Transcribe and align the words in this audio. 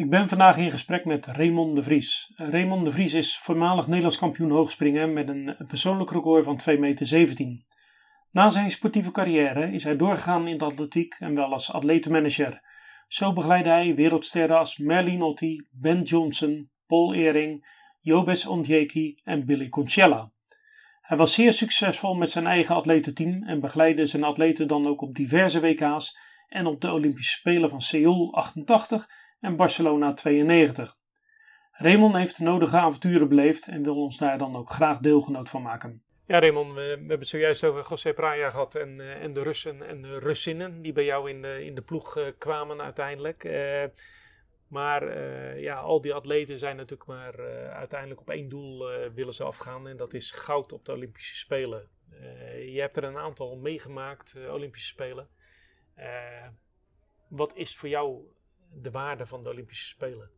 Ik 0.00 0.10
ben 0.10 0.28
vandaag 0.28 0.56
in 0.56 0.70
gesprek 0.70 1.04
met 1.04 1.26
Raymond 1.26 1.76
de 1.76 1.82
Vries. 1.82 2.32
Raymond 2.36 2.84
de 2.84 2.90
Vries 2.90 3.14
is 3.14 3.38
voormalig 3.38 3.86
Nederlands 3.86 4.18
kampioen 4.18 4.50
hoogspringen 4.50 5.12
met 5.12 5.28
een 5.28 5.56
persoonlijk 5.68 6.10
record 6.10 6.44
van 6.44 6.60
2,17 6.70 6.80
meter. 6.80 7.64
Na 8.30 8.50
zijn 8.50 8.70
sportieve 8.70 9.10
carrière 9.10 9.72
is 9.72 9.84
hij 9.84 9.96
doorgegaan 9.96 10.48
in 10.48 10.58
de 10.58 10.64
atletiek 10.64 11.14
en 11.18 11.34
wel 11.34 11.52
als 11.52 11.72
atletenmanager. 11.72 12.60
Zo 13.08 13.32
begeleidde 13.32 13.70
hij 13.70 13.94
wereldsterren 13.94 14.58
als 14.58 14.78
Merlin 14.78 15.22
Otti, 15.22 15.66
Ben 15.70 16.02
Johnson, 16.02 16.70
Paul 16.86 17.14
Ehring, 17.14 17.66
Jobes 18.00 18.46
Ondjeki 18.46 19.20
en 19.24 19.46
Billy 19.46 19.68
Concella. 19.68 20.32
Hij 21.00 21.16
was 21.16 21.34
zeer 21.34 21.52
succesvol 21.52 22.14
met 22.14 22.30
zijn 22.30 22.46
eigen 22.46 22.74
atletenteam 22.74 23.42
en 23.42 23.60
begeleidde 23.60 24.06
zijn 24.06 24.24
atleten 24.24 24.68
dan 24.68 24.86
ook 24.86 25.00
op 25.00 25.14
diverse 25.14 25.60
WK's 25.60 26.18
en 26.48 26.66
op 26.66 26.80
de 26.80 26.92
Olympische 26.92 27.38
Spelen 27.38 27.70
van 27.70 27.82
Seoul 27.82 28.34
88 28.34 29.18
en 29.40 29.56
Barcelona 29.56 30.12
92. 30.12 30.98
Raymond 31.72 32.14
heeft 32.14 32.36
de 32.36 32.44
nodige 32.44 32.76
avonturen 32.76 33.28
beleefd 33.28 33.68
en 33.68 33.82
wil 33.82 34.02
ons 34.02 34.18
daar 34.18 34.38
dan 34.38 34.56
ook 34.56 34.70
graag 34.70 34.98
deelgenoot 34.98 35.48
van 35.48 35.62
maken. 35.62 36.02
Ja, 36.26 36.38
Raymond, 36.38 36.74
we, 36.74 36.80
hebben 36.80 37.18
het 37.18 37.28
zojuist 37.28 37.64
over 37.64 37.86
José 37.88 38.12
Praia 38.12 38.50
gehad 38.50 38.74
en, 38.74 38.98
uh, 38.98 39.22
en 39.22 39.32
de 39.32 39.42
Russen 39.42 39.82
en 39.82 40.02
de 40.02 40.18
Russinnen 40.18 40.82
die 40.82 40.92
bij 40.92 41.04
jou 41.04 41.30
in 41.30 41.42
de, 41.42 41.64
in 41.64 41.74
de 41.74 41.80
ploeg 41.80 42.18
uh, 42.18 42.26
kwamen 42.38 42.80
uiteindelijk. 42.80 43.44
Uh, 43.44 43.84
maar 44.68 45.18
ja, 45.58 45.76
al 45.76 46.00
die 46.00 46.14
atleten 46.14 46.58
zijn 46.58 46.76
natuurlijk 46.76 47.08
maar 47.08 47.40
uiteindelijk 47.70 48.20
op 48.20 48.30
één 48.30 48.48
doel 48.48 48.88
willen 49.14 49.34
ze 49.34 49.44
afgaan 49.44 49.88
en 49.88 49.96
dat 49.96 50.14
is 50.14 50.30
goud 50.30 50.72
op 50.72 50.84
de 50.84 50.92
Olympische 50.92 51.36
Spelen. 51.36 51.88
je 52.66 52.80
hebt 52.80 52.96
er 52.96 53.04
een 53.04 53.18
aantal 53.18 53.56
meegemaakt, 53.56 54.34
Olympische 54.50 54.88
Spelen. 54.88 55.28
wat 57.28 57.56
is 57.56 57.76
voor 57.76 57.88
jou 57.88 58.22
de 58.72 58.90
waarde 58.90 59.26
van 59.26 59.42
de 59.42 59.48
Olympische 59.48 59.86
Spelen? 59.86 60.30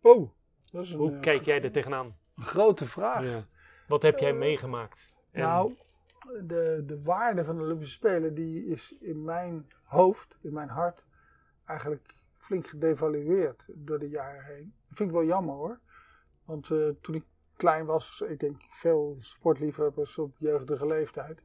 Oh, 0.00 0.30
dat 0.70 0.84
is 0.84 0.90
een, 0.90 0.98
Hoe 0.98 1.20
kijk 1.20 1.42
jij 1.42 1.62
er 1.62 1.72
tegenaan? 1.72 2.16
Een 2.36 2.42
grote 2.42 2.86
vraag. 2.86 3.24
Ja. 3.24 3.46
Wat 3.88 4.02
heb 4.02 4.18
jij 4.18 4.32
meegemaakt? 4.32 5.12
Nou, 5.32 5.74
de, 6.42 6.82
de 6.86 7.02
waarde 7.02 7.44
van 7.44 7.56
de 7.56 7.62
Olympische 7.62 7.94
Spelen 7.94 8.34
die 8.34 8.66
is 8.66 8.94
in 9.00 9.24
mijn 9.24 9.72
hoofd, 9.82 10.36
in 10.40 10.52
mijn 10.52 10.68
hart, 10.68 11.04
eigenlijk 11.64 12.14
flink 12.34 12.66
gedevalueerd 12.66 13.64
door 13.68 13.98
de 13.98 14.08
jaren 14.08 14.44
heen. 14.44 14.74
Dat 14.88 14.96
vind 14.96 15.08
ik 15.08 15.14
wel 15.14 15.24
jammer 15.24 15.54
hoor. 15.54 15.78
Want 16.44 16.70
uh, 16.70 16.88
toen 17.00 17.14
ik 17.14 17.24
klein 17.56 17.86
was, 17.86 18.24
ik 18.28 18.40
denk 18.40 18.62
veel 18.70 19.16
sportliefhebbers 19.20 20.18
op 20.18 20.36
jeugdige 20.38 20.86
leeftijd, 20.86 21.42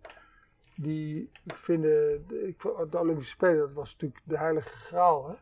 die 0.76 1.30
vinden 1.46 2.28
de, 2.28 2.56
de 2.90 3.00
Olympische 3.00 3.32
Spelen, 3.32 3.60
dat 3.60 3.74
was 3.74 3.92
natuurlijk 3.92 4.22
de 4.24 4.38
heilige 4.38 4.78
graal. 4.78 5.30
Hè? 5.30 5.36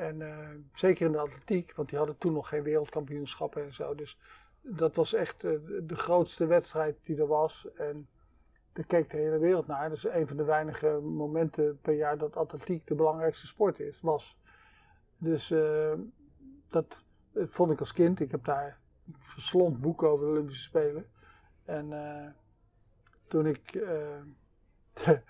En 0.00 0.20
uh, 0.20 0.48
zeker 0.74 1.06
in 1.06 1.12
de 1.12 1.18
atletiek, 1.18 1.74
want 1.74 1.88
die 1.88 1.98
hadden 1.98 2.18
toen 2.18 2.32
nog 2.32 2.48
geen 2.48 2.62
wereldkampioenschappen 2.62 3.64
en 3.64 3.74
zo. 3.74 3.94
Dus 3.94 4.18
dat 4.60 4.96
was 4.96 5.12
echt 5.14 5.44
uh, 5.44 5.58
de 5.82 5.96
grootste 5.96 6.46
wedstrijd 6.46 6.98
die 7.02 7.20
er 7.20 7.26
was. 7.26 7.68
En 7.74 8.08
daar 8.72 8.84
keek 8.84 9.10
de 9.10 9.16
hele 9.16 9.38
wereld 9.38 9.66
naar. 9.66 9.92
Is 9.92 10.04
een 10.04 10.28
van 10.28 10.36
de 10.36 10.44
weinige 10.44 11.00
momenten 11.02 11.78
per 11.80 11.94
jaar 11.94 12.18
dat 12.18 12.36
atletiek 12.36 12.86
de 12.86 12.94
belangrijkste 12.94 13.46
sport 13.46 13.80
is, 13.80 14.00
was. 14.00 14.38
Dus 15.18 15.50
uh, 15.50 15.92
dat, 16.68 17.04
dat, 17.32 17.52
vond 17.52 17.72
ik 17.72 17.78
als 17.78 17.92
kind. 17.92 18.20
Ik 18.20 18.30
heb 18.30 18.44
daar 18.44 18.78
verslond 19.18 19.80
boeken 19.80 20.08
over 20.08 20.26
de 20.26 20.32
Olympische 20.32 20.62
Spelen. 20.62 21.06
En 21.64 22.34
toen 23.28 23.46
ik, 23.46 23.72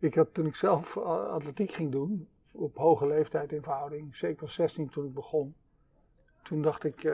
ik 0.00 0.14
had 0.14 0.34
toen 0.34 0.46
ik 0.46 0.54
zelf 0.54 0.96
atletiek 0.96 1.72
ging 1.72 1.92
doen, 1.92 2.28
op 2.52 2.76
hoge 2.76 3.06
leeftijd 3.06 3.52
in 3.52 3.62
verhouding, 3.62 4.16
zeker 4.16 4.40
was 4.40 4.54
16 4.54 4.88
toen 4.88 5.06
ik 5.06 5.14
begon. 5.14 5.54
Toen 6.42 6.62
dacht 6.62 6.84
ik, 6.84 7.04
uh, 7.04 7.12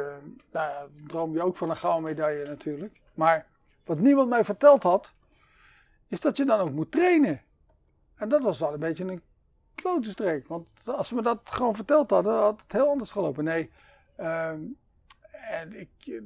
nou 0.52 0.70
ja, 0.70 0.86
droom 1.06 1.32
je 1.32 1.42
ook 1.42 1.56
van 1.56 1.70
een 1.70 1.76
gouden 1.76 2.02
medaille 2.02 2.44
natuurlijk. 2.44 3.00
Maar 3.14 3.46
wat 3.84 3.98
niemand 3.98 4.28
mij 4.28 4.44
verteld 4.44 4.82
had, 4.82 5.12
is 6.08 6.20
dat 6.20 6.36
je 6.36 6.44
dan 6.44 6.60
ook 6.60 6.70
moet 6.70 6.92
trainen. 6.92 7.42
En 8.14 8.28
dat 8.28 8.42
was 8.42 8.58
wel 8.58 8.72
een 8.72 8.80
beetje 8.80 9.04
een 9.04 9.22
klote 9.74 10.10
streek. 10.10 10.48
Want 10.48 10.68
als 10.84 11.08
ze 11.08 11.14
me 11.14 11.22
dat 11.22 11.40
gewoon 11.44 11.74
verteld 11.74 12.10
hadden, 12.10 12.32
had 12.32 12.60
het 12.62 12.72
heel 12.72 12.88
anders 12.88 13.10
gelopen. 13.10 13.44
Nee, 13.44 13.70
uh, 14.20 14.48
en 15.50 15.80
ik, 15.80 16.22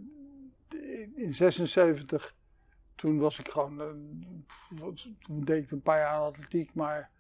in 1.15 1.35
76 1.35 2.35
toen 3.01 3.19
was 3.19 3.39
ik 3.39 3.49
gewoon, 3.49 3.81
uh, 3.81 4.87
toen 5.21 5.45
deed 5.45 5.63
ik 5.63 5.71
een 5.71 5.83
paar 5.83 5.99
jaar 5.99 6.15
aan 6.15 6.23
atletiek, 6.23 6.75
maar 6.75 7.11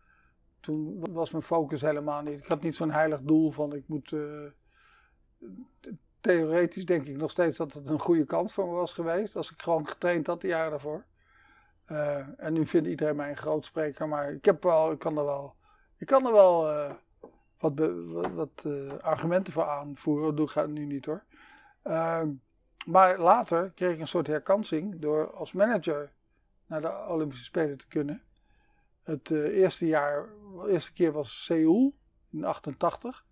toen 0.60 1.04
was 1.12 1.30
mijn 1.30 1.42
focus 1.42 1.80
helemaal 1.80 2.22
niet. 2.22 2.38
Ik 2.38 2.46
had 2.46 2.62
niet 2.62 2.76
zo'n 2.76 2.90
heilig 2.90 3.20
doel 3.20 3.50
van 3.50 3.74
ik 3.74 3.88
moet, 3.88 4.10
uh, 4.10 4.50
theoretisch 6.20 6.84
denk 6.84 7.06
ik 7.06 7.16
nog 7.16 7.30
steeds 7.30 7.56
dat 7.56 7.72
het 7.72 7.86
een 7.86 7.98
goede 7.98 8.24
kans 8.24 8.52
voor 8.52 8.66
me 8.66 8.72
was 8.72 8.94
geweest, 8.94 9.36
als 9.36 9.50
ik 9.50 9.62
gewoon 9.62 9.88
getraind 9.88 10.26
had 10.26 10.40
de 10.40 10.46
jaren 10.46 10.70
daarvoor. 10.70 11.04
Uh, 11.90 12.26
en 12.36 12.52
nu 12.52 12.66
vindt 12.66 12.88
iedereen 12.88 13.16
mij 13.16 13.30
een 13.30 13.36
groot 13.36 13.64
spreker, 13.64 14.08
maar 14.08 14.32
ik, 14.32 14.44
heb 14.44 14.62
wel, 14.62 14.92
ik 14.92 14.98
kan 14.98 15.18
er 15.18 15.24
wel, 15.24 15.54
ik 15.96 16.06
kan 16.06 16.26
er 16.26 16.32
wel 16.32 16.62
wat, 17.58 17.72
wat, 18.06 18.32
wat 18.32 18.66
argumenten 19.00 19.52
voor 19.52 19.68
aanvoeren, 19.68 20.36
dat 20.36 20.54
doe 20.54 20.64
ik 20.64 20.70
nu 20.70 20.84
niet 20.84 21.04
hoor. 21.04 21.24
Maar 22.86 23.18
later 23.18 23.70
kreeg 23.70 23.94
ik 23.94 24.00
een 24.00 24.08
soort 24.08 24.26
herkansing 24.26 25.00
door 25.00 25.30
als 25.34 25.52
manager 25.52 26.12
naar 26.66 26.80
de 26.80 27.06
Olympische 27.08 27.44
Spelen 27.44 27.78
te 27.78 27.86
kunnen. 27.86 28.22
Het 29.02 29.30
uh, 29.30 29.58
eerste 29.58 29.86
jaar, 29.86 30.22
de 30.62 30.70
eerste 30.70 30.92
keer 30.92 31.12
was 31.12 31.44
Seoul 31.44 31.94
in 32.30 32.44
88. 32.44 33.24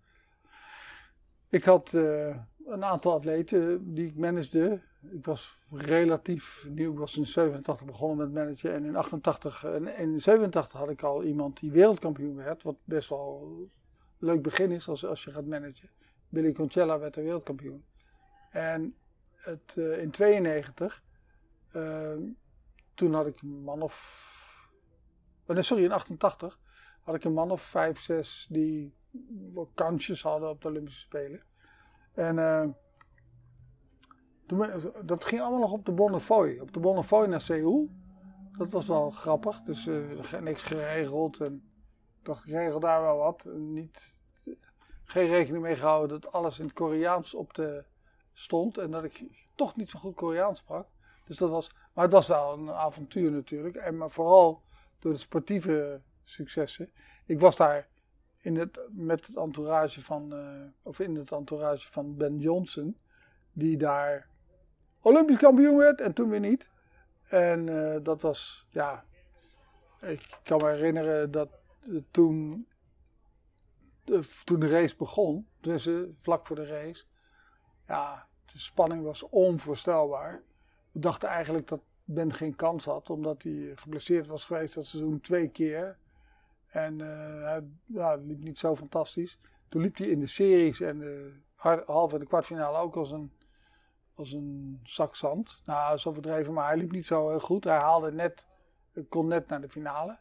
Ik 1.49 1.63
had 1.63 1.93
uh, 1.93 2.35
een 2.65 2.83
aantal 2.83 3.13
atleten 3.13 3.93
die 3.93 4.07
ik 4.07 4.15
managede. 4.15 4.81
Ik 5.11 5.25
was 5.25 5.57
relatief 5.71 6.65
nieuw. 6.67 6.91
Ik 6.91 6.97
was 6.97 7.17
in 7.17 7.25
87 7.25 7.85
begonnen 7.85 8.17
met 8.17 8.33
managen. 8.33 8.73
En 8.73 8.85
in 8.85 8.95
88 8.95 9.63
en 9.63 9.97
in 9.97 10.21
87 10.21 10.79
had 10.79 10.89
ik 10.89 11.03
al 11.03 11.23
iemand 11.23 11.59
die 11.59 11.71
wereldkampioen 11.71 12.35
werd. 12.35 12.63
Wat 12.63 12.77
best 12.83 13.09
wel 13.09 13.41
een 13.43 13.71
leuk 14.17 14.41
begin 14.41 14.71
is 14.71 14.87
als, 14.87 15.05
als 15.05 15.23
je 15.23 15.31
gaat 15.31 15.45
managen. 15.45 15.89
Billy 16.29 16.51
Concella 16.51 16.99
werd 16.99 17.13
de 17.13 17.21
wereldkampioen. 17.21 17.83
En 18.51 18.95
uh, 19.75 20.01
in 20.01 20.11
92, 20.11 21.03
uh, 21.75 22.13
toen 22.93 23.13
had 23.13 23.27
ik 23.27 23.41
een 23.41 23.63
man 23.63 23.81
of. 23.81 24.27
Oh 25.47 25.57
sorry, 25.59 25.83
in 25.83 25.91
88 25.91 26.59
had 27.01 27.15
ik 27.15 27.23
een 27.23 27.33
man 27.33 27.51
of 27.51 27.61
5, 27.61 27.99
6 27.99 28.47
die 28.49 28.93
wat 29.53 29.69
kansjes 29.73 30.21
hadden 30.21 30.49
op 30.49 30.61
de 30.61 30.67
Olympische 30.67 30.99
Spelen. 30.99 31.43
En 32.13 32.37
uh, 32.37 32.67
toen, 34.45 34.93
dat 35.05 35.25
ging 35.25 35.41
allemaal 35.41 35.59
nog 35.59 35.71
op 35.71 35.85
de 35.85 35.91
Bonnefoy. 35.91 36.57
Op 36.59 36.73
de 36.73 36.79
Bonnefoy 36.79 37.25
naar 37.25 37.41
Seoul. 37.41 37.89
Dat 38.57 38.71
was 38.71 38.87
wel 38.87 39.09
grappig. 39.09 39.61
Dus 39.61 39.85
uh, 39.85 40.39
niks 40.41 40.63
geregeld. 40.63 41.39
En 41.39 41.69
toch 42.21 42.45
regel 42.45 42.79
daar 42.79 43.01
wel 43.01 43.17
wat. 43.17 43.49
Niet, 43.53 44.15
geen 45.03 45.27
rekening 45.27 45.63
mee 45.63 45.75
gehouden 45.75 46.21
dat 46.21 46.31
alles 46.31 46.59
in 46.59 46.65
het 46.65 46.73
Koreaans 46.73 47.33
op 47.33 47.53
de 47.53 47.83
stond 48.39 48.77
en 48.77 48.91
dat 48.91 49.03
ik 49.03 49.23
toch 49.55 49.75
niet 49.75 49.89
zo 49.89 49.99
goed 49.99 50.15
Koreaans 50.15 50.59
sprak. 50.59 50.87
Dus 51.25 51.37
dat 51.37 51.49
was, 51.49 51.71
maar 51.93 52.03
het 52.03 52.13
was 52.13 52.27
wel 52.27 52.53
een 52.53 52.71
avontuur 52.71 53.31
natuurlijk. 53.31 53.75
En 53.75 53.97
maar 53.97 54.11
vooral 54.11 54.61
door 54.99 55.13
de 55.13 55.19
sportieve 55.19 56.01
successen. 56.23 56.91
Ik 57.25 57.39
was 57.39 57.55
daar 57.55 57.87
in 58.41 58.57
het, 58.57 58.79
met 58.89 59.27
het 59.27 59.35
entourage 59.35 60.01
van, 60.01 60.33
uh, 60.33 60.61
of 60.81 60.99
in 60.99 61.15
het 61.15 61.31
entourage 61.31 61.91
van 61.91 62.17
Ben 62.17 62.39
Johnson, 62.39 62.97
die 63.51 63.77
daar 63.77 64.27
Olympisch 65.01 65.37
kampioen 65.37 65.77
werd 65.77 66.01
en 66.01 66.13
toen 66.13 66.29
weer 66.29 66.39
niet. 66.39 66.69
En 67.27 67.67
uh, 67.67 67.95
dat 68.03 68.21
was, 68.21 68.65
ja, 68.69 69.05
ik 70.01 70.39
kan 70.43 70.57
me 70.57 70.69
herinneren 70.69 71.31
dat 71.31 71.49
toen, 72.11 72.67
de, 74.03 74.41
toen 74.43 74.59
de 74.59 74.67
race 74.67 74.95
begon, 74.95 75.47
dus 75.59 75.89
vlak 76.21 76.47
voor 76.47 76.55
de 76.55 76.65
race, 76.65 77.03
ja, 77.89 78.27
de 78.51 78.59
spanning 78.59 79.03
was 79.03 79.23
onvoorstelbaar. 79.29 80.41
We 80.91 80.99
dachten 80.99 81.29
eigenlijk 81.29 81.67
dat 81.67 81.81
Ben 82.03 82.33
geen 82.33 82.55
kans 82.55 82.85
had, 82.85 83.09
omdat 83.09 83.43
hij 83.43 83.71
geblesseerd 83.75 84.27
was 84.27 84.45
geweest 84.45 84.73
dat 84.73 84.85
seizoen 84.85 85.21
twee 85.21 85.49
keer. 85.49 85.97
En 86.67 86.99
uh, 86.99 87.57
hij 87.93 88.17
liep 88.17 88.43
niet 88.43 88.59
zo 88.59 88.75
fantastisch. 88.75 89.39
Toen 89.69 89.81
liep 89.81 89.97
hij 89.97 90.07
in 90.07 90.19
de 90.19 90.27
series 90.27 90.81
en 90.81 90.99
de 90.99 91.33
halve 91.85 92.13
en 92.13 92.19
de 92.19 92.27
kwartfinale 92.27 92.77
ook 92.77 92.95
als 92.95 93.11
een, 93.11 93.31
als 94.13 94.31
een 94.31 94.79
zak 94.83 95.15
zand. 95.15 95.61
Nou, 95.65 95.97
zo 95.97 96.11
verdreven, 96.11 96.53
maar 96.53 96.67
hij 96.67 96.77
liep 96.77 96.91
niet 96.91 97.05
zo 97.05 97.29
heel 97.29 97.39
goed. 97.39 97.63
Hij 97.63 97.77
haalde 97.77 98.11
net, 98.11 98.47
kon 99.09 99.27
net 99.27 99.47
naar 99.47 99.61
de 99.61 99.69
finale. 99.69 100.17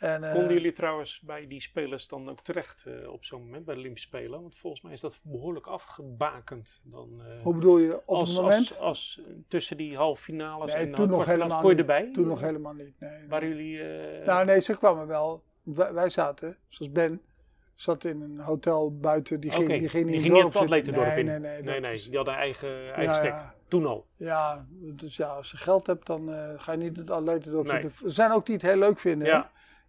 En, 0.00 0.22
uh, 0.22 0.32
Konden 0.32 0.52
jullie 0.54 0.72
trouwens 0.72 1.20
bij 1.20 1.46
die 1.46 1.60
spelers 1.60 2.08
dan 2.08 2.30
ook 2.30 2.40
terecht 2.40 2.84
uh, 2.88 3.12
op 3.12 3.24
zo'n 3.24 3.40
moment 3.40 3.64
bij 3.64 3.74
de 3.74 3.80
Olympische 3.80 4.08
Spelen? 4.08 4.40
Want 4.40 4.58
volgens 4.58 4.82
mij 4.82 4.92
is 4.92 5.00
dat 5.00 5.20
behoorlijk 5.22 5.66
afgebakend. 5.66 6.82
Dan, 6.84 7.08
uh, 7.18 7.42
Hoe 7.42 7.54
bedoel 7.54 7.78
je, 7.78 7.96
op 7.96 8.02
als, 8.16 8.28
het 8.28 8.40
moment? 8.40 8.78
Als, 8.78 8.78
als, 8.78 9.20
tussen 9.48 9.76
die 9.76 9.96
halve 9.96 10.22
finales 10.22 10.72
nee, 10.72 10.86
en 10.86 10.94
toen 10.94 11.08
nog 11.08 11.26
helemaal 11.26 11.60
kon 11.60 11.70
je 11.70 11.76
erbij? 11.76 12.10
Toen 12.12 12.26
nog 12.26 12.40
helemaal 12.40 12.72
niet, 12.72 13.00
nee. 13.00 13.26
Waren 13.28 13.48
jullie... 13.48 13.82
Nou 14.24 14.44
nee, 14.44 14.60
ze 14.60 14.76
kwamen 14.76 15.06
wel. 15.06 15.42
Wij, 15.62 15.92
wij, 15.92 16.08
zaten, 16.08 16.56
zoals 16.68 16.92
Ben, 16.92 17.20
zat 17.74 18.04
in 18.04 18.20
een 18.20 18.38
hotel 18.38 18.98
buiten. 18.98 19.40
Die 19.40 19.50
ging, 19.50 19.68
die 19.68 19.88
ging, 19.88 20.06
die 20.06 20.14
in 20.14 20.20
ging 20.20 20.34
het 20.34 20.44
niet 20.44 20.44
op 20.44 20.52
het 20.52 20.62
atletendorp 20.62 21.06
nee, 21.06 21.18
in. 21.18 21.24
Nee, 21.24 21.38
nee, 21.38 21.62
nee, 21.62 21.80
nee, 21.80 21.94
is- 21.94 22.04
die 22.04 22.16
hadden 22.16 22.34
eigen, 22.34 22.94
eigen 22.94 23.02
Ja, 23.02 23.14
stek. 23.14 23.30
ja. 23.30 23.54
Toen 23.68 23.86
al. 23.86 24.06
Ja, 24.16 24.66
dus 24.70 25.16
ja, 25.16 25.26
als 25.26 25.50
je 25.50 25.56
geld 25.56 25.86
hebt, 25.86 26.06
dan 26.06 26.32
eh, 26.32 26.50
ga 26.56 26.72
je 26.72 26.78
niet 26.78 26.96
het 26.96 27.10
atletendorp 27.10 27.66
Nee. 27.66 27.80
zitten. 27.80 28.06
Er 28.06 28.12
zijn 28.12 28.32
ook 28.32 28.46
die 28.46 28.54
het 28.54 28.64
heel 28.64 28.76
leuk 28.76 28.98
vinden. 28.98 29.28
hè? 29.28 29.40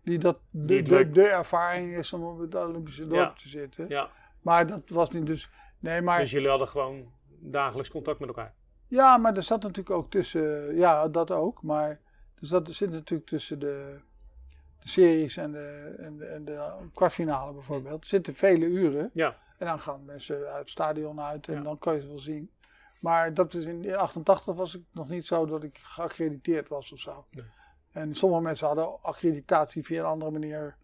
Die 0.03 0.19
dat 0.19 0.37
de, 0.49 0.65
Die 0.81 1.09
de, 1.11 1.27
ervaring 1.27 1.95
is 1.97 2.13
om 2.13 2.23
op 2.23 2.39
het 2.39 2.55
Olympische 2.55 3.07
dorp 3.07 3.19
Ja. 3.19 3.33
te 3.41 3.49
zitten. 3.49 3.85
ja. 3.89 4.09
Maar 4.41 4.67
dat 4.67 4.89
was 4.89 5.09
niet 5.09 5.25
dus... 5.25 5.49
Nee, 5.79 6.01
maar... 6.01 6.19
Dus 6.19 6.31
jullie 6.31 6.49
hadden 6.49 6.67
gewoon 6.67 7.11
dagelijks 7.39 7.89
contact 7.91 8.19
met 8.19 8.27
elkaar. 8.27 8.53
Ja, 8.87 9.17
maar 9.17 9.35
er 9.35 9.43
zat 9.43 9.61
natuurlijk 9.61 9.95
ook 9.95 10.11
tussen, 10.11 10.75
ja, 10.75 11.07
dat 11.07 11.31
ook. 11.31 11.63
Maar 11.63 11.89
er, 11.89 12.47
zat, 12.47 12.67
er 12.67 12.73
zit 12.73 12.91
natuurlijk 12.91 13.29
tussen 13.29 13.59
de, 13.59 13.99
de 14.79 14.89
series 14.89 15.37
en 15.37 15.51
de, 15.51 15.95
en, 15.99 16.17
de, 16.17 16.25
en 16.25 16.45
de 16.45 16.67
kwartfinale 16.93 17.53
bijvoorbeeld, 17.53 18.07
zitten 18.07 18.35
vele 18.35 18.65
uren. 18.65 19.09
Ja. 19.13 19.37
En 19.57 19.67
dan 19.67 19.79
gaan 19.79 20.05
mensen 20.05 20.47
uit 20.47 20.59
het 20.59 20.69
stadion 20.69 21.21
uit 21.21 21.47
en 21.47 21.53
Ja. 21.53 21.61
dan 21.61 21.79
kan 21.79 21.95
je 21.95 22.01
ze 22.01 22.07
wel 22.07 22.19
zien. 22.19 22.49
Maar 22.99 23.33
dat 23.33 23.53
is 23.53 23.65
in, 23.65 23.83
in 23.83 23.95
88 23.95 24.55
was 24.55 24.73
het 24.73 24.81
nog 24.91 25.09
niet 25.09 25.25
zo 25.25 25.45
dat 25.45 25.63
ik 25.63 25.79
geaccrediteerd 25.83 26.67
was 26.67 26.91
of 26.91 26.99
zo. 26.99 27.25
Nee. 27.31 27.45
En 27.91 28.15
sommige 28.15 28.41
mensen 28.41 28.67
hadden 28.67 29.01
accreditatie 29.01 29.83
via 29.83 29.99
een 29.99 30.09
andere 30.09 30.31
manier. 30.31 30.79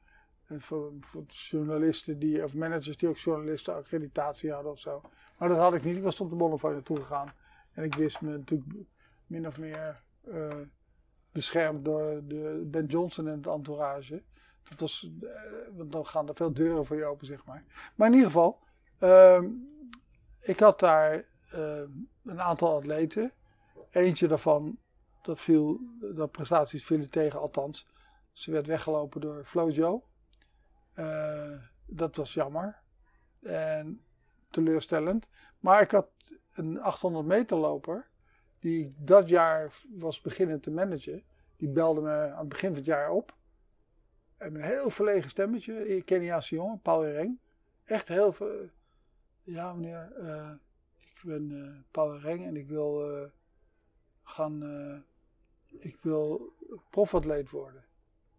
Voor, 0.58 0.92
voor 1.00 1.24
journalisten 1.28 2.20
die, 2.20 2.44
of 2.44 2.54
managers 2.54 2.98
die 2.98 3.10
ook 3.10 3.18
journalisten 3.18 3.76
accreditatie 3.76 4.52
hadden 4.52 4.72
of 4.72 4.80
zo. 4.80 5.02
Maar 5.38 5.50
dat 5.50 5.58
had 5.58 5.74
ik 5.74 5.84
niet. 5.84 5.98
Ik 5.98 6.04
was 6.04 6.22
op 6.22 6.30
de 6.30 6.36
Bonnefoy 6.36 6.72
naartoe 6.72 6.98
gegaan. 6.98 7.34
En 7.74 7.84
ik 7.84 7.96
wist 7.96 8.22
me 8.22 8.38
natuurlijk 8.38 8.70
min 9.28 9.48
of 9.48 9.60
meer 9.60 10.02
eh, 10.24 10.48
beschermd 11.32 11.86
door 11.86 12.22
de 12.24 12.64
Ben 12.66 12.86
Johnson 12.86 13.28
en 13.28 13.38
het 13.38 13.48
entourage. 13.48 14.24
Dat 14.70 14.80
was, 14.80 15.12
eh, 15.22 15.30
want 15.78 15.92
dan 15.92 16.06
gaan 16.06 16.28
er 16.28 16.36
veel 16.36 16.54
deuren 16.54 16.86
voor 16.86 16.96
je 16.96 17.06
open, 17.06 17.28
zeg 17.28 17.46
maar. 17.46 17.64
Maar 17.96 18.08
in 18.08 18.14
ieder 18.14 18.32
geval, 18.32 18.60
ehm, 18.98 19.46
ik 20.40 20.60
had 20.60 20.80
daar 20.80 21.26
ehm, 21.52 21.90
een 22.26 22.42
aantal 22.42 22.76
atleten. 22.76 23.32
Eentje 23.92 24.28
daarvan, 24.28 24.78
dat 25.28 25.40
viel, 25.42 25.80
dat 26.14 26.32
prestaties 26.32 26.86
vielen 26.86 27.10
tegen, 27.10 27.40
althans. 27.40 27.88
Ze 28.32 28.52
werd 28.52 28.68
weggelopen 28.68 29.22
door 29.22 29.46
Flojo. 29.46 30.04
Eh, 30.94 31.52
dat 31.86 32.16
was 32.16 32.34
jammer. 32.34 32.80
En 33.42 34.02
teleurstellend. 34.50 35.28
Maar 35.60 35.82
ik 35.82 35.92
had 35.92 36.08
een 36.54 36.82
800 36.82 37.26
meter 37.26 37.58
loper. 37.58 38.08
Die 38.60 38.96
dat 38.98 39.30
jaar 39.30 39.74
was 39.90 40.22
beginnen 40.22 40.60
te 40.60 40.72
managen. 40.72 41.24
Die 41.58 41.70
belde 41.70 42.02
me 42.02 42.32
aan 42.32 42.40
het 42.40 42.50
begin 42.50 42.70
van 42.70 42.78
het 42.78 42.86
jaar 42.86 43.10
op. 43.10 43.36
En 44.38 44.56
een 44.56 44.62
heel 44.62 44.90
verlegen 44.90 45.30
stemmetje. 45.30 45.96
Een 45.96 46.04
Keniaanse 46.04 46.56
jongen, 46.56 46.80
Paul 46.82 47.06
Reng. 47.06 47.40
Echt 47.84 48.08
heel 48.08 48.34
veel. 48.34 48.70
Ja 49.44 49.74
meneer, 49.74 50.12
eh, 50.18 50.52
ik 51.00 51.22
ben 51.24 51.52
eh, 51.52 51.92
Paul 51.92 52.20
Reng 52.20 52.46
en 52.46 52.56
ik 52.56 52.68
wil 52.68 53.12
eh, 53.12 53.30
gaan... 54.24 54.60
ik 55.80 55.98
wil 56.02 56.54
profatleet 56.90 57.50
worden. 57.50 57.86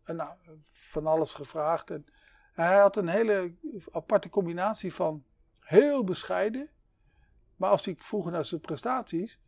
En 0.05 0.17
nou, 0.17 0.31
van 0.73 1.07
alles 1.07 1.33
gevraagd. 1.33 1.91
En 1.91 2.07
hij 2.53 2.79
had 2.79 2.97
een 2.97 3.09
hele 3.09 3.53
aparte 3.93 4.29
combinatie 4.29 4.95
van 4.95 5.25
heel 5.61 6.05
bescheiden. 6.05 6.69
Maar 7.57 7.71
als 7.71 7.87
ik 7.87 8.03
vroeg 8.03 8.31
naar 8.31 8.45
zijn 8.45 8.61
prestaties, 8.61 9.39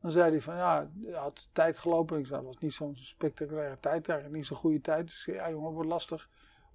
dan 0.00 0.10
zei 0.10 0.30
hij 0.30 0.40
van 0.40 0.56
ja, 0.56 0.90
hij 1.02 1.12
had 1.12 1.48
tijd 1.52 1.78
gelopen. 1.78 2.18
Ik 2.18 2.26
zei, 2.26 2.38
dat 2.38 2.46
was 2.46 2.62
niet 2.62 2.72
zo'n 2.72 2.96
spectaculaire 2.96 3.80
tijd, 3.80 4.08
eigenlijk 4.08 4.38
niet 4.38 4.46
zo'n 4.46 4.56
goede 4.56 4.80
tijd. 4.80 5.06
Dus 5.06 5.24
ja 5.24 5.50
jongen, 5.50 5.72
wordt 5.72 5.88
lastig 5.88 6.28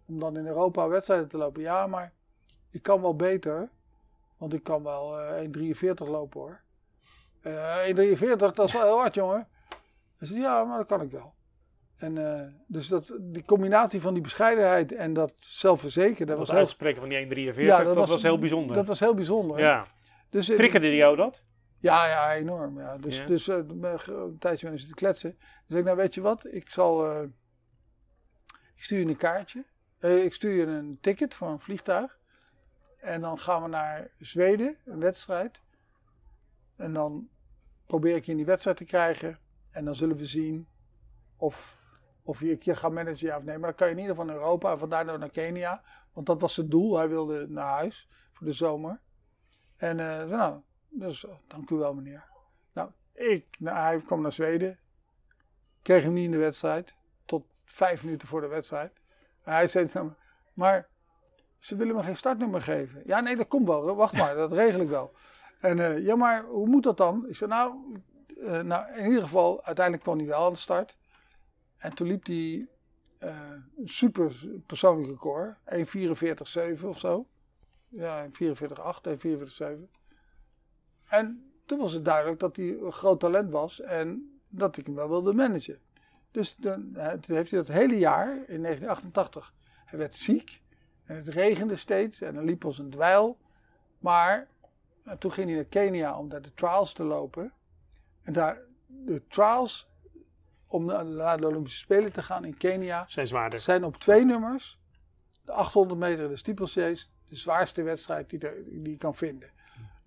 om 0.06 0.20
dan 0.20 0.38
in 0.38 0.48
Europa 0.48 0.88
wedstrijden 0.88 1.28
te 1.28 1.38
lopen. 1.38 1.62
Ja, 1.62 1.88
maar 1.88 2.14
ik 2.70 2.84
kan 2.84 3.02
wel 3.02 3.16
beter, 3.16 3.70
want 4.38 4.54
ik 4.54 4.64
kan 4.64 4.84
wel 4.84 5.20
eh 5.20 5.50
1,43 5.76 5.94
lopen 5.96 6.40
hoor. 6.40 6.62
Eh 7.42 7.88
1,43, 7.88 8.54
dat 8.54 8.60
is 8.60 8.74
wel 8.74 8.84
heel 8.84 8.98
hard 8.98 9.14
jongen. 9.16 9.48
Hij 10.18 10.28
zei, 10.28 10.40
ja, 10.40 10.64
maar 10.64 10.78
dat 10.78 10.88
kan 10.88 11.02
ik 11.02 11.12
wel. 11.12 11.34
En 11.98 12.18
eh, 12.18 12.48
dus 12.68 12.88
dat, 12.88 13.14
die 13.20 13.46
combinatie 13.46 14.02
van 14.02 14.14
die 14.14 14.24
bescheidenheid 14.24 14.92
en 14.92 15.14
dat 15.14 15.36
zelfverzekerd, 15.40 16.28
dat 16.28 16.38
was 16.38 16.50
heel, 16.50 16.58
uitspreken 16.58 17.00
van 17.00 17.10
die 17.10 17.54
1,43, 17.54 17.62
Ja, 17.62 17.84
dat, 17.84 18.08
was, 18.08 18.24
heel 18.24 18.40
bijzonder. 18.40 18.76
Dat 18.76 18.86
was 18.86 19.00
heel 19.00 19.14
bijzonder. 19.14 19.60
ja. 19.60 19.86
Dus, 20.30 20.50
eh, 20.50 20.56
Triggerde 20.56 20.88
die 20.88 20.98
jou 20.98 21.16
dat? 21.16 21.44
ja, 21.80 22.08
ja, 22.08 22.36
enorm. 22.36 22.80
Ja. 22.80 22.98
Dus, 22.98 23.18
Ja. 23.18 23.26
dus 23.26 23.48
eh, 23.48 23.58
ik 23.58 23.82
ben 23.82 24.00
een 24.06 24.38
tijdje 24.38 24.70
met 24.70 24.80
zitten 24.80 24.98
kletsen. 24.98 25.36
Dus 25.40 25.50
zeg 25.68 25.78
ik, 25.78 25.86
nou 25.86 25.98
weet 25.98 26.14
je 26.14 26.22
wat, 26.22 26.46
ik 26.46 26.70
zal, 26.70 27.12
eh, 27.12 27.22
ik 28.76 28.84
stuur 28.84 29.00
je 29.00 29.06
een 29.06 29.18
kaartje. 29.18 29.64
Ik 30.00 30.34
stuur 30.34 30.54
je 30.54 30.66
een 30.66 30.98
ticket 31.02 31.34
voor 31.34 31.48
een 31.48 31.60
vliegtuig. 31.60 32.18
En 33.00 33.22
dan 33.22 33.40
gaan 33.40 33.64
we 33.64 33.70
naar 33.70 34.12
Zweden, 34.20 34.78
een 34.86 35.00
wedstrijd. 35.00 35.62
En 36.76 36.94
dan 36.94 37.30
probeer 37.86 38.16
ik 38.16 38.26
je 38.26 38.32
in 38.32 38.38
die 38.38 38.46
wedstrijd 38.46 38.78
te 38.78 38.86
krijgen. 38.86 39.40
En 39.76 39.86
dan 39.86 39.96
zullen 39.96 40.16
we 40.16 40.26
zien 40.26 40.68
of, 41.38 41.78
of 42.24 42.40
je 42.40 42.58
je 42.60 42.76
gaat 42.76 42.92
managen 42.92 43.28
ja 43.28 43.38
of 43.38 43.44
nee. 43.44 43.58
Maar 43.58 43.70
dan 43.70 43.78
kan 43.78 43.88
je 43.88 43.94
in 43.94 44.00
ieder 44.00 44.16
geval 44.16 44.30
naar 44.32 44.42
Europa 44.42 44.72
en 44.72 44.80
vandaar 44.80 45.06
naar 45.06 45.30
Kenia. 45.30 45.84
Want 46.14 46.28
dat 46.28 46.42
was 46.42 46.56
het 46.56 46.72
doel. 46.72 46.98
Hij 46.98 47.10
wilde 47.10 47.48
naar 47.50 47.74
huis 47.74 48.10
voor 48.34 48.48
de 48.48 48.54
zomer. 48.54 49.00
En 49.78 49.98
zo, 50.00 50.36
nou, 50.36 50.62
dus, 50.90 51.26
dank 51.48 51.70
u 51.70 51.76
wel 51.76 51.94
meneer. 51.94 52.24
Nou, 52.74 52.90
ik, 53.14 53.46
nou, 53.60 53.78
hij 53.78 54.02
kwam 54.02 54.22
naar 54.22 54.34
Zweden. 54.34 54.80
Kreeg 55.82 56.04
hem 56.04 56.14
niet 56.14 56.26
in 56.26 56.32
de 56.32 56.38
wedstrijd. 56.38 56.96
Tot 57.26 57.46
vijf 57.64 58.04
minuten 58.04 58.28
voor 58.28 58.42
de 58.42 58.48
wedstrijd. 58.48 58.94
En 59.44 59.54
hij 59.54 59.68
zei 59.68 59.90
me, 59.94 60.10
maar 60.54 60.88
ze 61.60 61.76
willen 61.76 61.96
me 61.96 62.04
geen 62.04 62.18
startnummer 62.18 62.62
geven. 62.62 63.02
Ja, 63.06 63.20
nee, 63.20 63.36
dat 63.36 63.48
komt 63.48 63.68
wel. 63.68 63.96
Wacht 63.96 64.18
maar, 64.18 64.36
dat 64.36 64.52
regel 64.52 64.82
ik 64.82 64.90
wel. 64.90 65.14
En 65.60 65.80
eh, 65.80 66.06
ja, 66.06 66.16
maar 66.16 66.44
hoe 66.44 66.68
moet 66.68 66.84
dat 66.84 66.98
dan? 66.98 67.26
Ik 67.28 67.36
zei, 67.36 67.50
nou, 67.50 67.76
eh, 68.46 68.62
nou, 68.62 68.98
in 68.98 69.06
ieder 69.06 69.22
geval, 69.22 69.64
uiteindelijk 69.64 70.04
kwam 70.04 70.18
hij 70.18 70.28
wel 70.28 70.46
aan 70.46 70.54
de 70.54 70.60
start. 70.60 70.96
En 71.78 71.96
toen 71.96 72.08
liep 72.08 72.26
hij 72.26 72.68
eh, 73.18 73.52
een 73.78 73.90
super 73.90 74.36
persoonlijk 74.66 75.10
record. 75.10 75.56
1.44.7 76.80 76.86
of 76.86 77.00
zo. 77.00 77.26
Ja, 77.88 78.28
44.8, 78.28 78.32
1.44.7. 78.32 79.90
En 81.08 81.52
toen 81.66 81.80
was 81.80 81.94
het 81.94 82.06
duidelijk 82.06 82.40
dat 82.40 82.56
hij 82.56 82.78
een 82.82 82.92
groot 82.92 83.20
talent 83.20 83.52
was 83.52 83.82
en 83.82 84.40
dat 84.50 84.78
ik 84.78 84.86
hem 84.86 84.96
wel 84.96 85.10
wilde 85.10 85.34
managen. 85.34 85.80
Dus 86.32 86.56
eh, 86.60 86.74
toen 86.74 87.36
heeft 87.36 87.52
hij 87.52 87.60
dat 87.60 87.68
hele 87.68 87.98
jaar, 87.98 88.28
in 88.28 88.62
1988, 88.62 89.54
hij 89.86 90.00
werd 90.00 90.16
ziek. 90.16 90.62
En 91.06 91.16
het 91.16 91.28
regende 91.28 91.76
steeds 91.76 92.22
en 92.22 92.36
hij 92.36 92.44
liep 92.44 92.66
als 92.66 92.78
een 92.78 92.90
dweil. 92.90 93.38
Maar 94.00 94.48
toen 95.20 95.32
ging 95.32 95.48
hij 95.48 95.56
naar 95.56 95.66
Kenia 95.66 96.18
om 96.20 96.30
daar 96.30 96.42
de 96.42 96.54
trials 96.54 96.94
te 96.94 97.04
lopen. 97.04 97.54
En 98.26 98.34
daar, 98.34 98.58
de 98.88 99.22
trials 99.28 99.88
om 100.68 100.86
naar 101.16 101.38
de 101.40 101.48
Olympische 101.48 101.80
Spelen 101.80 102.12
te 102.14 102.24
gaan 102.24 102.46
in 102.46 102.58
Kenia 102.58 103.06
Zijn 103.08 103.28
zwaarder. 103.28 103.60
zijn 103.60 103.84
op 103.84 103.96
twee 103.98 104.26
nummers. 104.26 104.80
De 105.46 105.52
800 105.52 106.00
meter 106.00 106.24
en 106.24 106.30
de 106.30 106.36
steeplechase. 106.36 107.06
De 107.30 107.36
zwaarste 107.36 107.82
wedstrijd 107.84 108.30
die, 108.30 108.40
er- 108.40 108.64
die 108.66 108.90
je 108.92 108.98
kan 108.98 109.16
vinden. 109.16 109.50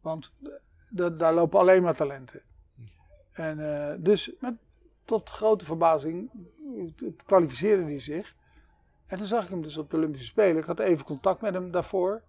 Want 0.01 0.33
daar 0.91 1.35
lopen 1.35 1.59
alleen 1.59 1.83
maar 1.83 1.95
talenten. 1.97 2.41
En 3.33 3.89
eh, 3.91 3.95
dus 3.99 4.33
met, 4.41 4.55
tot 5.05 5.31
grote 5.31 5.65
verbazing 5.65 6.31
kwalificeerde 7.27 7.83
hij 7.83 8.01
zich. 8.01 8.35
En 9.07 9.19
toen 9.19 9.27
zag 9.27 9.45
ik 9.45 9.51
hem 9.51 9.63
dus 9.63 9.77
op 9.77 9.91
de 9.91 9.97
Olympische 9.97 10.27
Spelen. 10.27 10.57
Ik 10.57 10.65
had 10.65 10.79
even 10.79 11.05
contact 11.05 11.41
met 11.41 11.55
hem 11.55 11.71
daarvoor. 11.71 12.23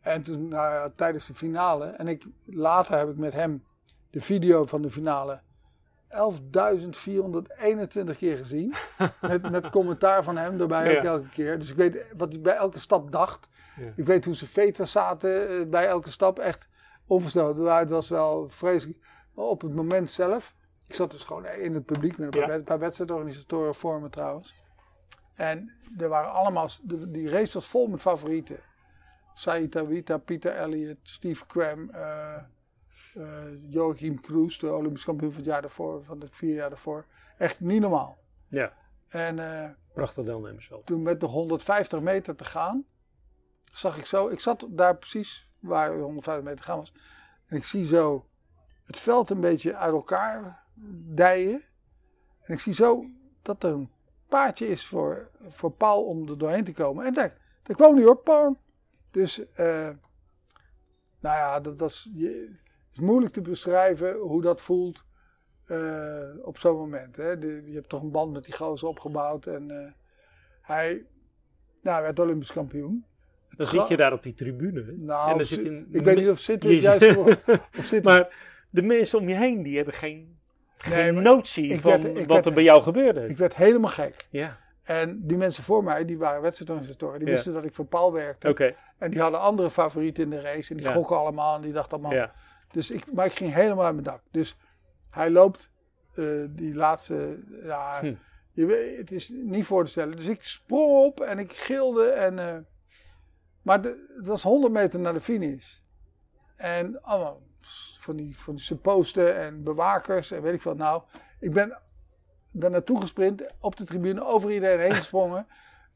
En 0.00 0.22
toen 0.22 0.48
nou 0.48 0.72
ja, 0.74 0.90
tijdens 0.96 1.26
de 1.26 1.34
finale. 1.34 1.86
En 1.86 2.08
ik, 2.08 2.24
later 2.44 2.98
heb 2.98 3.08
ik 3.08 3.16
met 3.16 3.32
hem 3.32 3.64
de 4.16 4.22
video 4.22 4.64
van 4.66 4.82
de 4.82 4.90
finale 4.90 5.40
11.421 6.08 8.16
keer 8.16 8.36
gezien. 8.36 8.74
met, 9.20 9.50
met 9.50 9.70
commentaar 9.70 10.24
van 10.24 10.36
hem 10.36 10.60
erbij 10.60 10.92
Ja. 10.92 10.98
ook 10.98 11.04
elke 11.04 11.28
keer. 11.28 11.58
Dus 11.58 11.70
ik 11.70 11.76
weet 11.76 12.04
wat 12.16 12.32
hij 12.32 12.40
bij 12.40 12.54
elke 12.56 12.78
stap 12.80 13.12
dacht. 13.12 13.48
Ja. 13.76 13.92
Ik 13.96 14.06
weet 14.06 14.24
hoe 14.24 14.34
zijn 14.34 14.50
veters 14.50 14.92
zaten 14.92 15.48
eh, 15.48 15.66
bij 15.66 15.86
elke 15.86 16.10
stap. 16.10 16.38
Echt 16.38 16.68
onvoorstelbaar. 17.06 17.64
Maar 17.64 17.80
Het 17.80 17.88
was 17.88 18.08
wel 18.08 18.48
vreselijk. 18.48 18.98
Maar 19.34 19.44
op 19.44 19.60
het 19.62 19.74
moment 19.74 20.10
zelf. 20.10 20.54
Ik 20.86 20.94
zat 20.94 21.10
dus 21.10 21.24
gewoon 21.24 21.46
in 21.46 21.74
het 21.74 21.84
publiek 21.84 22.18
met 22.18 22.34
een 22.34 22.40
paar, 22.40 22.56
Ja. 22.56 22.62
paar 22.62 22.78
wedstrijdorganisatoren 22.78 23.74
voor 23.74 24.00
me 24.00 24.08
trouwens. 24.10 24.54
En 25.34 25.72
er 25.98 26.08
waren 26.08 26.32
allemaal, 26.32 26.68
die 27.08 27.28
race 27.28 27.52
was 27.52 27.66
vol 27.66 27.86
met 27.86 28.00
favorieten. 28.00 28.58
Said 29.34 29.76
Awita, 29.76 30.18
Pieter 30.18 30.52
Elliott, 30.52 30.98
Steve 31.02 31.46
Cram, 31.46 31.90
Joachim 33.68 34.20
Kroes, 34.20 34.58
de 34.58 34.72
Olympisch 34.72 35.04
kampioen 35.04 35.30
van 35.30 35.40
het 35.40 35.50
jaar 35.50 35.60
daarvoor, 35.60 36.04
van 36.04 36.18
de 36.18 36.26
vier 36.30 36.54
jaar 36.54 36.68
daarvoor. 36.68 37.04
Echt 37.38 37.60
niet 37.60 37.80
normaal. 37.80 38.18
Ja. 38.48 38.72
En 39.08 39.38
eh, 39.38 39.70
Prachtig 39.92 40.24
deelnemersveld. 40.24 40.86
toen 40.86 41.02
met 41.02 41.20
de 41.20 41.26
150 41.26 42.00
meter 42.00 42.36
te 42.36 42.44
gaan, 42.44 42.84
zag 43.72 43.98
ik 43.98 44.06
zo, 44.06 44.28
ik 44.28 44.40
zat 44.40 44.66
daar 44.70 44.96
precies 44.96 45.50
waar 45.58 45.92
de 45.96 46.02
150 46.02 46.44
meter 46.44 46.60
te 46.60 46.66
gaan 46.66 46.78
was. 46.78 46.92
En 47.46 47.56
ik 47.56 47.64
zie 47.64 47.86
zo 47.86 48.26
het 48.84 48.96
veld 48.96 49.30
een 49.30 49.40
beetje 49.40 49.76
uit 49.76 49.92
elkaar 49.92 50.64
dijen. 51.14 51.62
En 52.42 52.54
ik 52.54 52.60
zie 52.60 52.74
zo 52.74 53.04
dat 53.42 53.62
er 53.62 53.70
een 53.70 53.90
paadje 54.28 54.68
is 54.68 54.86
voor, 54.86 55.30
voor 55.48 55.70
Paul 55.72 56.04
om 56.04 56.28
er 56.28 56.38
doorheen 56.38 56.64
te 56.64 56.72
komen. 56.72 57.06
En 57.06 57.14
daar, 57.14 57.36
Dat 57.62 57.76
kwam 57.76 57.94
niet 57.94 58.04
hoor, 58.04 58.16
pam. 58.16 58.58
Dus, 59.10 59.52
eh, 59.52 59.90
nou 61.20 61.36
ja, 61.36 61.60
dat, 61.60 61.78
dat 61.78 61.90
is, 61.90 62.10
je, 62.14 62.56
is 62.96 63.02
moeilijk 63.02 63.32
te 63.32 63.40
beschrijven 63.40 64.14
hoe 64.16 64.42
dat 64.42 64.60
voelt 64.60 65.04
eh, 65.66 65.76
op 66.42 66.58
zo'n 66.58 66.76
moment. 66.76 67.16
Hè. 67.16 67.38
De- 67.38 67.62
je 67.66 67.74
hebt 67.74 67.88
toch 67.88 68.02
een 68.02 68.10
band 68.10 68.32
met 68.32 68.44
die 68.44 68.54
gozer 68.54 68.88
opgebouwd 68.88 69.46
en 69.46 69.70
eh, 69.70 69.92
hij 70.62 71.04
nou, 71.82 72.02
werd 72.02 72.18
Olympisch 72.18 72.52
kampioen. 72.52 73.04
Dan 73.56 73.66
zit 73.66 73.88
je 73.88 73.96
daar 73.96 74.12
op 74.12 74.22
die 74.22 74.34
tribune. 74.34 74.92
Nou, 74.96 75.30
en 75.30 75.36
dan 75.36 75.46
zi- 75.46 75.54
zit 75.64 75.84
ik 75.90 76.02
weet 76.04 76.16
niet 76.16 76.28
of 76.28 76.38
zitten 76.38 76.70
het 76.70 76.82
Jezus. 76.82 76.98
juist 77.00 77.14
voor, 77.18 77.38
of 77.78 77.84
zitten. 77.84 78.12
maar 78.12 78.34
de 78.70 78.82
mensen 78.82 79.18
om 79.18 79.28
je 79.28 79.34
heen, 79.34 79.62
die 79.62 79.76
hebben 79.76 79.94
geen, 79.94 80.38
geen 80.76 81.14
Nee, 81.14 81.22
notie 81.22 81.80
van 81.80 82.02
werd- 82.02 82.18
wat 82.18 82.26
werd- 82.26 82.46
er 82.46 82.52
bij 82.52 82.62
jou 82.62 82.82
gebeurde. 82.82 83.28
Ik 83.28 83.36
werd 83.36 83.54
helemaal 83.56 83.90
gek. 83.90 84.26
ja, 84.30 84.58
En 84.82 85.20
die 85.26 85.36
mensen 85.36 85.62
voor 85.62 85.84
mij, 85.84 86.04
die 86.04 86.18
waren 86.18 86.42
wedstrijdorganisatoren, 86.42 87.18
die 87.18 87.28
Ja. 87.28 87.34
wisten 87.34 87.52
dat 87.52 87.64
ik 87.64 87.74
voor 87.74 87.86
Paul 87.86 88.12
werkte. 88.12 88.74
En 88.98 89.10
die 89.10 89.20
hadden 89.20 89.40
andere 89.40 89.70
favorieten 89.70 90.22
in 90.22 90.30
de 90.30 90.40
race. 90.40 90.70
En 90.70 90.76
die 90.76 90.86
Ja. 90.86 90.92
gokken 90.92 91.16
allemaal. 91.18 91.54
En 91.56 91.60
die 91.62 91.72
dachten 91.72 91.92
allemaal. 91.92 92.12
Ja. 92.14 92.32
Dus 92.72 92.90
ik, 92.90 93.12
maar 93.12 93.26
ik 93.26 93.32
ging 93.36 93.52
helemaal 93.54 93.84
uit 93.84 93.92
mijn 93.94 94.04
dak. 94.06 94.20
Dus 94.30 94.56
hij 95.10 95.30
loopt 95.30 95.70
eh, 96.14 96.24
die 96.48 96.74
laatste. 96.74 97.38
Ja, 97.62 98.00
Hm. 98.00 98.14
je 98.52 98.66
weet, 98.66 98.96
het 98.98 99.12
is 99.12 99.28
niet 99.28 99.66
voor 99.66 99.84
te 99.84 99.90
stellen. 99.90 100.16
Dus 100.16 100.26
ik 100.26 100.42
sprong 100.44 100.92
op 101.04 101.20
en 101.20 101.38
ik 101.38 101.52
gilde. 101.52 102.08
En, 102.10 102.38
eh, 102.38 102.56
maar 103.62 103.82
de- 103.82 104.14
het 104.16 104.26
was 104.26 104.42
100 104.42 104.72
meter 104.72 105.00
naar 105.00 105.12
de 105.12 105.20
finish. 105.20 105.74
En 106.56 107.02
allemaal 107.02 107.42
van 107.98 108.16
die, 108.16 108.38
van 108.38 108.56
die 108.56 109.32
en 109.32 109.62
bewakers 109.62 110.30
en 110.30 110.42
weet 110.42 110.54
ik 110.54 110.62
wat. 110.62 110.76
Nou, 110.76 111.02
ik 111.40 111.52
ben 111.52 111.78
daar 112.50 112.70
naartoe 112.70 113.00
gesprint. 113.00 113.42
Op 113.60 113.76
de 113.76 113.84
tribune 113.84 114.24
over 114.24 114.52
iedereen 114.52 114.80
heen 114.80 114.94
gesprongen. 114.94 115.46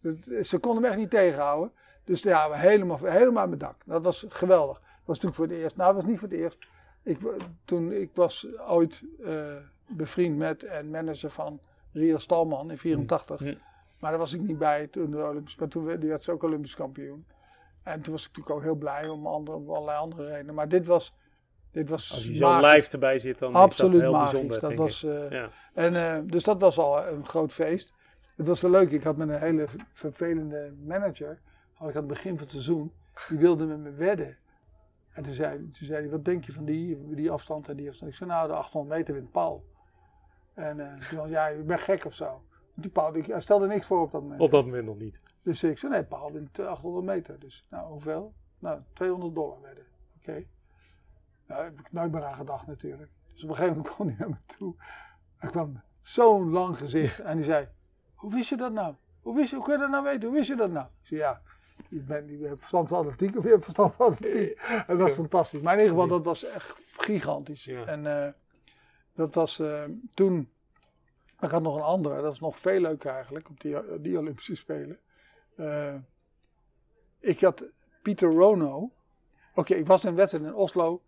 Ze 0.43 0.59
konden 0.59 0.83
me 0.83 0.89
echt 0.89 0.97
niet 0.97 1.11
tegenhouden. 1.11 1.73
Dus 2.05 2.23
ja, 2.23 2.53
helemaal, 2.53 2.99
helemaal 3.05 3.43
aan 3.43 3.49
mijn 3.49 3.61
dak. 3.61 3.77
Dat 3.85 4.03
was 4.03 4.25
geweldig. 4.29 4.81
Was 5.11 5.19
natuurlijk 5.21 5.35
voor 5.35 5.57
het 5.57 5.65
eerst. 5.65 5.77
Nou, 5.77 5.95
was 5.95 6.05
niet 6.05 6.19
voor 6.19 6.29
het 6.29 6.37
eerst. 6.39 6.59
Ik, 7.03 7.19
toen, 7.65 7.93
ik 7.93 8.11
was 8.15 8.47
ooit 8.69 9.03
eh, 9.25 9.57
bevriend 9.87 10.37
met 10.37 10.63
en 10.65 10.91
manager 10.91 11.31
van 11.31 11.61
Ria 11.93 12.19
Stalman 12.19 12.71
in 12.71 12.79
84. 12.79 13.39
Hm. 13.39 13.55
Maar 13.99 14.11
daar 14.11 14.19
was 14.21 14.33
ik 14.33 14.41
niet 14.41 14.59
bij 14.59 14.87
toen 14.87 15.11
de 15.11 15.25
Olympisch. 15.25 15.57
Maar 15.57 15.69
toen 15.69 15.85
werd, 15.85 16.01
die 16.01 16.09
werd 16.11 16.25
ze 16.25 16.33
ook 16.33 16.43
Olympisch 16.43 16.75
kampioen. 16.75 17.25
En 17.83 18.01
toen 18.01 18.13
was 18.13 18.23
ik 18.23 18.29
natuurlijk 18.29 18.57
ook 18.57 18.63
heel 18.63 18.75
blij 18.75 19.09
om, 19.09 19.27
andere, 19.27 19.57
om 19.57 19.71
allerlei 19.71 19.99
andere 19.99 20.27
redenen. 20.29 20.55
Maar 20.55 20.69
dit 20.69 20.87
was, 20.87 21.15
dit 21.71 21.89
was 21.89 22.13
Als 22.13 22.25
je 22.25 22.35
zo 22.35 22.49
magisch. 22.49 22.75
live 22.75 22.91
erbij 22.91 23.19
zit, 23.19 23.39
dan 23.39 23.55
Absoluut 23.55 23.95
is 23.95 24.01
dat 24.01 24.11
heel 24.11 24.19
magisch. 24.19 24.33
bijzonder. 24.33 24.61
dat 24.61 24.79
was, 24.79 25.05
eh, 25.05 25.31
Ja. 25.31 25.51
en, 25.75 25.97
eh, 25.97 26.19
dus 26.25 26.43
dat 26.43 26.61
was 26.61 26.79
al 26.79 27.07
een 27.07 27.27
groot 27.27 27.53
feest. 27.53 27.93
Het 28.37 28.47
was 28.47 28.61
wel 28.61 28.71
leuk. 28.71 28.91
Ik 28.91 29.03
had 29.03 29.17
met 29.17 29.29
een 29.29 29.39
hele 29.41 29.67
vervelende 29.93 30.73
manager, 30.87 31.39
had 31.75 31.89
ik 31.89 31.95
aan 31.95 32.03
het 32.03 32.13
begin 32.13 32.31
van 32.33 32.41
het 32.41 32.51
seizoen, 32.51 32.93
die 33.29 33.39
wilde 33.39 33.65
met 33.67 33.79
me 33.79 33.91
wedden. 33.91 34.37
En 35.13 35.23
toen 35.23 35.33
zei, 35.33 35.59
toen 35.59 35.87
zei 35.87 36.01
hij, 36.01 36.11
wat 36.11 36.25
denk 36.25 36.45
je 36.45 36.53
van 36.53 36.65
die, 36.65 37.15
die 37.15 37.31
afstand 37.31 37.69
en 37.69 37.77
die 37.77 37.89
afstand? 37.89 38.11
Ik 38.11 38.17
zei, 38.17 38.31
nou 38.31 38.49
de 38.49 38.55
800 38.55 38.99
meter 38.99 39.15
wint 39.15 39.31
Paul. 39.31 39.65
En 40.55 40.81
eh 40.81 41.09
toen 41.09 41.19
was 41.19 41.29
ja, 41.29 41.47
je 41.47 41.63
bent 41.63 41.81
gek 41.81 42.05
of 42.05 42.15
zo. 42.15 42.45
Die 42.75 42.91
Paul, 42.91 43.13
die, 43.13 43.23
hij 43.23 43.41
stelde 43.41 43.67
niks 43.67 43.87
voor 43.87 44.01
op 44.01 44.13
dat 44.13 44.23
moment. 44.23 44.41
Op 44.41 44.51
dat 44.51 44.65
moment 44.65 44.85
nog 44.85 44.99
niet. 44.99 45.21
Dus 45.43 45.63
ik 45.63 45.79
zei, 45.79 45.93
nee, 45.93 46.05
Paul 46.05 46.33
wint 46.33 46.59
eh, 46.59 46.67
800 46.67 47.05
meter. 47.07 47.39
Dus, 47.39 47.67
nou, 47.71 47.91
hoeveel? 47.91 48.35
Nou, 48.59 48.81
200 48.93 49.35
dollar 49.35 49.61
werden. 49.61 49.85
Oké. 50.19 50.33
Nou, 50.33 50.45
daar 51.47 51.65
heb 51.65 51.79
ik 51.79 51.93
nooit 51.93 52.13
meer 52.13 52.25
aan 52.25 52.35
gedacht 52.35 52.67
natuurlijk. 52.67 53.11
Dus 53.33 53.43
op 53.43 53.49
een 53.49 53.57
gegeven 53.57 53.77
moment 53.77 53.95
kwam 53.95 54.07
hij 54.07 54.17
naar 54.19 54.29
me 54.29 54.55
toe. 54.57 54.75
Hij 55.37 55.51
kwam 55.51 55.83
zo'n 56.03 56.51
lang 56.51 56.79
gezicht. 56.79 57.21
En 57.21 57.37
die 57.37 57.45
zei, 57.45 57.69
hoe 58.15 58.33
wist 58.33 58.49
je 58.49 58.57
dat 58.57 58.73
nou? 58.73 58.95
Hoe, 59.21 59.35
wist 59.35 59.51
je, 59.51 59.57
hoe 59.57 59.65
kun 59.65 59.75
je 59.75 59.81
dat 59.81 59.91
nou 59.91 60.05
weten? 60.05 60.29
Hoe 60.29 60.37
wist 60.37 60.49
je 60.49 60.57
dat 60.57 60.71
nou? 60.71 60.87
Ik 60.87 61.07
zei, 61.07 61.21
ja, 61.21 61.43
je, 61.89 62.01
bent, 62.01 62.31
je 62.31 62.47
hebt 62.47 62.59
verstand 62.59 62.89
van 62.89 62.99
atletiek 62.99 63.37
of 63.37 63.45
je 63.45 63.51
hebt 63.51 63.65
verstand 63.65 63.95
van 63.95 64.07
atletiek. 64.07 64.61
Het 64.63 64.99
was 64.99 65.13
fantastisch. 65.13 65.61
Maar 65.61 65.73
in 65.73 65.81
ieder 65.81 65.95
geval, 65.95 66.09
dat 66.09 66.25
was 66.25 66.45
echt 66.45 66.81
gigantisch. 66.97 67.65
Ja. 67.65 67.85
En 67.85 68.25
eh, 68.25 68.33
dat 69.15 69.35
was 69.35 69.59
eh, 69.59 69.85
toen... 70.15 70.51
Ik 71.41 71.51
had 71.51 71.63
nog 71.63 71.77
een 71.77 71.83
andere, 71.83 72.15
dat 72.15 72.25
was 72.25 72.41
nog 72.41 72.59
veel 72.59 72.81
leuker 72.81 73.11
eigenlijk, 73.11 73.49
op 73.49 73.61
die, 73.61 74.01
die 74.01 74.19
Olympische 74.19 74.57
Spelen. 74.57 74.99
Eh, 75.57 75.95
ik 77.19 77.41
had 77.41 77.65
Pieter 78.03 78.33
Rono. 78.33 78.91
Oké, 79.55 79.75
ik 79.75 79.87
was 79.87 80.03
in 80.03 80.09
een 80.09 80.15
wedstrijd 80.15 80.45
in 80.45 80.55
Oslo. 80.55 81.03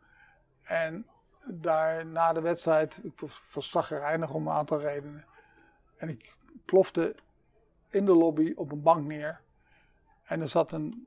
En 0.62 1.06
daar 1.44 2.06
na 2.06 2.32
de 2.32 2.40
wedstrijd, 2.40 3.00
ik 3.02 3.20
was 3.52 3.70
zagrijnig 3.70 4.34
om 4.34 4.46
een 4.46 4.52
aantal 4.52 4.80
redenen. 4.80 5.24
En 5.96 6.08
ik 6.08 6.36
plofte 6.64 7.14
in 7.90 8.04
de 8.04 8.14
lobby 8.14 8.52
op 8.56 8.72
een 8.72 8.82
bank 8.82 9.06
neer. 9.06 9.40
En 10.32 10.40
er 10.40 10.48
zat 10.48 10.72
een, 10.72 11.06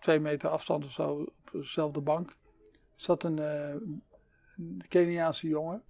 twee 0.00 0.20
meter 0.20 0.48
afstand 0.48 0.84
of 0.84 0.90
zo, 0.90 1.10
op 1.10 1.50
dezelfde 1.52 2.00
bank, 2.00 2.36
zat 2.94 3.24
een, 3.24 3.38
eh, 3.38 3.74
een 4.56 4.84
Keniaanse 4.88 5.48
jongen. 5.48 5.82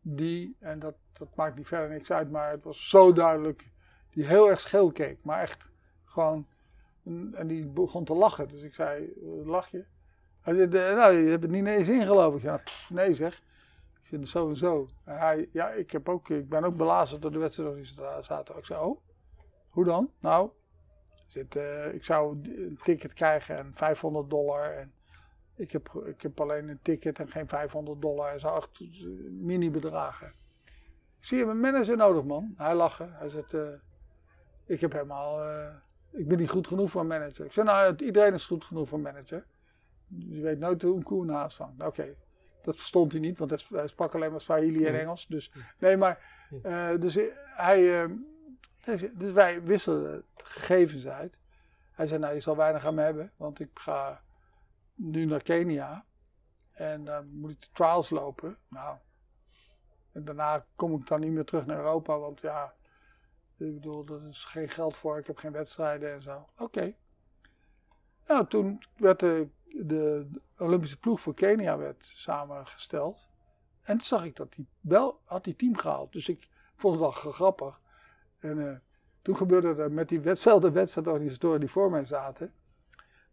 Die, 0.00 0.56
en 0.58 0.78
dat, 0.78 0.94
dat 1.12 1.28
maakt 1.34 1.56
niet 1.56 1.66
verder 1.66 1.88
niks 1.88 2.10
uit, 2.10 2.30
maar 2.30 2.50
het 2.50 2.64
was 2.64 2.88
zo 2.88 3.12
duidelijk, 3.12 3.70
die 4.10 4.26
heel 4.26 4.50
erg 4.50 4.60
scheel 4.60 4.92
keek. 4.92 5.18
Maar 5.22 5.40
echt 5.40 5.68
gewoon, 6.04 6.46
en, 7.32 7.46
die 7.46 7.66
begon 7.66 8.04
te 8.04 8.14
lachen. 8.14 8.48
Dus 8.48 8.62
ik 8.62 8.74
zei, 8.74 9.04
"Eh, 9.04 9.46
lach 9.46 9.70
je? 9.70 9.84
Hij 10.40 10.54
zei, 10.54 10.66
"Eh, 10.66 10.96
nou, 10.96 11.12
je 11.12 11.30
hebt 11.30 11.42
het 11.42 11.52
niet 11.52 11.66
eens 11.66 11.88
in 11.88 12.06
geloof 12.06 12.34
ik. 12.34 12.42
Ja, 12.42 12.56
pff, 12.56 12.90
nee 12.90 13.14
zeg. 13.14 13.42
Ik 14.02 14.26
zei, 14.26 14.54
zo 14.54 14.88
en 15.04 15.18
hij, 15.18 15.48
ja, 15.52 15.70
ik, 15.70 15.90
heb 15.90 16.08
ook, 16.08 16.28
ik 16.28 16.48
ben 16.48 16.64
ook 16.64 16.76
belazerd 16.76 17.22
door 17.22 17.32
de 17.32 17.38
wedstrijd 17.38 18.24
zaten. 18.24 18.56
Ik 18.56 18.64
zei, 18.64 18.84
oh, 18.84 19.00
hoe 19.68 19.84
dan? 19.84 20.10
Nou, 20.20 20.50
zit, 21.26 21.56
eh, 21.56 21.94
ik 21.94 22.04
zou 22.04 22.36
een 22.42 22.78
ticket 22.82 23.12
krijgen 23.12 23.56
en 23.56 23.74
500 23.74 24.30
dollar. 24.30 24.72
En 24.72 24.92
ik 25.56 25.72
heb, 25.72 25.88
ik 26.04 26.22
heb 26.22 26.40
alleen 26.40 26.68
een 26.68 26.78
ticket 26.82 27.18
en 27.18 27.28
geen 27.28 27.48
500 27.48 28.00
dollar. 28.00 28.32
En 28.32 28.40
zo 28.40 28.54
echt 28.54 28.80
eh, 28.80 29.06
mini-bedragen. 29.30 30.32
Ik 31.18 31.32
zie 31.32 31.38
je 31.38 31.44
mijn 31.44 31.60
manager 31.60 31.96
nodig, 31.96 32.24
man. 32.24 32.54
Hij 32.56 32.74
lachte. 32.74 33.06
Hij 33.10 33.28
zegt, 33.28 33.54
eh, 33.54 33.68
ik 34.66 34.80
heb 34.80 34.92
helemaal, 34.92 35.42
eh, 35.42 35.74
ik 36.10 36.28
ben 36.28 36.38
niet 36.38 36.50
goed 36.50 36.66
genoeg 36.66 36.90
voor 36.90 37.00
een 37.00 37.06
manager. 37.06 37.44
Ik 37.44 37.52
zei, 37.52 37.66
nou, 37.66 37.96
iedereen 37.96 38.34
is 38.34 38.46
goed 38.46 38.64
genoeg 38.64 38.88
voor 38.88 38.98
een 38.98 39.04
manager. 39.04 39.46
Je 40.06 40.40
weet 40.40 40.58
nooit 40.58 40.82
hoe 40.82 40.96
een 40.96 41.02
koe 41.02 41.22
een 41.22 41.34
haas 41.34 41.56
vangt. 41.56 41.76
Nou, 41.76 41.90
Oké, 41.90 42.14
dat 42.62 42.76
verstond 42.76 43.12
hij 43.12 43.20
niet, 43.20 43.38
want 43.38 43.50
hij, 43.70 43.86
sprak 43.88 44.14
alleen 44.14 44.30
maar 44.30 44.40
Swahili 44.40 44.86
en. 44.86 45.00
Engels. 45.00 45.26
Dus, 45.28 45.52
nee, 45.78 45.96
maar, 45.96 46.18
dus 46.98 47.18
hij, 47.56 48.08
dus, 48.86 49.32
wij 49.32 49.62
wisselden 49.62 50.24
gegevens 50.36 51.06
uit. 51.06 51.38
Hij 51.92 52.06
zei, 52.06 52.20
nou, 52.20 52.34
je 52.34 52.40
zal 52.40 52.56
weinig 52.56 52.86
aan 52.86 52.94
me 52.94 53.02
hebben, 53.02 53.32
want 53.36 53.60
ik 53.60 53.70
ga 53.74 54.22
nu 54.94 55.24
naar 55.24 55.42
Kenia. 55.42 56.04
En 56.72 57.04
dan 57.04 57.28
moet 57.38 57.50
ik 57.50 57.60
de 57.60 57.68
trials 57.72 58.10
lopen. 58.10 58.56
Nou, 58.68 58.96
en 60.12 60.24
daarna 60.24 60.64
kom 60.76 60.94
ik 60.94 61.06
dan 61.06 61.20
niet 61.20 61.30
meer 61.30 61.44
terug 61.44 61.66
naar 61.66 61.76
Europa, 61.76 62.18
want 62.18 62.40
ja, 62.40 62.74
ik 63.56 63.74
bedoel, 63.74 64.06
er 64.06 64.28
is 64.28 64.44
geen 64.44 64.68
geld 64.68 64.96
voor, 64.96 65.18
ik 65.18 65.26
heb 65.26 65.36
geen 65.36 65.52
wedstrijden 65.52 66.12
en 66.12 66.22
zo. 66.22 66.48
Oké. 66.58 66.94
Nou, 68.26 68.46
toen 68.46 68.82
werd 68.96 69.20
de, 69.20 70.28
Olympische 70.58 70.98
ploeg 70.98 71.20
voor 71.20 71.34
Kenia 71.34 71.76
werd 71.76 72.06
samengesteld. 72.06 73.28
En 73.82 73.96
toen 73.96 74.06
zag 74.06 74.24
ik 74.24 74.36
dat 74.36 74.54
hij 74.54 74.64
wel 74.80 75.20
had 75.24 75.44
die 75.44 75.56
team 75.56 75.76
gehaald. 75.76 76.12
Dus 76.12 76.28
ik 76.28 76.48
vond 76.76 76.94
het 76.94 77.04
al 77.04 77.32
grappig. 77.32 77.80
En 78.50 78.68
eh, 78.68 78.76
toen 79.22 79.36
gebeurde 79.36 79.82
er 79.82 79.92
met 79.92 80.08
diezelfde 80.08 80.70
wedstrijdorganisatoren 80.70 81.60
die 81.60 81.70
voor 81.70 81.90
mij 81.90 82.04
zaten. 82.04 82.52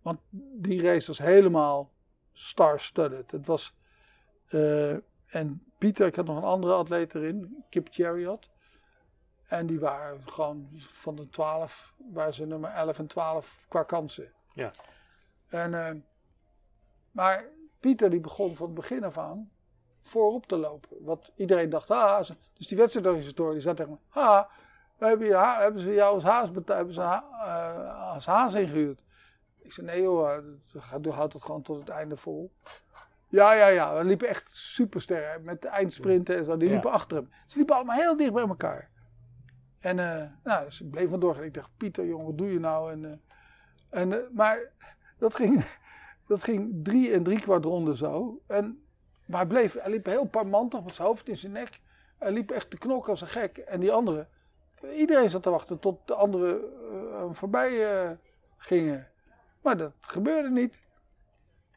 Want 0.02 0.20
die 0.54 0.82
race 0.82 1.08
was 1.08 1.18
helemaal 1.18 1.92
star-studded. 2.34 3.32
Het 3.32 3.46
was. 3.46 3.76
eh, 4.48 4.96
en 5.26 5.64
Pieter, 5.78 6.08
ik 6.08 6.16
had 6.16 6.26
nog 6.26 6.38
een 6.38 6.44
andere 6.44 6.74
atleet 6.74 7.16
erin, 7.16 7.64
Kip 7.70 7.88
Chariot. 7.92 8.50
En 9.48 9.66
die 9.66 9.80
waren 9.80 10.22
gewoon 10.26 10.68
van 10.78 11.16
de 11.16 11.30
12, 11.30 11.94
waren 12.14 12.34
ze 12.34 12.46
nummer 12.46 12.70
11 12.70 13.00
en 13.00 13.08
12 13.08 13.66
qua 13.68 13.84
kansen. 13.84 14.32
Ja. 14.54 14.74
En, 15.48 15.74
eh, 15.88 15.96
maar 17.12 17.46
Pieter 17.80 18.10
die 18.10 18.20
begon 18.20 18.56
van 18.56 18.66
het 18.66 18.76
begin 18.76 19.04
af 19.04 19.18
aan 19.18 19.52
voorop 20.02 20.46
te 20.46 20.58
lopen. 20.58 21.04
Wat 21.04 21.32
iedereen 21.36 21.70
dacht, 21.70 21.92
ah, 21.92 22.30
dus 22.54 22.68
die 22.68 22.78
wedstrijdorganisatoren 22.78 23.54
die 23.54 23.62
zat 23.62 23.76
tegen 23.78 23.92
me, 23.92 23.98
ha, 24.08 24.50
we 24.50 24.54
hebben, 24.98 25.28
je 25.28 25.38
hebben 25.38 25.82
ze 25.82 25.94
jou 25.94 26.14
als 26.14 26.24
haas, 26.24 26.50
hebben 26.66 26.94
ze 26.94 27.02
als 28.14 28.26
haas 28.26 28.54
ingehuurd. 28.54 29.04
Ik 29.62 29.74
zei, 29.74 29.88
nee 29.88 30.02
joh, 30.02 30.32
eh, 31.04 31.12
houd 31.14 31.34
het 31.34 31.44
gewoon 31.44 31.62
tot 31.62 31.80
het 31.80 31.90
einde 31.90 32.18
vol. 32.18 32.52
Ja, 33.30 33.54
ja, 33.54 33.68
ja, 33.68 33.98
we 33.98 34.04
liepen 34.04 34.28
echt 34.28 34.56
supersterren 34.56 35.44
met 35.44 35.62
de 35.62 35.68
eindsprinten 35.68 36.38
en 36.38 36.46
zo, 36.46 36.58
die 36.58 36.68
Ja. 36.68 36.74
liepen 36.74 36.92
achter 36.92 37.18
hem. 37.18 37.30
Ze 37.48 37.58
liepen 37.58 37.76
allemaal 37.76 37.98
heel 37.98 38.18
dicht 38.18 38.34
bij 38.34 38.48
elkaar. 38.48 38.90
En 39.80 40.00
eh, 40.00 40.30
nou, 40.44 40.72
ze 40.72 40.86
bleef 40.86 41.10
maar 41.10 41.20
doorgaan. 41.20 41.44
Ik 41.44 41.54
dacht, 41.54 41.70
Pieter, 41.78 42.06
jongen, 42.06 42.26
wat 42.26 42.38
doe 42.38 42.52
je 42.52 42.60
nou? 42.60 42.92
En, 42.92 43.22
en, 43.90 44.28
maar 44.32 44.60
dat 45.18 45.36
ging, 45.36 45.66
dat 46.28 46.44
ging 46.44 46.84
drie 46.84 47.14
en 47.14 47.24
drie 47.24 47.40
kwart 47.40 47.66
ronden 47.66 47.98
zo. 47.98 48.42
En, 48.48 48.84
maar 49.26 49.40
hij, 49.40 49.48
bleef, 49.50 49.74
hij 49.82 49.92
liep 49.92 50.06
heel 50.06 50.26
parmantig 50.26 50.84
met 50.84 50.96
zijn 50.96 51.08
hoofd 51.08 51.28
in 51.28 51.38
zijn 51.38 51.52
nek. 51.52 51.80
Hij 52.18 52.32
liep 52.32 52.52
echt 52.52 52.70
te 52.70 52.78
knokken 52.78 53.12
als 53.12 53.22
een 53.22 53.28
gek. 53.28 53.58
En 53.58 53.80
die 53.80 53.92
andere, 53.92 54.28
iedereen 54.92 55.30
zat 55.30 55.44
te 55.44 55.50
wachten 55.50 55.80
tot 55.80 56.08
de 56.08 56.14
andere 56.14 56.60
eh, 56.92 57.26
voorbij 57.32 57.92
eh, 57.92 58.10
gingen. 58.58 59.08
Maar 59.62 59.78
dat 59.78 59.92
gebeurde 60.00 60.50
niet. 60.50 60.80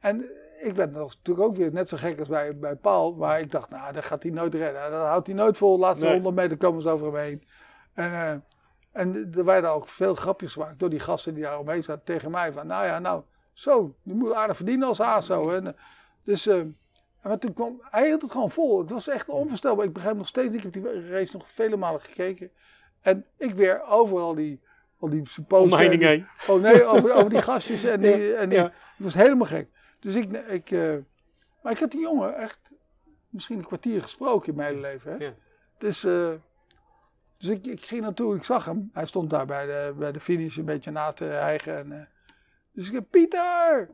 En 0.00 0.24
ik 0.60 0.74
werd 0.74 0.92
nog, 0.92 1.14
natuurlijk 1.14 1.48
ook 1.48 1.56
weer 1.56 1.72
net 1.72 1.88
zo 1.88 1.96
gek 1.96 2.18
als 2.18 2.28
bij, 2.28 2.58
bij 2.58 2.76
Paul. 2.76 3.14
Maar 3.14 3.40
ik 3.40 3.50
dacht, 3.50 3.70
nou, 3.70 3.92
dat 3.92 4.04
gaat 4.04 4.22
hij 4.22 4.32
nooit 4.32 4.54
redden. 4.54 4.90
Dat 4.90 5.06
houdt 5.06 5.26
hij 5.26 5.36
nooit 5.36 5.56
vol. 5.56 5.76
De 5.76 5.82
laatste 5.82 6.04
Nee. 6.04 6.14
100 6.14 6.34
meter 6.34 6.56
komen 6.56 6.82
ze 6.82 6.88
over 6.88 7.06
hem 7.06 7.16
heen. 7.16 7.44
En, 7.94 8.12
eh, 8.12 8.34
en 8.92 9.32
er 9.36 9.44
werden 9.44 9.70
ook 9.70 9.88
veel 9.88 10.14
grapjes 10.14 10.52
gemaakt 10.52 10.78
door 10.78 10.90
die 10.90 11.00
gasten 11.00 11.34
die 11.34 11.42
daar 11.42 11.58
omheen 11.58 11.82
zaten 11.82 12.04
tegen 12.04 12.30
mij. 12.30 12.52
Van, 12.52 12.66
nou 12.66 12.86
ja, 12.86 12.98
nou, 12.98 13.22
zo, 13.52 13.94
die 14.02 14.14
moet 14.14 14.32
aardig 14.32 14.56
verdienen 14.56 14.88
als 14.88 15.00
ASO. 15.00 15.50
En, 15.50 15.76
dus, 16.24 16.48
maar 17.22 17.38
toen 17.38 17.52
kwam, 17.52 17.80
hij 17.82 18.06
hield 18.06 18.22
het 18.22 18.30
gewoon 18.30 18.50
vol. 18.50 18.78
Het 18.78 18.90
was 18.90 19.08
echt 19.08 19.28
onvoorstelbaar. 19.28 19.84
Ik 19.84 19.92
begrijp 19.92 20.16
nog 20.16 20.28
steeds 20.28 20.52
niet. 20.52 20.64
Ik 20.64 20.74
heb 20.74 20.92
die 20.92 21.08
race 21.08 21.36
nog 21.36 21.50
vele 21.50 21.76
malen 21.76 22.00
gekeken. 22.00 22.50
En 23.06 23.24
ik 23.36 23.54
weer 23.54 23.82
overal 23.82 24.34
die, 24.34 24.60
al 24.98 25.08
die 25.08 25.22
me 25.48 25.76
heen 25.76 26.02
heen. 26.02 26.26
Oh 26.46 26.62
nee, 26.62 26.84
over, 26.84 27.12
over 27.14 27.30
die 27.30 27.42
gastjes 27.42 27.84
en 27.84 28.00
die. 28.00 28.34
En 28.40 28.48
die 28.48 28.58
ja. 28.58 28.64
Het 28.64 28.72
was 28.96 29.14
helemaal 29.14 29.46
gek. 29.46 29.68
Dus 30.00 30.14
ik. 30.14 30.32
ik 30.32 30.70
eh, 30.70 30.94
maar 31.62 31.72
ik 31.72 31.78
had 31.78 31.90
die 31.90 32.00
jongen 32.00 32.36
echt 32.36 32.74
misschien 33.28 33.58
een 33.58 33.66
kwartier 33.66 34.02
gesproken 34.02 34.48
in 34.48 34.54
mijn 34.54 34.68
hele 34.68 34.80
leven. 34.80 35.12
Hè? 35.12 35.24
Ja. 35.24 35.34
Dus, 35.78 36.04
eh, 36.04 36.32
dus 37.38 37.48
ik, 37.48 37.66
ik 37.66 37.84
ging 37.84 38.00
naartoe, 38.02 38.36
ik 38.36 38.44
zag 38.44 38.64
hem. 38.64 38.90
Hij 38.92 39.06
stond 39.06 39.30
daar 39.30 39.46
bij 39.46 39.66
de, 39.66 39.94
bij 39.98 40.12
de 40.12 40.20
finish 40.20 40.56
een 40.56 40.64
beetje 40.64 40.90
na 40.90 41.12
te 41.12 41.24
hijgen. 41.24 41.78
En, 41.78 41.92
eh, 41.92 42.06
dus 42.72 42.86
ik 42.86 42.92
heb 42.92 43.04
Pieter! 43.10 43.90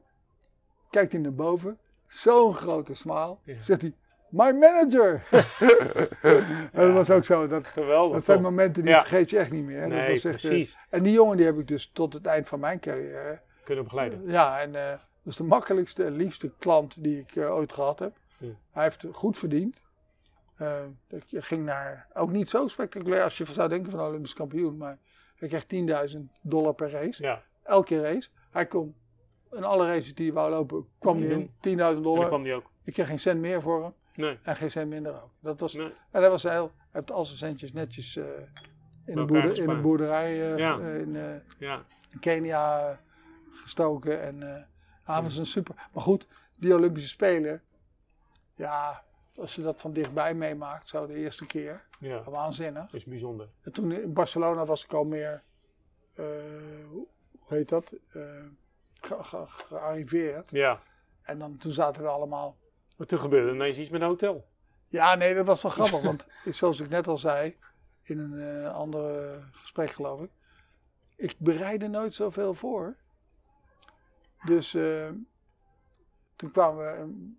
Kijkt 0.90 1.12
hij 1.12 1.20
naar 1.20 1.34
boven. 1.34 1.78
Zo'n 2.06 2.54
grote. 2.54 2.94
Ja. 3.04 3.62
Zegt 3.62 3.80
hij, 3.80 3.94
my 4.32 4.52
manager! 4.52 5.22
en 5.30 6.70
dat 6.86 6.92
was 6.92 7.10
ook 7.10 7.24
zo. 7.24 7.46
Dat, 7.46 7.66
Geweldig. 7.66 8.14
dat 8.14 8.24
zijn 8.24 8.42
momenten 8.42 8.82
die 8.84 8.94
vergeet 8.94 9.30
je 9.30 9.38
echt 9.38 9.50
niet 9.50 9.64
meer. 9.64 9.80
hè. 9.80 9.88
Dat 9.88 9.98
Nee, 9.98 10.06
was 10.14 10.24
echt, 10.24 10.24
eh, 10.44 10.48
precies. 10.50 10.78
en 10.90 11.02
die 11.02 11.12
jongen 11.12 11.36
die 11.36 11.46
heb 11.46 11.58
ik 11.58 11.68
dus 11.68 11.90
tot 11.92 12.12
het 12.12 12.26
eind 12.26 12.48
van 12.48 12.60
mijn 12.60 12.80
carrière. 12.80 13.40
Kunnen 13.64 13.84
begeleiden. 13.84 14.22
Ja, 14.26 14.60
en 14.60 14.74
eh, 14.74 14.90
dat 14.90 14.98
is 15.32 15.36
de 15.36 15.44
makkelijkste 15.44 16.04
en 16.04 16.12
liefste 16.12 16.52
klant 16.58 17.02
die 17.02 17.18
ik 17.18 17.36
eh, 17.36 17.54
ooit 17.54 17.72
gehad 17.72 17.98
heb. 17.98 18.12
Hij 18.72 18.82
heeft 18.82 19.04
goed 19.12 19.38
verdiend. 19.38 19.82
Eh, 20.56 20.76
ik 21.08 21.24
ging 21.30 21.64
naar, 21.64 22.06
ook 22.14 22.30
niet 22.30 22.50
zo 22.50 22.66
spectaculair 22.68 23.22
als 23.22 23.38
je 23.38 23.44
zou 23.52 23.68
denken 23.68 23.90
van 23.90 24.00
een 24.00 24.06
Olympisch 24.06 24.34
kampioen, 24.34 24.76
maar 24.76 24.98
hij 25.36 25.48
kreeg 25.48 25.64
10.000 26.14 26.18
dollar 26.42 26.74
per 26.74 26.90
race. 26.90 27.22
Ja. 27.22 27.42
Elke 27.62 28.00
race. 28.00 28.28
Hij 28.50 28.66
kon, 28.66 28.94
in 29.52 29.64
alle 29.64 29.86
races 29.86 30.14
die 30.14 30.26
hij 30.26 30.34
wou 30.34 30.50
lopen, 30.50 30.86
kwam 30.98 31.20
hij 31.20 31.28
in. 31.30 31.46
10.000 31.46 31.52
En 31.60 31.76
dan 31.76 32.02
dollar. 32.02 32.26
kwam 32.26 32.42
die 32.42 32.54
ook. 32.54 32.70
Ik 32.84 32.92
kreeg 32.92 33.06
geen 33.06 33.18
cent 33.20 33.40
meer 33.40 33.62
voor 33.62 33.82
hem 33.82 33.92
Nee. 34.14 34.38
en 34.42 34.56
geen 34.56 34.70
cent 34.70 34.88
minder 34.88 35.22
ook. 35.22 35.30
Dat 35.40 35.60
was, 35.60 35.72
nee. 35.72 35.92
en 36.10 36.20
dat 36.22 36.30
was 36.30 36.42
heel, 36.42 36.72
hij 36.74 36.86
heeft 36.90 37.10
al 37.10 37.24
zijn 37.24 37.38
centjes 37.38 37.72
netjes 37.72 38.16
eh, 38.16 38.24
in, 39.06 39.14
de 39.14 39.24
boerder, 39.24 39.58
in 39.58 39.66
de 39.68 39.74
boerderij 39.80 40.52
eh, 40.52 40.58
Ja. 40.58 40.78
eh, 40.78 40.98
in, 41.00 41.42
Ja. 41.58 41.82
in 42.10 42.18
Kenia 42.20 42.98
gestoken. 43.52 44.22
En 44.22 44.68
hij 45.04 45.22
was 45.22 45.36
een 45.36 45.46
super. 45.46 45.74
Maar 45.92 46.02
goed, 46.02 46.26
die 46.54 46.74
Olympische 46.74 47.08
Spelen. 47.08 47.62
Ja, 48.54 49.02
als 49.36 49.54
je 49.54 49.62
dat 49.62 49.80
van 49.80 49.92
dichtbij 49.92 50.34
meemaakt, 50.34 50.88
zo 50.88 51.06
de 51.06 51.14
eerste 51.14 51.46
keer. 51.46 51.84
Ja. 51.98 52.22
Waanzinnig. 52.22 52.84
Dat 52.84 52.94
is 52.94 53.04
bijzonder. 53.04 53.48
En 53.62 53.72
toen 53.72 53.92
in 53.92 54.12
Barcelona 54.12 54.64
was 54.64 54.84
ik 54.84 54.92
al 54.92 55.04
meer. 55.04 55.42
hoe 56.14 57.06
heet 57.46 57.68
dat? 57.68 57.92
ge- 59.00 59.22
ge- 59.24 59.44
gearriveerd. 59.46 60.50
Ja. 60.50 60.80
En 61.22 61.38
dan, 61.38 61.56
toen 61.56 61.72
zaten 61.72 62.02
we 62.02 62.08
allemaal. 62.08 62.56
Maar 63.02 63.10
toen 63.10 63.20
gebeurde 63.20 63.52
ineens 63.52 63.76
iets 63.76 63.90
met 63.90 64.00
een 64.00 64.06
hotel. 64.06 64.48
Ja, 64.88 65.14
nee, 65.14 65.34
dat 65.34 65.46
was 65.46 65.62
wel 65.62 65.70
grappig. 65.72 66.02
want 66.02 66.26
zoals 66.58 66.80
ik 66.80 66.88
net 66.88 67.08
al 67.08 67.18
zei, 67.18 67.56
in 68.02 68.18
een 68.18 68.64
eh 68.64 68.74
ander 68.74 69.38
gesprek 69.52 69.90
geloof 69.90 70.20
ik. 70.20 70.30
Ik 71.16 71.34
bereidde 71.38 71.88
nooit 71.88 72.14
zoveel 72.14 72.54
voor. 72.54 72.96
Dus 74.44 74.74
eh, 74.74 75.08
toen 76.36 76.50
kwamen 76.50 76.84
we 76.84 76.98
in- 77.02 77.38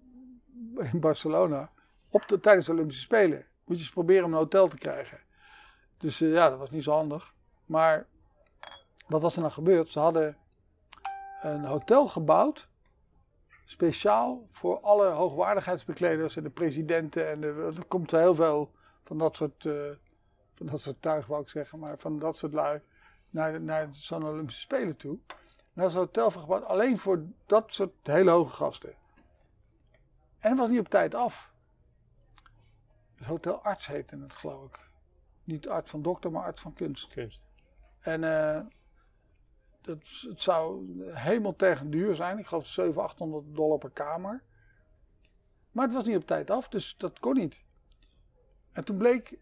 in 0.92 1.00
Barcelona 1.00 1.70
op 2.10 2.28
de, 2.28 2.40
tijdens 2.40 2.66
de 2.66 2.72
Olympische 2.72 3.02
Spelen. 3.02 3.46
Moet 3.66 3.78
je 3.78 3.84
eens 3.84 3.94
proberen 3.94 4.24
om 4.26 4.32
een 4.32 4.38
hotel 4.38 4.68
te 4.68 4.78
krijgen. 4.78 5.20
Dus 5.98 6.22
eh, 6.22 6.32
ja, 6.34 6.50
dat 6.50 6.60
was 6.60 6.70
niet 6.72 6.84
zo 6.84 6.92
handig. 6.92 7.34
Maar 7.66 8.06
wat 9.08 9.22
was 9.22 9.34
er 9.36 9.42
nou 9.42 9.54
gebeurd? 9.54 9.92
Ze 9.92 10.00
hadden 10.00 10.38
een 11.42 11.66
hotel 11.66 12.08
gebouwd 12.08 12.72
speciaal 13.74 14.48
voor 14.52 14.80
alle 14.80 15.08
hoogwaardigheidsbekleders 15.08 16.36
en 16.36 16.44
de 16.44 16.50
presidenten. 16.50 17.30
En 17.30 17.42
de, 17.42 17.74
er 17.78 17.86
komt 17.86 18.12
heel 18.12 18.36
veel 18.36 18.72
van 19.04 19.18
dat 19.18 19.36
soort, 19.36 19.66
eh, 19.66 19.74
van 20.54 20.66
dat 20.66 20.80
soort 20.80 21.02
tuig, 21.02 21.26
wou 21.26 21.42
ik 21.42 21.50
zeggen, 21.50 21.80
maar 21.80 21.98
van 21.98 22.20
dat 22.20 22.38
soort 22.38 22.54
lui 22.54 22.82
naar, 23.30 23.62
naar 23.62 23.90
zo'n 23.92 24.28
Olympische 24.28 24.62
Spelen 24.62 24.98
toe. 24.98 25.18
En 25.28 25.82
dat 25.82 25.90
is 25.90 25.94
een 25.94 26.00
hotel 26.00 26.32
gebouwd 26.32 26.64
alleen 26.64 27.00
voor 27.00 27.24
dat 27.46 27.74
soort 27.74 27.94
hele 28.04 28.32
hoge 28.32 28.54
gasten. 28.54 28.94
En 30.40 30.50
het 30.50 30.60
was 30.60 30.70
niet 30.70 30.80
op 30.80 30.90
tijd 30.90 31.16
af. 31.16 31.52
Het 33.16 33.28
Hotel 33.28 33.64
Arts 33.64 33.88
heette 33.88 34.18
het, 34.18 34.34
geloof 34.34 34.66
ik. 34.66 34.80
Niet 35.44 35.68
arts 35.68 35.92
van 35.92 36.02
dokter, 36.02 36.32
maar 36.32 36.44
arts 36.44 36.62
van 36.62 36.74
kunst. 36.74 37.08
Kunst. 37.08 37.42
En 38.00 38.24
eh, 38.24 38.62
dat, 39.84 39.98
het 40.22 40.42
zou 40.42 40.86
helemaal 41.14 41.56
tegen 41.56 41.90
duur 41.90 42.16
zijn. 42.16 42.38
Ik 42.38 42.46
geloof 42.48 42.68
700, 42.68 43.08
800 43.08 43.56
dollar 43.56 43.78
per 43.78 43.90
kamer. 43.90 44.42
Maar 45.72 45.86
het 45.86 45.94
was 45.94 46.06
niet 46.06 46.18
op 46.18 46.28
tijd 46.28 46.50
af, 46.50 46.70
dus 46.70 46.96
dat 46.98 47.20
kon 47.20 47.34
niet. 47.34 47.62
En 48.72 48.84
toen 48.84 48.98
bleek 48.98 49.38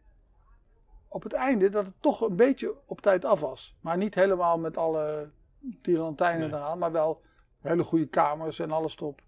op 1.07 1.23
het 1.23 1.33
einde 1.33 1.69
dat 1.69 1.85
het 1.85 1.93
toch 1.99 2.21
een 2.21 2.35
beetje 2.35 2.75
op 2.85 3.01
tijd 3.01 3.25
af 3.25 3.39
was. 3.39 3.75
Maar 3.81 3.97
niet 3.97 4.15
helemaal 4.15 4.57
met 4.59 4.77
alle 4.77 5.29
tirantijnen 5.81 6.49
Nee. 6.49 6.59
eraan, 6.59 6.77
maar 6.77 6.91
wel 6.91 7.21
hele 7.59 7.83
goede 7.83 8.07
kamers 8.07 8.59
en 8.59 8.71
alles 8.71 8.95
top. 8.95 9.21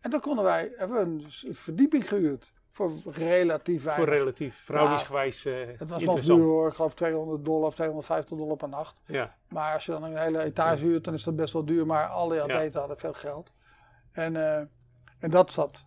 En 0.00 0.10
dan 0.10 0.20
konden 0.20 0.44
wij, 0.44 0.72
hebben 0.76 0.96
we 0.96 1.26
een 1.46 1.54
verdieping 1.54 2.08
gehuurd. 2.08 2.52
Voor 2.70 2.92
relatief 3.04 3.84
weinig. 3.84 4.06
Voor 4.08 4.14
relatief, 4.16 4.62
verhoudingsgewijs 4.64 5.44
eh 5.44 5.54
het 5.78 5.88
was 5.88 6.02
nog 6.02 6.20
duur 6.20 6.44
hoor, 6.44 6.68
ik 6.68 6.74
geloof 6.74 6.94
200 6.94 7.44
dollar 7.44 7.66
of 7.66 7.74
250 7.74 8.38
dollar 8.38 8.56
per 8.56 8.68
nacht. 8.68 9.00
Ja. 9.04 9.34
Maar 9.48 9.74
als 9.74 9.84
je 9.84 9.92
dan 9.92 10.02
een 10.02 10.16
hele 10.16 10.42
etage 10.42 10.84
huurt, 10.84 11.04
dan 11.04 11.14
is 11.14 11.22
dat 11.22 11.36
best 11.36 11.52
wel 11.52 11.64
duur. 11.64 11.86
Maar 11.86 12.06
alle 12.06 12.34
Ja. 12.34 12.42
atleten 12.42 12.78
hadden 12.80 12.98
veel 12.98 13.12
geld. 13.12 13.52
En, 14.12 14.36
eh, 14.36 14.62
en 15.18 15.30
dat 15.30 15.52
zat 15.52 15.84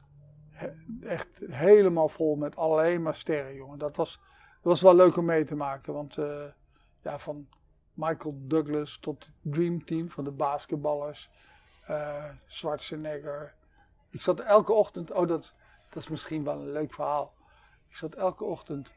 echt 1.04 1.28
helemaal 1.50 2.10
vol 2.10 2.36
met 2.36 2.56
alleen 2.56 3.02
maar 3.02 3.16
sterren, 3.16 3.56
jongen. 3.56 3.78
Dat 3.78 3.96
was, 3.96 4.20
dat 4.54 4.72
was 4.72 4.82
wel 4.82 4.96
leuk 4.96 5.18
om 5.18 5.26
mee 5.26 5.46
te 5.46 5.56
maken. 5.56 5.94
Want 5.94 6.18
eh, 6.18 6.44
ja, 7.02 7.20
van 7.20 7.48
Michael 7.94 8.36
Douglas 8.38 8.98
tot 9.02 9.26
het 9.26 9.54
Dream 9.54 9.86
Team 9.86 10.10
van 10.10 10.24
de 10.24 10.32
basketballers. 10.32 11.30
eh 11.88 12.24
Schwarzenegger. 12.48 13.54
Ik 14.10 14.22
zat 14.22 14.40
elke 14.40 14.74
ochtend, 14.74 15.12
oh 15.12 15.28
dat, 15.28 15.54
dat 15.92 16.04
is 16.04 16.10
misschien 16.10 16.44
wel 16.44 16.60
een 16.60 16.72
leuk 16.72 16.94
verhaal. 16.94 17.34
Ik 17.90 17.96
zat 17.96 18.16
elke 18.16 18.44
ochtend 18.44 18.94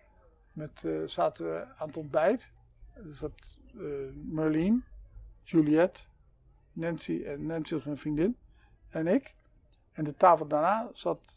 met, 0.53 0.85
eh, 0.85 1.03
zaten 1.07 1.45
we 1.45 1.67
aan 1.77 1.87
het 1.89 1.97
ontbijt. 1.97 2.51
Er 2.93 3.15
zat 3.15 3.59
eh 3.77 4.15
Marlene, 4.15 4.81
Juliette, 5.43 6.01
Nancy 6.73 7.23
en 7.25 7.47
Nancy 7.47 7.75
was 7.75 7.85
mijn 7.85 7.99
vriendin 7.99 8.37
en 8.89 9.07
ik. 9.07 9.35
En 9.93 10.05
de 10.05 10.17
tafel 10.17 10.47
daarna 10.47 10.91
zat 10.93 11.37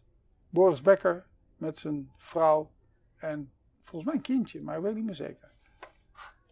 Boris 0.49 0.81
Becker 0.81 1.25
met 1.55 1.79
zijn 1.79 2.11
vrouw 2.17 2.71
en 3.17 3.51
volgens 3.83 4.05
mij 4.05 4.15
een 4.15 4.21
kindje, 4.21 4.61
maar 4.61 4.77
ik 4.77 4.83
weet 4.83 4.95
niet 4.95 5.05
meer 5.05 5.15
zeker. 5.15 5.51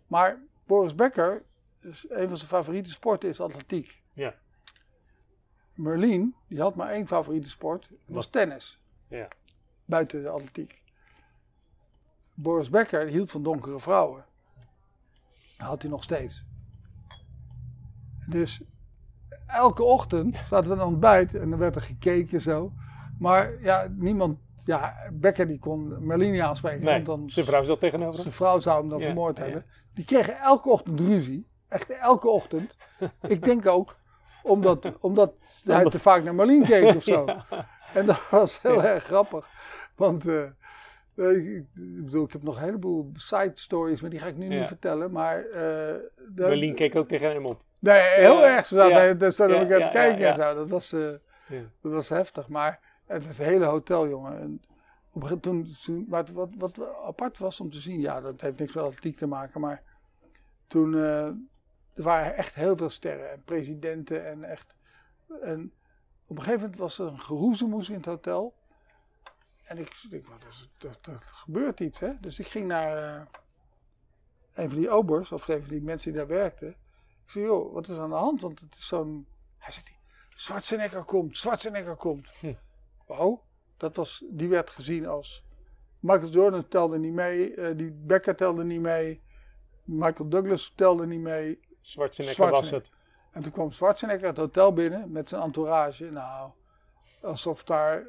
Maar 0.08 0.40
Boris 0.66 0.96
Becker, 0.96 1.44
is 1.80 2.06
een 2.10 2.28
van 2.28 2.38
zijn 2.38 2.50
favoriete 2.50 2.90
sporten 2.90 3.30
is 3.30 3.42
atletiek. 3.42 4.02
Ja. 4.14 4.36
Merlin, 5.74 6.36
die 6.48 6.62
had 6.62 6.76
maar 6.76 6.90
één 6.90 7.08
favoriete 7.08 7.50
sport, 7.50 7.90
was 7.90 8.24
Wat? 8.24 8.32
tennis. 8.32 8.80
Ja. 9.16 9.28
Buiten 9.86 10.22
de 10.22 10.30
atletiek. 10.30 10.82
Boris 12.34 12.70
Becker 12.70 13.08
hield 13.08 13.32
van 13.32 13.44
donkere 13.44 13.80
vrouwen. 13.80 14.26
Dat 15.58 15.68
had 15.68 15.82
hij 15.82 15.92
nog 15.92 16.04
steeds. 16.04 16.46
Dus 18.28 18.62
elke 19.48 19.84
ochtend 19.84 20.38
zaten 20.50 20.68
we 20.68 20.74
aan 20.74 20.80
het 20.80 20.88
ontbijt 20.88 21.36
en 21.36 21.50
dan 21.50 21.60
werd 21.60 21.76
er 21.76 21.82
gekeken 21.82 22.42
zo. 22.42 22.72
Maar 23.20 23.62
ja, 23.62 23.88
niemand, 23.96 24.40
ja, 24.66 24.96
Becker 25.12 25.48
die 25.48 25.60
kon 25.60 26.06
Merlin 26.06 26.32
niet 26.32 26.42
aanspreken. 26.42 26.84
Nee, 26.84 26.94
want 26.94 27.06
dan 27.06 27.30
zijn 27.30 27.46
vrouw 27.46 27.64
zat 27.64 27.80
tegenover 27.80 28.22
zijn 28.22 28.34
vrouw 28.34 28.60
zou 28.60 28.80
hem 28.80 28.90
dan 28.90 29.00
Ja, 29.00 29.06
vermoord 29.06 29.38
ja. 29.38 29.44
hebben. 29.44 29.66
Die 29.94 30.06
kregen 30.06 30.38
elke 30.40 30.70
ochtend 30.70 31.00
ruzie. 31.00 31.48
Echt 31.68 31.90
elke 31.90 32.28
ochtend. 32.28 32.76
Ik 33.28 33.44
denk 33.44 33.66
ook 33.66 33.96
omdat, 34.44 34.92
omdat 35.00 35.34
hij 35.64 35.84
te 35.84 36.00
vaak 36.00 36.24
naar 36.24 36.36
Marlien 36.36 36.64
keek 36.64 36.96
of 36.96 37.04
zo. 37.04 37.26
Ja. 37.50 37.74
En 37.96 38.06
dat 38.06 38.30
was 38.30 38.62
heel 38.62 38.84
erg 38.84 39.04
grappig. 39.04 39.48
Want 39.96 40.28
eh, 40.28 40.44
eh, 41.16 41.30
ik, 41.38 41.48
ik 41.76 42.06
bedoel, 42.06 42.26
ik 42.26 42.32
heb 42.32 42.44
nog 42.44 42.56
een 42.58 42.64
heleboel 42.64 43.12
side 43.14 43.52
stories, 43.54 44.02
maar 44.02 44.10
die 44.10 44.20
ga 44.20 44.26
ik 44.28 44.38
nu 44.38 44.48
niet 44.48 44.68
vertellen. 44.68 45.12
Maar 45.12 45.42
de- 45.42 46.10
Berlin 46.36 46.76
keek 46.76 46.96
ook 46.96 47.08
tegen 47.08 47.30
hem 47.32 47.46
op. 47.46 47.62
Nee, 47.80 48.02
heel 48.02 48.46
erg. 48.46 48.66
Ze 48.66 48.76
zaten, 48.76 49.18
daar 49.18 49.32
we 49.32 49.54
Ja, 49.54 49.62
aan 49.62 49.68
te 49.92 49.98
ja, 49.98 50.04
kijken 50.04 50.20
ja, 50.26 50.30
en 50.30 50.36
zo. 50.42 50.56
Dat 50.56 50.70
was, 50.70 50.90
dat 51.82 51.92
was 51.92 52.10
heftig. 52.10 52.48
Maar 52.48 52.80
het, 53.06 53.28
het 53.28 53.38
hele 53.38 53.66
hotel, 53.66 54.08
jongen. 54.10 54.40
En 54.40 54.62
op 55.14 55.24
toen, 55.42 55.76
toen, 55.84 56.06
maar 56.10 56.20
het- 56.20 56.32
wat, 56.32 56.50
wat 56.58 56.80
apart 57.06 57.38
was 57.38 57.60
om 57.60 57.72
te 57.72 57.80
zien, 57.80 58.00
ja, 58.00 58.22
dat 58.22 58.42
heeft 58.42 58.60
niks 58.60 58.74
met 58.74 58.84
atletiek 58.84 59.18
te 59.18 59.28
maken. 59.28 59.62
Maar 59.62 59.82
toen, 60.68 60.96
eh, 60.96 61.26
er 61.94 62.04
waren 62.04 62.36
echt 62.36 62.56
heel 62.56 62.78
veel 62.78 62.90
sterren 62.90 63.32
en 63.32 63.42
presidenten 63.46 64.26
en 64.28 64.44
echt. 64.44 64.74
En 65.42 65.72
op 66.28 66.38
een 66.38 66.44
gegeven 66.44 66.62
moment 66.62 66.80
was 66.80 67.00
er 67.00 67.08
een 67.08 67.20
geroezemoes 67.20 67.90
in 67.90 67.96
het 67.96 68.06
hotel. 68.06 68.54
En 69.64 69.78
ik 69.78 70.06
denk, 70.10 70.28
wat 70.28 70.44
is 70.50 70.70
het, 70.78 71.06
er, 71.08 71.22
gebeurt 71.22 71.80
iets, 71.80 72.00
hè? 72.00 72.20
Dus 72.20 72.40
ik 72.40 72.48
ging 72.48 72.68
naar 72.68 72.98
eh, 72.98 73.26
een 74.54 74.70
van 74.70 74.80
die 74.80 74.90
obers, 74.90 75.32
of 75.32 75.48
een 75.48 75.62
van 75.62 75.70
die 75.70 75.82
mensen 75.82 76.12
die 76.12 76.20
daar 76.20 76.30
werkten. 76.30 76.70
Ik 77.26 77.32
zei, 77.32 77.46
joh, 77.46 77.74
wat 77.74 77.88
is 77.88 77.98
aan 77.98 78.10
de 78.10 78.16
hand? 78.16 78.42
Want 78.42 78.60
het 78.60 78.76
is 78.78 78.88
zo'n... 78.88 79.28
Hij 79.58 79.72
zegt, 79.72 79.92
Schwarzenegger 80.36 81.04
komt, 81.04 81.38
Schwarzenegger 81.38 81.96
komt. 81.96 82.28
Hm. 82.40 82.54
Oh, 83.06 83.42
dat 83.78 83.96
was, 83.96 84.24
die 84.30 84.50
werd 84.50 84.70
gezien 84.70 85.08
als... 85.08 85.44
Michael 86.00 86.30
Jordan 86.30 86.68
telde 86.68 86.98
niet 86.98 87.14
mee, 87.14 87.56
eh, 87.56 87.78
die 87.78 87.92
Becker 87.92 88.36
telde 88.36 88.64
niet 88.64 88.82
mee, 88.82 89.22
Michael 89.84 90.30
Douglas 90.30 90.74
telde 90.76 91.08
niet 91.08 91.20
mee. 91.20 91.60
Schwarzenegger 91.82 92.50
was 92.50 92.68
Schwarzenegger. 92.68 92.92
het. 92.92 93.04
En 93.36 93.42
toen 93.42 93.52
kwam 93.52 93.72
Schwarzenegger 93.72 94.28
het 94.28 94.38
hotel 94.38 94.74
binnen 94.74 95.12
met 95.12 95.30
zijn 95.30 95.42
entourage. 95.42 96.12
Nou, 96.12 96.52
alsof 97.22 97.64
daar... 97.64 98.04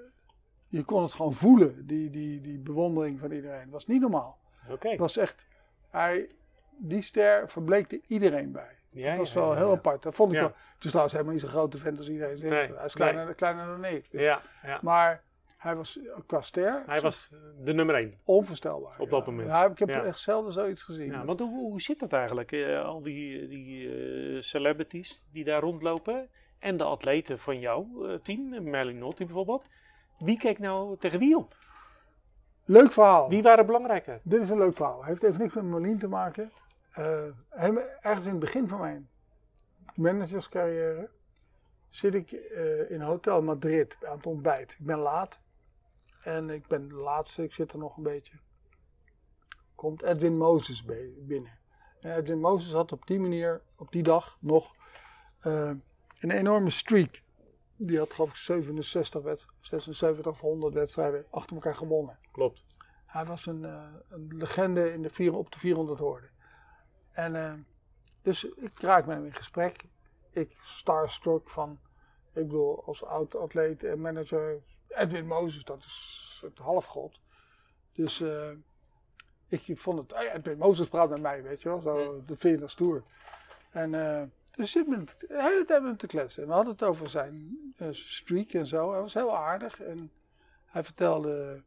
Je 0.68 0.84
kon 0.84 1.02
het 1.02 1.12
gewoon 1.12 1.34
voelen, 1.34 1.86
die, 1.86 2.10
die, 2.10 2.40
die 2.40 2.58
bewondering 2.58 3.20
van 3.20 3.30
iedereen. 3.30 3.60
Het 3.60 3.70
was 3.70 3.86
niet 3.86 4.00
normaal. 4.00 4.38
Oké. 4.70 4.88
Het 4.88 4.98
was 4.98 5.16
echt... 5.16 5.46
Hij, 5.90 6.30
die 6.76 7.02
ster 7.02 7.48
verbleekte 7.50 8.00
iedereen 8.06 8.52
bij. 8.52 8.76
Ja, 8.90 9.08
dat 9.08 9.18
was 9.18 9.32
wel 9.32 9.52
ja, 9.52 9.56
heel 9.56 9.70
ja. 9.70 9.76
apart. 9.76 10.02
Dat 10.02 10.14
vond 10.14 10.32
ik 10.32 10.38
wel. 10.38 10.52
Het 10.74 10.84
is 10.84 10.88
trouwens 10.88 11.12
helemaal 11.12 11.34
niet 11.34 11.42
zo'n 11.42 11.52
grote 11.52 11.78
vent 11.78 11.98
als 11.98 12.08
iedereen 12.08 12.40
denkt. 12.40 12.68
Nee, 12.68 12.76
hij 12.76 12.84
is 12.84 12.94
kleiner, 12.94 13.24
nee. 13.24 13.34
kleiner 13.34 13.66
dan 13.66 13.84
ik. 13.84 14.06
Ja, 14.10 14.42
ja. 14.62 14.78
Maar 14.82 15.22
hij 15.66 15.76
was 15.76 15.98
qua 16.26 16.40
ster 16.40 16.82
Hij 16.86 17.00
was 17.00 17.30
de 17.64 17.74
nummer 17.74 17.94
één. 17.94 18.14
onvoorstelbaar. 18.24 18.98
op 18.98 19.10
dat 19.10 19.24
ja. 19.24 19.30
moment. 19.30 19.48
Ja, 19.48 19.64
ik 19.64 19.78
heb 19.78 19.88
Ja. 19.88 20.04
echt 20.04 20.18
zelden 20.18 20.52
zoiets 20.52 20.82
gezien. 20.82 21.10
Ja, 21.12 21.24
want 21.24 21.40
hoe, 21.40 21.50
hoe 21.70 21.80
zit 21.80 22.00
dat 22.00 22.12
eigenlijk? 22.12 22.52
Eh, 22.52 22.84
al 22.84 23.02
die, 23.02 23.48
die 23.48 23.88
eh, 23.88 24.42
celebrities 24.42 25.22
die 25.32 25.44
daar 25.44 25.60
rondlopen 25.60 26.28
en 26.58 26.76
de 26.76 26.84
atleten 26.84 27.38
van 27.38 27.60
jouw 27.60 28.06
eh, 28.06 28.14
team, 28.22 28.70
Merlin 28.70 28.98
Notti 28.98 29.24
bijvoorbeeld. 29.24 29.66
Wie 30.18 30.38
keek 30.38 30.58
nou 30.58 30.96
tegen 30.98 31.18
wie 31.18 31.36
op? 31.36 31.56
Leuk 32.64 32.92
verhaal. 32.92 33.28
Wie 33.28 33.42
waren 33.42 33.66
belangrijker? 33.66 34.20
Dit 34.22 34.42
is 34.42 34.50
een 34.50 34.58
leuk 34.58 34.74
verhaal. 34.76 35.04
Heeft 35.04 35.22
even 35.22 35.40
niks 35.40 35.54
met 35.54 35.64
Marlien 35.64 35.98
te 35.98 36.08
maken. 36.08 36.50
Eh, 36.92 37.22
ergens 38.00 38.24
in 38.24 38.30
het 38.30 38.38
begin 38.38 38.68
van 38.68 38.80
mijn 38.80 39.08
managerscarrière 39.94 41.08
zit 41.88 42.14
ik 42.14 42.32
eh, 42.32 42.90
in 42.90 43.00
Hotel 43.00 43.42
Madrid 43.42 43.96
aan 44.04 44.16
het 44.16 44.26
ontbijt. 44.26 44.72
Ik 44.78 44.86
ben 44.86 44.98
laat. 44.98 45.40
En 46.26 46.50
ik 46.50 46.66
ben 46.66 46.88
de 46.88 46.94
laatste, 46.94 47.42
ik 47.42 47.52
zit 47.52 47.72
er 47.72 47.78
nog 47.78 47.96
een 47.96 48.02
beetje. 48.02 48.38
Komt 49.74 50.02
Edwin 50.02 50.36
Moses 50.36 50.84
binnen. 51.18 51.58
En 52.00 52.16
Edwin 52.16 52.40
Moses 52.40 52.72
had 52.72 52.92
op 52.92 53.06
die 53.06 53.20
manier, 53.20 53.62
op 53.76 53.92
die 53.92 54.02
dag 54.02 54.36
nog, 54.40 54.74
eh, 55.40 55.70
een 56.20 56.30
enorme 56.30 56.70
streak. 56.70 57.22
Die 57.76 57.98
had 57.98 58.12
geloof 58.12 58.30
ik 58.30 58.36
67 58.36 59.22
wedst- 59.22 59.48
76 59.60 60.26
of 60.26 60.40
100 60.40 60.74
wedstrijden 60.74 61.26
achter 61.30 61.54
elkaar 61.54 61.74
gewonnen. 61.74 62.18
Klopt. 62.32 62.64
Hij 63.06 63.24
was 63.24 63.46
een, 63.46 63.64
eh, 63.64 63.84
een 64.08 64.36
legende 64.36 64.92
in 64.92 65.02
de 65.02 65.10
vier, 65.10 65.34
op 65.34 65.52
de 65.52 65.58
400 65.58 65.98
hoorden. 65.98 66.30
En 67.12 67.36
eh, 67.36 67.52
dus 68.22 68.44
ik 68.44 68.80
raak 68.80 69.06
met 69.06 69.16
hem 69.16 69.26
in 69.26 69.34
gesprek. 69.34 69.84
Ik 70.30 70.50
starstruck 70.62 71.50
van, 71.50 71.78
ik 72.32 72.46
bedoel, 72.46 72.84
als 72.84 73.04
oud-atleet 73.04 73.84
en 73.84 74.00
manager, 74.00 74.62
Edwin 74.88 75.26
Moses, 75.26 75.64
dat 75.64 75.78
is 75.78 76.38
het 76.42 76.58
halfgod. 76.58 77.20
Dus 77.92 78.20
eh, 78.20 78.50
ik 79.48 79.78
vond 79.78 79.98
het, 79.98 80.10
hey, 80.10 80.32
Edwin 80.32 80.58
Moses 80.58 80.88
praat 80.88 81.10
met 81.10 81.20
mij, 81.20 81.42
weet 81.42 81.62
je 81.62 81.68
wel, 81.68 81.80
zo, 81.80 82.22
de 82.26 82.36
vind 82.36 82.54
je 82.54 82.60
dat 82.60 82.70
stoer. 82.70 83.02
En 83.70 83.94
eh, 83.94 84.22
dus 84.50 84.76
ik 84.76 84.88
ben 84.88 85.04
de 85.04 85.26
hele 85.28 85.64
tijd 85.64 85.80
met 85.80 85.88
hem 85.88 85.96
te 85.96 86.06
kletsen. 86.06 86.42
En 86.42 86.48
we 86.48 86.54
hadden 86.54 86.72
het 86.72 86.82
over 86.82 87.10
zijn 87.10 87.58
streak 87.90 88.52
en 88.52 88.66
zo. 88.66 88.90
Hij 88.92 89.00
was 89.00 89.14
heel 89.14 89.36
aardig 89.36 89.80
en 89.80 90.12
hij 90.66 90.84
vertelde 90.84 91.62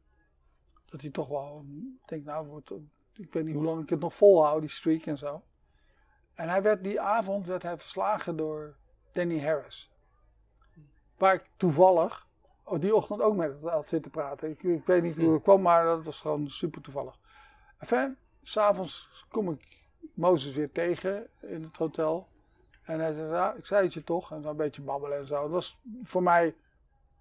dat 0.85 1.01
hij 1.01 1.09
toch 1.09 1.27
wel, 1.27 1.65
ik 2.01 2.07
denk 2.07 2.25
nou, 2.25 2.47
wordt, 2.47 2.71
ik 3.13 3.33
weet 3.33 3.45
niet 3.45 3.55
hoe 3.55 3.63
lang 3.63 3.83
ik 3.83 3.89
het 3.89 3.99
nog 3.99 4.15
volhoud, 4.15 4.61
die 4.61 4.69
streak 4.69 5.05
en 5.05 5.17
zo. 5.17 5.43
En 6.33 6.49
hij 6.49 6.61
werd, 6.61 6.83
die 6.83 7.01
avond 7.01 7.45
werd 7.45 7.63
hij 7.63 7.77
verslagen 7.77 8.35
door 8.35 8.75
Danny 9.11 9.41
Harris. 9.41 9.91
Waar 11.17 11.33
ik 11.33 11.49
toevallig, 11.57 12.27
die 12.77 12.95
ochtend 12.95 13.21
ook 13.21 13.35
met 13.35 13.53
had 13.61 13.87
zitten 13.87 14.11
praten. 14.11 14.49
Ik, 14.49 14.63
ik 14.63 14.85
weet 14.85 15.03
niet 15.03 15.17
hoe 15.17 15.33
het 15.33 15.43
kwam, 15.43 15.61
maar 15.61 15.83
dat 15.83 16.03
was 16.03 16.21
gewoon 16.21 16.49
super 16.49 16.81
toevallig. 16.81 17.19
Enfin, 17.77 18.17
s'avonds 18.41 19.09
kom 19.29 19.51
ik 19.51 19.79
Mozes 20.13 20.55
weer 20.55 20.71
tegen 20.71 21.27
in 21.41 21.63
het 21.63 21.77
hotel. 21.77 22.27
En 22.81 22.99
hij 22.99 23.13
zei, 23.13 23.57
ik 23.57 23.65
zei 23.65 23.83
het 23.83 23.93
je 23.93 24.03
toch. 24.03 24.31
En 24.31 24.41
dan 24.41 24.51
een 24.51 24.57
beetje 24.57 24.81
babbelen 24.81 25.17
en 25.17 25.27
zo. 25.27 25.43
Het 25.43 25.51
was 25.51 25.79
voor 26.03 26.23
mij, 26.23 26.55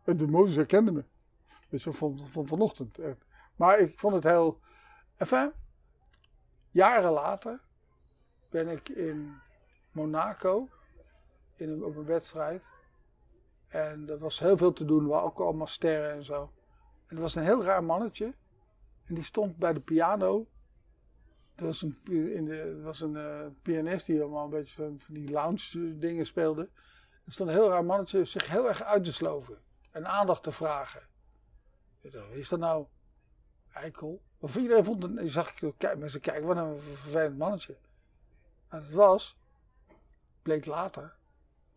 de 0.04 0.26
Mozes 0.26 0.56
herkende 0.56 0.92
me. 0.92 1.04
Je, 1.68 1.92
van, 1.92 2.28
van 2.30 2.46
vanochtend. 2.46 2.98
Maar 3.56 3.78
ik 3.78 3.98
vond 3.98 4.14
het 4.14 4.24
heel. 4.24 4.60
Enfin, 5.16 5.52
jaren 6.70 7.10
later 7.10 7.60
ben 8.50 8.68
ik 8.68 8.88
in 8.88 9.34
Monaco 9.92 10.68
in 11.56 11.70
een, 11.70 11.84
op 11.84 11.96
een 11.96 12.04
wedstrijd. 12.04 12.68
En 13.68 14.08
er 14.08 14.18
was 14.18 14.38
heel 14.38 14.56
veel 14.56 14.72
te 14.72 14.84
doen, 14.84 15.06
waren 15.06 15.24
ook 15.24 15.40
allemaal 15.40 15.66
sterren 15.66 16.12
en 16.12 16.24
zo. 16.24 16.52
En 17.06 17.16
er 17.16 17.22
was 17.22 17.34
een 17.34 17.42
heel 17.42 17.62
raar 17.62 17.84
mannetje. 17.84 18.34
En 19.04 19.14
die 19.14 19.24
stond 19.24 19.56
bij 19.56 19.72
de 19.72 19.80
piano. 19.80 20.46
Er 21.54 21.64
was 21.64 21.82
een, 21.82 21.98
in 22.34 22.44
de, 22.44 22.80
was 22.82 23.00
een 23.00 23.16
eh, 23.16 23.46
pianist 23.62 24.06
die 24.06 24.20
allemaal 24.20 24.44
een 24.44 24.50
beetje 24.50 24.74
van 24.74 25.00
van 25.00 25.14
die 25.14 25.30
lounge 25.30 25.98
dingen 25.98 26.26
speelde. 26.26 26.68
Er 27.24 27.32
stond 27.32 27.48
een 27.48 27.54
heel 27.54 27.68
raar 27.68 27.84
mannetje 27.84 28.24
zich 28.24 28.48
heel 28.48 28.68
erg 28.68 28.82
uit 28.82 29.04
te 29.04 29.12
sloven. 29.12 29.58
En 29.90 30.06
aandacht 30.06 30.42
te 30.42 30.52
vragen. 30.52 31.02
Is 32.32 32.48
dat 32.48 32.58
nou? 32.58 32.86
Eikel. 33.72 34.22
Of 34.38 34.56
iedereen 34.56 34.84
vond 34.84 35.02
het, 35.02 35.12
je 35.18 35.30
zag 35.30 35.60
ik, 35.60 35.74
kijk, 35.76 35.98
mensen 35.98 36.20
kijken, 36.20 36.46
wat 36.46 36.56
een 36.56 36.80
vervelend 36.80 37.38
mannetje. 37.38 37.76
En 38.68 38.82
het 38.82 38.92
was, 38.92 39.38
bleek 40.42 40.66
later, 40.66 41.16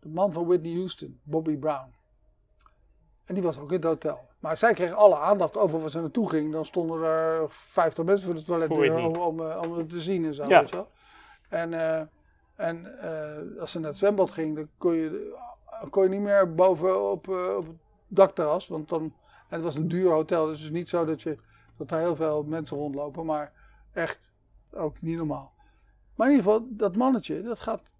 de 0.02 0.08
man 0.08 0.32
van 0.32 0.46
Whitney 0.46 0.74
Houston, 0.74 1.20
Bobby 1.22 1.56
Brown. 1.56 1.94
En 3.24 3.34
die 3.34 3.42
was 3.42 3.58
ook 3.58 3.68
in 3.68 3.76
het 3.76 3.84
hotel. 3.84 4.28
Maar 4.38 4.56
zij 4.56 4.74
kreeg 4.74 4.92
alle 4.92 5.16
aandacht 5.16 5.56
over 5.56 5.80
waar 5.80 5.90
ze 5.90 6.00
naartoe 6.00 6.28
ging. 6.28 6.52
Dan 6.52 6.64
stonden 6.64 7.02
er 7.02 7.46
50 7.48 8.04
mensen 8.04 8.26
voor 8.26 8.34
de 8.34 8.44
toiletdeur 8.44 8.96
om, 8.96 9.16
om, 9.16 9.40
eh, 9.40 9.60
om 9.66 9.78
het 9.78 9.88
te 9.88 10.00
zien 10.00 10.24
en 10.24 10.34
zo. 10.34 10.48
Ja. 10.48 10.60
Weet 10.60 10.68
je 10.68 10.76
wel. 10.76 10.88
En, 11.48 11.74
eh, 11.74 12.02
en 12.54 13.00
eh, 13.00 13.60
als 13.60 13.70
ze 13.70 13.78
naar 13.78 13.88
het 13.88 13.98
zwembad 13.98 14.30
ging, 14.30 14.56
dan 14.56 14.68
kon 14.78 14.94
je, 14.94 15.36
kon 15.90 16.02
je 16.02 16.08
niet 16.08 16.20
meer 16.20 16.54
boven 16.54 17.10
op, 17.10 17.28
op 17.28 17.66
het 17.66 17.76
dakterras. 18.06 18.68
Want 18.68 18.88
dan, 18.88 19.02
en 19.02 19.12
het 19.48 19.62
was 19.62 19.76
een 19.76 19.88
duur 19.88 20.10
hotel, 20.10 20.46
dus 20.46 20.56
het 20.56 20.64
is 20.64 20.70
niet 20.70 20.88
zo 20.88 21.04
dat, 21.04 21.22
je, 21.22 21.38
dat 21.76 21.90
er 21.90 21.98
heel 21.98 22.16
veel 22.16 22.42
mensen 22.42 22.76
rondlopen. 22.76 23.24
Maar 23.26 23.52
echt 23.92 24.18
ook 24.72 25.02
niet 25.02 25.16
normaal. 25.16 25.52
Maar 26.14 26.30
in 26.30 26.36
ieder 26.36 26.52
geval, 26.52 26.66
dat 26.70 26.96
mannetje, 26.96 27.42
dat 27.42 27.60
gaat 27.60 27.90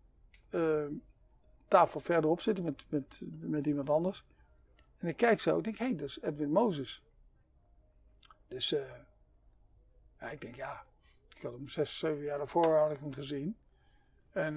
tafel 1.73 2.01
verderop 2.01 2.41
zitten 2.41 2.65
met, 2.65 2.85
met, 2.89 3.21
met 3.41 3.67
iemand 3.67 3.91
anders. 3.91 4.25
En 4.99 5.09
ik 5.09 5.17
kijk 5.17 5.41
zo, 5.41 5.59
ik 5.59 5.65
denk, 5.65 5.79
hé, 5.79 5.85
hey, 5.85 5.97
dat 5.97 6.09
is 6.09 6.21
Edwin 6.21 6.51
Moses. 6.51 7.03
Dus 8.49 8.73
eh, 8.73 8.81
ja, 10.21 10.31
ik 10.31 10.41
denk, 10.41 10.55
ja, 10.55 10.85
ik 11.37 11.43
had 11.43 11.53
hem 11.53 11.69
zes, 11.69 11.99
zeven 11.99 12.23
jaar 12.25 12.39
daarvoor 12.39 12.77
had 12.77 12.91
ik 12.91 12.99
hem 12.99 13.13
gezien. 13.13 13.57
En 14.33 14.55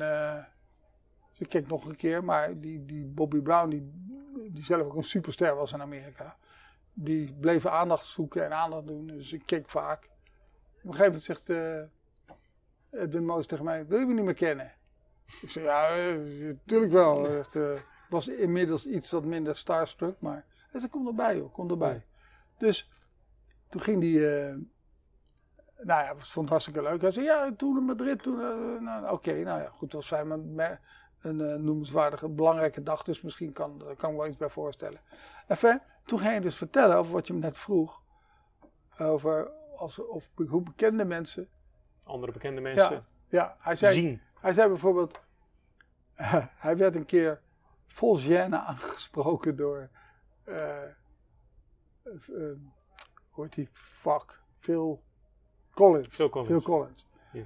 dus 1.30 1.40
ik 1.40 1.50
keek 1.50 1.68
nog 1.68 1.86
een 1.86 1.96
keer, 1.96 2.24
maar 2.24 2.60
die, 2.60 2.86
die 2.86 3.06
Bobby 3.06 3.40
Brown, 3.40 3.70
die, 3.70 3.92
die 4.52 4.64
zelf 4.64 4.82
ook 4.82 4.96
een 4.96 5.04
superster 5.04 5.56
was 5.56 5.72
in 5.72 5.82
Amerika, 5.82 6.38
die 6.94 7.34
bleef 7.34 7.66
aandacht 7.66 8.08
zoeken 8.08 8.46
en 8.46 8.54
aandacht 8.54 8.88
doen. 8.88 9.08
Dus 9.08 9.34
ik 9.34 9.46
keek 9.46 9.70
vaak. 9.70 10.04
Op 10.04 10.92
een 10.92 10.98
gegeven 10.98 11.06
moment 11.06 11.24
zegt 11.24 11.50
eh 11.50 11.82
Edwin 13.02 13.26
Moses 13.26 13.48
tegen 13.48 13.66
mij, 13.66 13.88
wil 13.88 14.00
je 14.00 14.06
me 14.06 14.14
niet 14.14 14.24
meer 14.24 14.34
kennen? 14.34 14.72
Ik 15.42 15.50
zei, 15.50 15.66
ja, 15.66 15.90
eh, 15.90 16.16
natuurlijk 16.66 16.92
wel. 16.92 17.28
Echt, 17.28 17.56
eh, 17.56 17.74
ik 17.74 18.10
was 18.10 18.28
inmiddels 18.28 18.86
iets 18.86 19.12
wat 19.12 19.24
minder 19.24 19.58
starstruck, 19.58 20.16
maar 20.20 20.46
hij 20.72 20.80
zei, 20.80 20.92
kom 20.92 21.08
erbij 21.08 21.38
joh, 21.38 21.54
kom 21.54 21.70
erbij. 21.70 22.06
Dus 22.58 22.90
toen 23.70 23.82
ging 23.82 24.02
die, 24.02 24.38
eh, 24.38 24.56
nou 25.78 26.04
ja, 26.04 26.16
vond 26.16 26.36
het 26.36 26.50
hartstikke 26.50 26.82
leuk. 26.82 27.02
Hij 27.02 27.12
zei, 27.12 27.26
ja, 27.26 27.52
toen 27.58 27.78
in 27.78 27.84
Madrid, 27.84 28.24
toen, 28.24 28.42
eh, 28.42 28.82
nou, 28.82 29.12
oké, 29.12 29.34
nou 29.34 29.62
ja, 29.62 29.70
goed, 29.70 29.82
het 29.82 29.94
was 29.94 30.08
fijn, 30.08 30.56
maar 30.56 30.82
een 31.22 31.42
eh, 31.42 31.56
noemenswaardige, 31.56 32.28
belangrijke 32.30 32.84
dag, 32.84 33.04
dus 33.04 33.22
misschien 33.22 33.54
kan, 33.54 33.78
daar 33.78 33.96
kan 33.96 34.12
ik 34.12 34.18
wel 34.18 34.28
iets 34.28 34.38
bij 34.38 34.50
voorstellen. 34.50 35.00
Enfin, 35.48 35.82
toen 36.06 36.20
ging 36.20 36.32
hij 36.32 36.40
dus 36.40 36.58
vertellen 36.58 36.98
over 36.98 37.14
wat 37.14 37.28
je 37.28 37.34
me 37.34 37.40
net 37.40 37.58
vroeg, 37.58 38.02
over 39.00 39.52
als, 39.78 40.00
of, 40.00 40.30
hoe 40.48 40.62
bekende 40.62 41.06
mensen, 41.06 41.48
Andere 42.04 42.32
bekende 42.32 42.62
mensen 42.62 43.06
ja, 43.30 43.56
hij 43.60 43.76
zei, 43.76 43.94
zien. 43.94 44.22
Hij 44.46 44.54
zei 44.54 44.68
bijvoorbeeld, 44.68 45.22
hij 46.66 46.78
werd 46.78 46.96
een 46.96 47.06
keer 47.06 47.42
vol 47.88 48.20
gêne 48.20 48.56
aangesproken 48.56 49.56
door, 49.56 49.90
eh, 50.44 50.84
hoe 53.30 53.44
heet 53.44 53.54
die 53.54 53.68
fuck, 53.72 54.42
Phil 54.60 55.04
Collins. 55.74 56.08
Phil 56.08 56.30
Collins. 56.30 56.52
Phil 56.52 56.62
Collins. 56.62 57.08
Ja. 57.32 57.46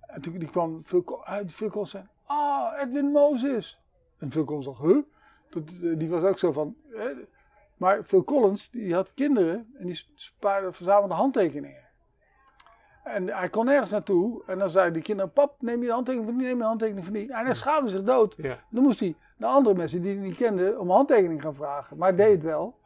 En 0.00 0.20
toen 0.20 0.38
die 0.38 0.50
kwam 0.50 0.84
Phil, 0.84 1.24
uit 1.24 1.52
Phil 1.52 1.70
Collins 1.70 1.90
zei, 1.90 2.06
ah, 2.24 2.80
Edwin 2.80 3.10
Moses. 3.10 3.80
En 4.18 4.30
Phil 4.30 4.44
Collins 4.44 4.66
dacht, 4.66 4.80
huh? 4.80 5.02
Dat, 5.50 5.62
eh, 5.82 5.98
die 5.98 6.10
was 6.10 6.24
ook 6.24 6.38
zo 6.38 6.52
van? 6.52 6.76
Maar 7.76 8.04
Phil 8.04 8.24
Collins, 8.24 8.70
die 8.70 8.94
had 8.94 9.14
kinderen 9.14 9.74
en 9.78 9.86
die 9.86 10.06
spaarde, 10.14 10.72
verzamelde 10.72 11.14
handtekeningen. 11.14 11.90
En 13.04 13.28
hij 13.28 13.48
kon 13.48 13.64
nergens 13.64 13.90
naartoe. 13.90 14.42
En 14.46 14.58
dan 14.58 14.70
zei 14.70 14.90
die 14.92 15.02
kinderen, 15.02 15.32
pap, 15.32 15.54
neem 15.62 15.80
je 15.80 15.86
de 15.86 15.92
handtekening 15.92 16.28
van 16.30 16.38
die, 16.38 16.46
neem 16.46 16.56
je 16.56 16.62
de 16.62 16.68
handtekening 16.68 17.04
van 17.04 17.14
die. 17.14 17.32
En 17.32 17.44
hij 17.44 17.54
schaamde 17.54 17.90
zich 17.90 18.02
dood. 18.02 18.34
Ja. 18.36 18.58
Dan 18.70 18.82
moest 18.82 19.00
hij 19.00 19.16
naar 19.36 19.50
andere 19.50 19.76
mensen 19.76 20.02
die 20.02 20.14
hij 20.14 20.24
niet 20.24 20.36
kende 20.36 20.78
om 20.78 20.88
een 20.88 20.94
handtekening 20.94 21.42
gaan 21.42 21.54
vragen. 21.54 21.96
Maar 21.96 22.08
hij 22.08 22.16
deed 22.16 22.32
het 22.32 22.42
wel. 22.42 22.78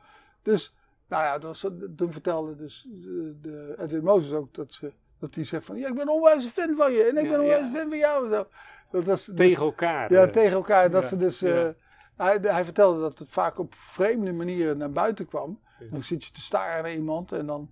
Dus, 0.42 0.74
nou 1.09 1.22
ja, 1.24 1.33
dat 1.38 1.42
was, 1.42 1.70
toen 1.96 2.12
vertelde 2.12 2.57
dus 2.57 2.87
de, 2.90 3.38
de 3.42 3.74
Edwin 3.79 4.05
Moses 4.05 4.33
ook 4.33 4.55
dat, 4.55 4.72
ze, 4.72 4.92
dat 5.18 5.35
hij 5.35 5.44
zegt 5.44 5.64
van, 5.64 5.76
ja, 5.76 5.88
ik 5.88 5.94
ben 5.94 6.02
een 6.02 6.09
onwijze 6.14 6.48
fan 6.48 6.74
van 6.76 6.92
je. 6.92 7.02
En 7.02 7.16
ik 7.16 7.22
Ja, 7.24 7.31
ben 7.31 7.33
een 7.38 7.40
onwijze 7.44 7.76
fan 7.79 7.88
van 7.88 7.98
jou. 7.98 8.24
En 8.24 8.31
zo. 8.33 8.46
Dat 8.90 9.05
was, 9.05 9.24
dus- 9.24 9.37
Tegen 9.37 9.64
elkaar. 9.64 10.12
ja, 10.12 10.22
eh. 10.26 10.31
tegen 10.33 10.52
elkaar. 10.57 10.90
Dat 10.90 11.07
ze 11.07 11.16
dus. 11.16 11.42
eh, 11.42 11.68
hij, 12.16 12.38
hij 12.42 12.64
vertelde 12.64 13.00
dat 13.00 13.18
het 13.18 13.31
vaak 13.33 13.59
op 13.59 13.74
vreemde 13.74 14.33
manieren 14.33 14.79
naar 14.79 14.90
buiten 14.92 15.26
kwam. 15.26 15.61
Dan 15.90 16.02
zit 16.02 16.24
je 16.24 16.33
te 16.33 16.40
staren 16.40 16.83
naar 16.83 16.92
iemand 16.92 17.33
en 17.33 17.46
dan. 17.46 17.70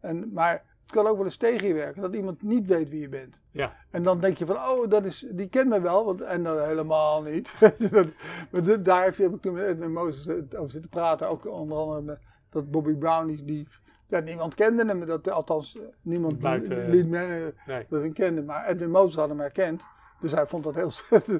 En, 0.00 0.32
maar 0.32 0.64
het 0.86 0.94
kan 0.94 1.06
ook 1.06 1.16
wel 1.16 1.24
eens 1.24 1.36
tegen 1.36 1.68
je 1.68 1.74
werken 1.74 2.02
dat 2.02 2.14
iemand 2.14 2.42
niet 2.42 2.66
weet 2.66 2.88
wie 2.90 3.00
je 3.00 3.08
bent. 3.08 3.40
Ja. 3.50 3.76
En 3.90 4.02
dan 4.02 4.20
denk 4.20 4.36
je 4.38 4.46
van, 4.46 4.56
oh, 4.56 4.88
dat 4.88 5.04
is, 5.04 5.26
die 5.30 5.48
kent 5.48 5.68
mij 5.68 5.82
wel. 5.82 6.04
Want, 6.04 6.20
en 6.20 6.42
dan 6.42 6.60
helemaal 6.60 7.22
niet. 7.22 7.52
Maar 8.50 8.82
daar 8.82 9.04
heb, 9.04 9.18
ik 9.34 9.40
toen 9.42 9.52
met 9.52 9.66
Edwin 9.66 9.92
Moses 9.92 10.26
eh, 10.26 10.60
over 10.60 10.70
zitten 10.70 10.90
praten. 10.90 11.28
Ook 11.28 11.46
onder 11.46 11.78
andere 11.78 12.00
met 12.02 12.18
dat 12.50 12.70
Bobby 12.70 12.94
Brown, 12.94 13.26
die, 13.26 13.44
die 13.44 13.68
ja, 14.08 14.20
niemand 14.20 14.54
kende 14.54 14.84
hem. 14.86 15.06
Dat, 15.06 15.30
althans, 15.30 15.76
eh, 15.76 15.82
niemand 16.02 16.38
Buiten- 16.38 16.90
liet 16.90 17.08
men, 17.08 17.54
Nee. 17.66 17.86
dat 17.88 18.02
hem 18.02 18.12
kende. 18.12 18.42
Maar 18.42 18.66
Edwin 18.68 18.90
Moses 18.90 19.14
had 19.14 19.28
hem 19.28 19.40
herkend. 19.40 19.82
Dus 20.20 20.32
hij 20.32 20.46
vond 20.46 20.64
dat 20.64 20.74
heel 20.74 20.90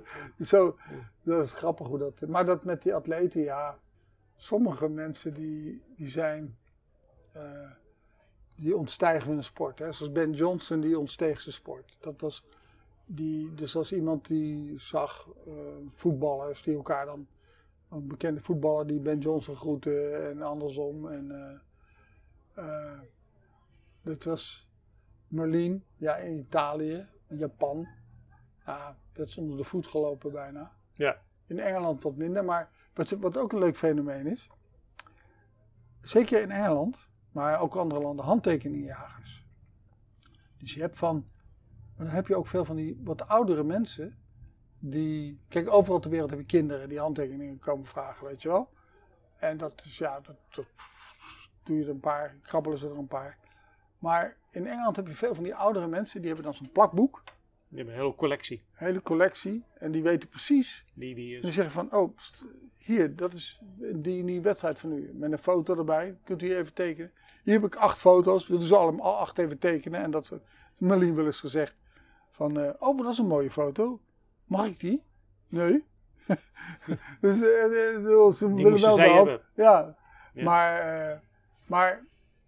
zo. 0.40 0.76
Dat 1.22 1.44
is 1.44 1.52
grappig 1.52 1.86
hoe 1.86 1.98
dat. 1.98 2.22
Maar 2.28 2.44
dat 2.44 2.64
met 2.64 2.82
die 2.82 2.94
atleten, 2.94 3.40
ja. 3.42 3.78
Sommige 4.36 4.88
mensen 4.88 5.34
die, 5.34 5.82
die 5.96 6.08
zijn. 6.08 6.56
eh, 7.32 7.42
die 8.56 8.76
ontstijgen 8.76 9.30
hun 9.30 9.44
sport. 9.44 9.78
Hè. 9.78 9.92
Zoals 9.92 10.12
Ben 10.12 10.32
Johnson, 10.32 10.80
die 10.80 10.98
ontsteeg 10.98 11.40
zijn 11.40 11.54
sport. 11.54 11.96
Dat 12.00 12.20
was. 12.20 12.44
Die, 13.08 13.54
dus 13.54 13.76
als 13.76 13.92
iemand 13.92 14.26
die 14.26 14.78
zag 14.78 15.28
eh, 15.46 15.52
voetballers 15.94 16.62
die 16.62 16.76
elkaar 16.76 17.06
dan. 17.06 17.26
Een 17.90 18.06
bekende 18.06 18.40
voetballer 18.40 18.86
die 18.86 19.00
Ben 19.00 19.18
Johnson 19.18 19.56
groette 19.56 20.10
en 20.10 20.42
andersom. 20.42 21.08
En, 21.08 21.30
eh, 21.30 22.64
eh, 22.64 23.00
dat 24.02 24.24
was 24.24 24.68
Merlin, 25.28 25.84
ja, 25.96 26.16
in 26.16 26.38
Italië, 26.38 27.06
in 27.28 27.36
Japan. 27.36 27.88
Ja, 28.66 28.96
dat 29.12 29.28
is 29.28 29.36
onder 29.36 29.56
de 29.56 29.64
voet 29.64 29.86
gelopen 29.86 30.32
bijna. 30.32 30.72
Ja. 30.92 31.20
In 31.46 31.58
Engeland 31.58 32.02
wat 32.02 32.16
minder, 32.16 32.44
maar 32.44 32.70
wat, 32.94 33.10
wat 33.10 33.36
ook 33.36 33.52
een 33.52 33.58
leuk 33.58 33.76
fenomeen 33.76 34.26
is. 34.26 34.50
Zeker 36.02 36.40
in 36.40 36.50
Engeland, 36.50 37.05
maar 37.36 37.60
ook 37.60 37.76
andere 37.76 38.00
landen, 38.00 38.24
handtekeningenjagers. 38.24 39.44
Dus 40.58 40.74
je 40.74 40.80
hebt 40.80 40.98
van, 40.98 41.26
maar 41.96 42.06
dan 42.06 42.14
heb 42.14 42.26
je 42.26 42.36
ook 42.36 42.46
veel 42.46 42.64
van 42.64 42.76
die 42.76 43.00
wat 43.04 43.28
oudere 43.28 43.64
mensen. 43.64 44.18
Die, 44.78 45.40
kijk, 45.48 45.70
overal 45.70 46.00
ter 46.00 46.10
wereld 46.10 46.30
heb 46.30 46.38
je 46.38 46.44
kinderen 46.44 46.88
die 46.88 46.98
handtekeningen 46.98 47.58
komen 47.58 47.86
vragen, 47.86 48.26
weet 48.26 48.42
je 48.42 48.48
wel. 48.48 48.68
En 49.38 49.56
dat 49.56 49.82
is, 49.84 49.98
ja, 49.98 50.20
dat, 50.20 50.36
dat 50.50 50.66
doe 51.62 51.76
je 51.76 51.82
er 51.82 51.90
een 51.90 52.00
paar, 52.00 52.36
krabbelen 52.42 52.78
ze 52.78 52.88
er 52.88 52.98
een 52.98 53.06
paar. 53.06 53.38
Maar 53.98 54.36
in 54.50 54.66
Engeland 54.66 54.96
heb 54.96 55.06
je 55.06 55.14
veel 55.14 55.34
van 55.34 55.44
die 55.44 55.54
oudere 55.54 55.86
mensen, 55.86 56.18
die 56.20 56.26
hebben 56.26 56.44
dan 56.44 56.54
zo'n 56.54 56.72
plakboek, 56.72 57.22
Die 57.68 57.76
hebben 57.78 57.94
een 57.94 58.00
hele 58.00 58.14
collectie. 58.14 58.62
een 58.78 58.86
hele 58.86 59.02
collectie. 59.02 59.64
En 59.78 59.92
die 59.92 60.02
weten 60.02 60.28
precies 60.28 60.84
Die, 60.94 61.14
die 61.14 61.34
en 61.34 61.40
die 61.40 61.48
is. 61.48 61.54
zeggen 61.54 61.74
van, 61.74 61.92
oh, 62.00 62.16
hier, 62.78 63.16
dat 63.16 63.32
is 63.32 63.60
die, 63.92 64.24
die 64.24 64.40
wedstrijd 64.40 64.78
van 64.78 64.92
u. 64.92 65.10
Met 65.14 65.32
een 65.32 65.38
foto 65.38 65.76
erbij, 65.78 66.18
kunt 66.24 66.42
u 66.42 66.46
hier 66.46 66.58
even 66.58 66.74
tekenen. 66.74 67.12
Hier 67.44 67.54
heb 67.54 67.64
ik 67.64 67.74
acht 67.76 67.98
foto's, 67.98 68.46
willen 68.48 68.66
ze 68.66 68.76
allemaal 68.76 69.16
acht 69.18 69.38
even 69.38 69.58
tekenen. 69.58 70.02
En 70.02 70.10
dat 70.10 70.32
Marlien 70.76 71.14
wel 71.14 71.26
eens 71.26 71.40
gezegd 71.40 71.74
van, 72.30 72.60
eh, 72.60 72.70
oh, 72.78 72.98
dat 72.98 73.12
is 73.12 73.18
een 73.18 73.26
mooie 73.26 73.50
foto. 73.50 74.00
Mag 74.44 74.66
ik 74.66 74.80
die? 74.80 75.02
Nee. 75.48 75.84
dus 77.20 77.42
eh, 77.42 77.64
eh, 77.94 78.32
ze 78.32 78.54
willen 78.54 78.80
wel 78.80 78.96
de. 79.24 79.40
Ja, 79.54 79.96
Ja. 80.32 80.44
maar, 80.44 80.78
eh, 81.10 81.18
maar 81.66 82.04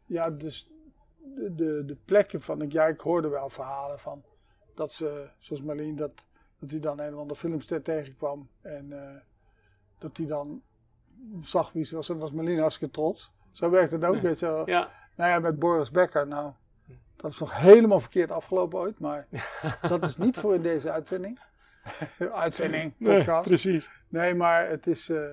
ja, 0.06 0.30
dus 0.30 0.70
de, 1.18 1.54
de, 1.54 1.82
de 1.86 1.96
plekken 2.04 2.40
van, 2.42 2.64
ja, 2.68 2.86
ik 2.86 3.00
hoorde 3.00 3.28
wel 3.28 3.48
verhalen 3.50 3.98
van 3.98 4.24
dat 4.78 4.92
ze, 4.92 5.28
zoals 5.38 5.62
Marlien, 5.62 5.96
dat, 5.96 6.12
dat 6.58 6.70
hij 6.70 6.80
dan 6.80 6.98
een 7.00 7.14
of 7.14 7.20
andere 7.20 7.40
filmster 7.40 7.82
tegenkwam 7.82 8.48
en 8.60 8.92
eh, 8.92 9.20
dat 9.98 10.16
hij 10.16 10.26
dan 10.26 10.62
zag 11.42 11.72
wie 11.72 11.84
ze 11.84 11.96
was. 11.96 12.08
En 12.08 12.18
was 12.18 12.32
Marlien 12.32 12.58
hartstikke 12.58 12.94
trots. 12.94 13.32
Zo 13.52 13.70
werkt 13.70 13.92
het 13.92 14.04
ook, 14.04 14.14
Ja. 14.14 14.20
weet 14.20 14.38
je 14.38 14.46
wel. 14.46 14.68
Ja. 14.68 14.90
Nou 15.14 15.30
ja, 15.30 15.38
met 15.38 15.58
Boris 15.58 15.90
Becker, 15.90 16.26
nou, 16.26 16.52
dat 17.16 17.30
is 17.32 17.38
nog 17.38 17.56
helemaal 17.56 18.00
verkeerd 18.00 18.30
afgelopen 18.30 18.78
ooit, 18.78 18.98
maar 18.98 19.26
dat 19.88 20.02
is 20.02 20.16
niet 20.16 20.36
voor 20.36 20.54
in 20.54 20.62
deze 20.62 20.90
uitzending. 20.90 21.40
uitzending, 22.32 22.94
podcast. 22.98 23.48
precies. 23.48 23.90
Nee, 24.08 24.34
maar 24.34 24.68
het 24.68 24.86
is. 24.86 25.08
eh 25.10 25.30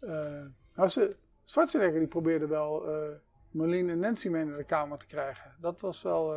eh, 0.00 0.44
nou, 0.74 0.88
ze, 0.88 1.16
Schwarzenegger 1.44 1.98
die 1.98 2.08
probeerde 2.08 2.46
wel 2.46 2.88
eh 2.88 3.08
Marlene 3.50 3.92
en 3.92 3.98
Nancy 3.98 4.28
mee 4.28 4.44
naar 4.44 4.56
de 4.56 4.64
kamer 4.64 4.98
te 4.98 5.06
krijgen. 5.06 5.54
Dat 5.60 5.80
was 5.80 6.02
wel. 6.02 6.34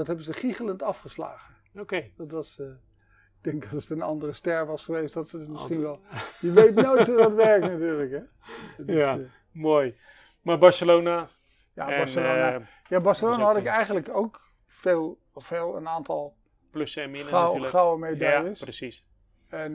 Dat 0.00 0.08
hebben 0.08 0.34
ze 0.34 0.40
giechelend 0.40 0.82
afgeslagen. 0.82 1.54
Oké. 1.74 2.10
Dat 2.16 2.30
was. 2.30 2.58
eh, 2.58 2.66
ik 2.66 3.50
denk 3.50 3.62
dat 3.62 3.70
het 3.80 3.90
een 3.90 4.02
andere 4.02 4.32
ster 4.32 4.66
was 4.66 4.84
geweest, 4.84 5.14
dat 5.14 5.28
ze 5.28 5.38
het 5.38 5.48
misschien 5.48 5.76
Ander- 5.86 5.90
wel. 5.90 6.20
Je 6.40 6.50
weet 6.52 6.74
nooit 6.74 7.06
hoe 7.06 7.16
dat 7.16 7.34
werkt 7.34 7.64
natuurlijk, 7.66 8.10
hè? 8.10 8.20
Dus, 8.84 8.96
Ja. 8.96 9.18
eh, 9.18 9.24
Mooi. 9.52 9.96
Maar 10.42 10.58
Barcelona. 10.58 11.28
ja, 11.74 11.88
en, 11.88 11.98
Barcelona. 11.98 12.54
eh, 12.54 12.66
ja, 12.88 13.00
Barcelona 13.00 13.44
had 13.44 13.56
ik 13.56 13.66
eigenlijk 13.66 14.08
ook 14.08 14.40
veel, 14.66 15.18
of 15.32 15.46
veel, 15.46 15.76
een 15.76 15.88
aantal 15.88 16.36
plussen 16.70 17.02
en 17.02 17.10
minnen 17.10 17.32
natuurlijk. 17.32 17.70
gouden 17.70 18.08
ja, 18.08 18.12
medailles. 18.14 18.60
precies. 18.60 19.04
En 19.48 19.74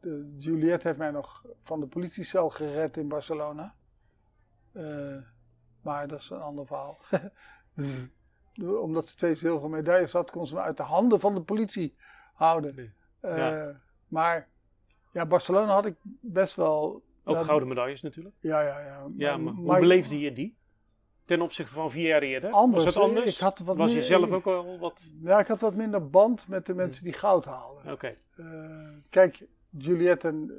de 0.00 0.34
Juliette 0.38 0.86
heeft 0.86 0.98
mij 0.98 1.10
nog 1.10 1.44
van 1.62 1.80
de 1.80 1.86
politiecel 1.86 2.50
gered 2.50 2.96
in 2.96 3.08
Barcelona. 3.08 3.74
Maar 5.82 6.08
dat 6.08 6.20
is 6.20 6.30
een 6.30 6.40
ander 6.40 6.66
verhaal. 6.66 6.98
Omdat 8.62 9.08
ze 9.08 9.16
twee 9.16 9.34
zilveren 9.34 9.70
medailles 9.70 10.12
had, 10.12 10.30
kon 10.30 10.46
ze 10.46 10.54
me 10.54 10.60
uit 10.60 10.76
de 10.76 10.82
handen 10.82 11.20
van 11.20 11.34
de 11.34 11.40
politie 11.40 11.94
houden. 12.34 12.74
Nee. 12.74 12.90
Eh. 13.20 13.66
Maar 14.08 14.48
ja, 15.12 15.26
Barcelona 15.26 15.72
had 15.72 15.86
ik 15.86 15.94
best 16.20 16.54
wel. 16.54 17.02
Ook 17.24 17.38
gouden 17.40 17.68
medailles 17.68 18.02
natuurlijk. 18.02 18.34
Ja, 18.40 18.60
ja, 18.60 18.80
ja. 18.80 19.06
Ja, 19.16 19.36
maar 19.36 19.52
hoe 19.52 19.78
beleefde 19.78 20.20
je 20.20 20.32
die? 20.32 20.56
Ten 21.24 21.40
opzichte 21.40 21.72
van 21.72 21.90
vier 21.90 22.08
jaar 22.08 22.22
eerder? 22.22 22.50
Anders, 22.50 22.84
Was 22.84 22.94
het 22.94 23.02
hè? 23.02 23.08
anders? 23.08 23.34
Ik 23.34 23.40
had 23.40 23.58
wat 23.58 23.76
Was 23.76 23.92
je 23.92 24.02
zelf 24.02 24.30
ook 24.30 24.46
al 24.46 24.78
wat... 24.78 25.12
Ja, 25.22 25.38
ik 25.38 25.46
had 25.46 25.60
wat 25.60 25.74
minder 25.74 26.10
band 26.10 26.48
met 26.48 26.66
de 26.66 26.74
mensen 26.74 27.04
die 27.04 27.12
goud 27.12 27.44
haalden. 27.44 27.92
Oké. 27.92 28.16
Eh, 28.36 28.44
kijk, 29.10 29.46
Juliette 29.70 30.28
en 30.28 30.52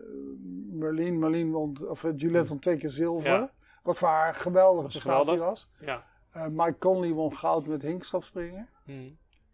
Merlin. 0.72 1.20
Merlin 1.20 1.52
won, 1.52 1.78
of 1.88 2.04
eh, 2.04 2.12
Juliette 2.16 2.50
won 2.50 2.60
twee 2.60 2.78
keer 2.78 2.90
zilver. 2.90 3.32
Ja. 3.32 3.52
Wat 3.84 3.98
voor 3.98 4.08
haar 4.08 4.36
geweldige 4.36 4.88
prestatie 4.88 5.20
geweldig. 5.20 5.46
was. 5.46 5.70
Ja. 5.80 6.06
Eh, 6.32 6.46
Mike 6.48 6.78
Conley 6.78 7.14
won 7.14 7.36
goud 7.36 7.66
met 7.68 7.82
hinkstapspringen. 7.82 8.70
Hm. 8.84 9.10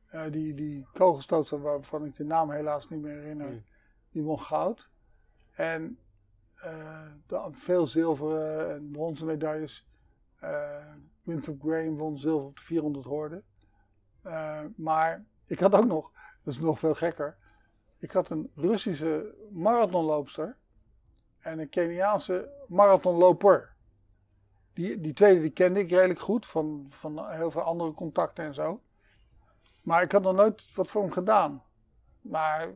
Eh, 0.09 0.23
die, 0.31 0.53
die 0.53 0.87
kogelstootster 0.93 1.61
waarvan 1.61 2.05
ik 2.05 2.15
de 2.15 2.23
naam 2.23 2.51
helaas 2.51 2.89
niet 2.89 3.01
meer 3.01 3.15
herinner. 3.19 3.47
Hmm. 3.47 3.63
Die 4.11 4.23
won 4.23 4.39
goud. 4.39 4.89
En 5.55 5.99
eh, 6.55 7.01
de- 7.27 7.49
veel 7.51 7.87
zilveren 7.87 8.73
en 8.75 8.89
bronzen 8.91 9.27
medailles. 9.27 9.87
Winthrop 11.23 11.61
Graham 11.61 11.95
won 11.97 12.17
zilver 12.17 12.47
op 12.47 12.55
de 12.55 12.61
400 12.61 13.05
hoorden. 13.05 13.43
Maar 14.75 15.25
ik 15.45 15.59
had 15.59 15.73
ook 15.75 15.85
nog, 15.85 16.11
dat 16.43 16.53
is 16.53 16.59
nog 16.59 16.79
veel 16.79 16.93
gekker. 16.93 17.37
Ik 17.99 18.11
had 18.11 18.29
een 18.29 18.51
Russische 18.55 19.35
marathonloopster 19.51 20.55
en 21.39 21.59
een 21.59 21.69
Keniaanse 21.69 22.49
marathonloper. 22.67 23.74
Die, 24.75 25.01
die 25.01 25.13
tweede 25.13 25.41
die 25.41 25.49
kende 25.49 25.79
ik 25.79 25.89
redelijk 25.89 26.19
goed 26.19 26.45
van, 26.45 26.85
van 26.89 27.29
heel 27.29 27.51
veel 27.51 27.61
andere 27.61 27.93
contacten 27.93 28.45
en 28.45 28.53
zo. 28.53 28.81
Maar 29.81 30.01
ik 30.03 30.11
had 30.11 30.21
nog 30.21 30.35
nooit 30.35 30.75
wat 30.75 30.87
voor 30.89 31.01
hem 31.01 31.11
gedaan. 31.11 31.63
Maar 32.21 32.69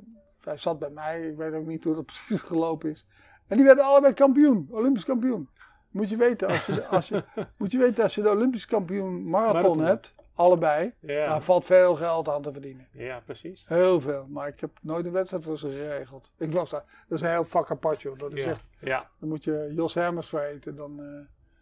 hij 0.44 0.58
zat 0.58 0.80
bij 0.80 0.90
mij, 0.90 1.28
ik 1.28 1.38
weet 1.38 1.54
ook 1.54 1.66
niet 1.66 1.84
hoe 1.84 1.96
dat 1.96 2.06
precies 2.12 2.42
gelopen 2.42 2.90
is. 2.90 3.06
En 3.48 3.58
die 3.58 3.66
werden 3.66 3.84
allebei 3.86 4.14
kampioen, 4.14 4.68
Olympisch 4.72 5.06
kampioen. 5.06 5.50
Moet 5.90 6.10
je 6.10 6.16
weten, 6.18 6.48
als 6.48 6.66
je 6.66 6.74
de, 6.74 6.86
als 6.88 7.08
je, 7.08 7.24
moet 7.58 7.72
je, 7.72 7.78
weten, 7.78 8.04
als 8.04 8.16
je 8.16 8.22
de 8.22 8.30
Olympisch 8.30 8.66
kampioen 8.66 9.30
marathon, 9.30 9.54
Marathon. 9.54 9.80
hebt, 9.84 10.14
allebei, 10.34 10.94
Ja. 11.00 11.28
dan 11.28 11.42
valt 11.44 11.66
veel 11.66 11.96
geld 11.96 12.30
aan 12.30 12.42
te 12.42 12.52
verdienen. 12.52 12.88
ja, 12.92 13.20
precies. 13.26 13.68
Heel 13.68 14.02
veel, 14.02 14.26
maar 14.30 14.48
ik 14.48 14.60
heb 14.60 14.72
nooit 14.82 15.06
een 15.06 15.12
wedstrijd 15.12 15.44
voor 15.44 15.58
ze 15.58 15.68
geregeld. 15.72 16.32
Ik 16.38 16.52
was 16.52 16.70
daar, 16.70 16.84
dat 17.08 17.18
is 17.18 17.24
een 17.24 17.32
heel 17.32 17.46
vak 17.46 17.72
apart 17.72 18.02
joh. 18.02 18.20
Dat 18.20 18.32
is 18.34 18.44
Ja. 18.44 18.50
echt, 18.50 18.66
Ja. 18.80 19.10
dan 19.20 19.30
moet 19.30 19.44
je 19.44 19.72
Jos 19.76 19.94
Hermers 19.94 20.30
voor 20.30 20.40
eten. 20.40 20.76
Dan, 20.76 21.00
eh, 21.04 21.06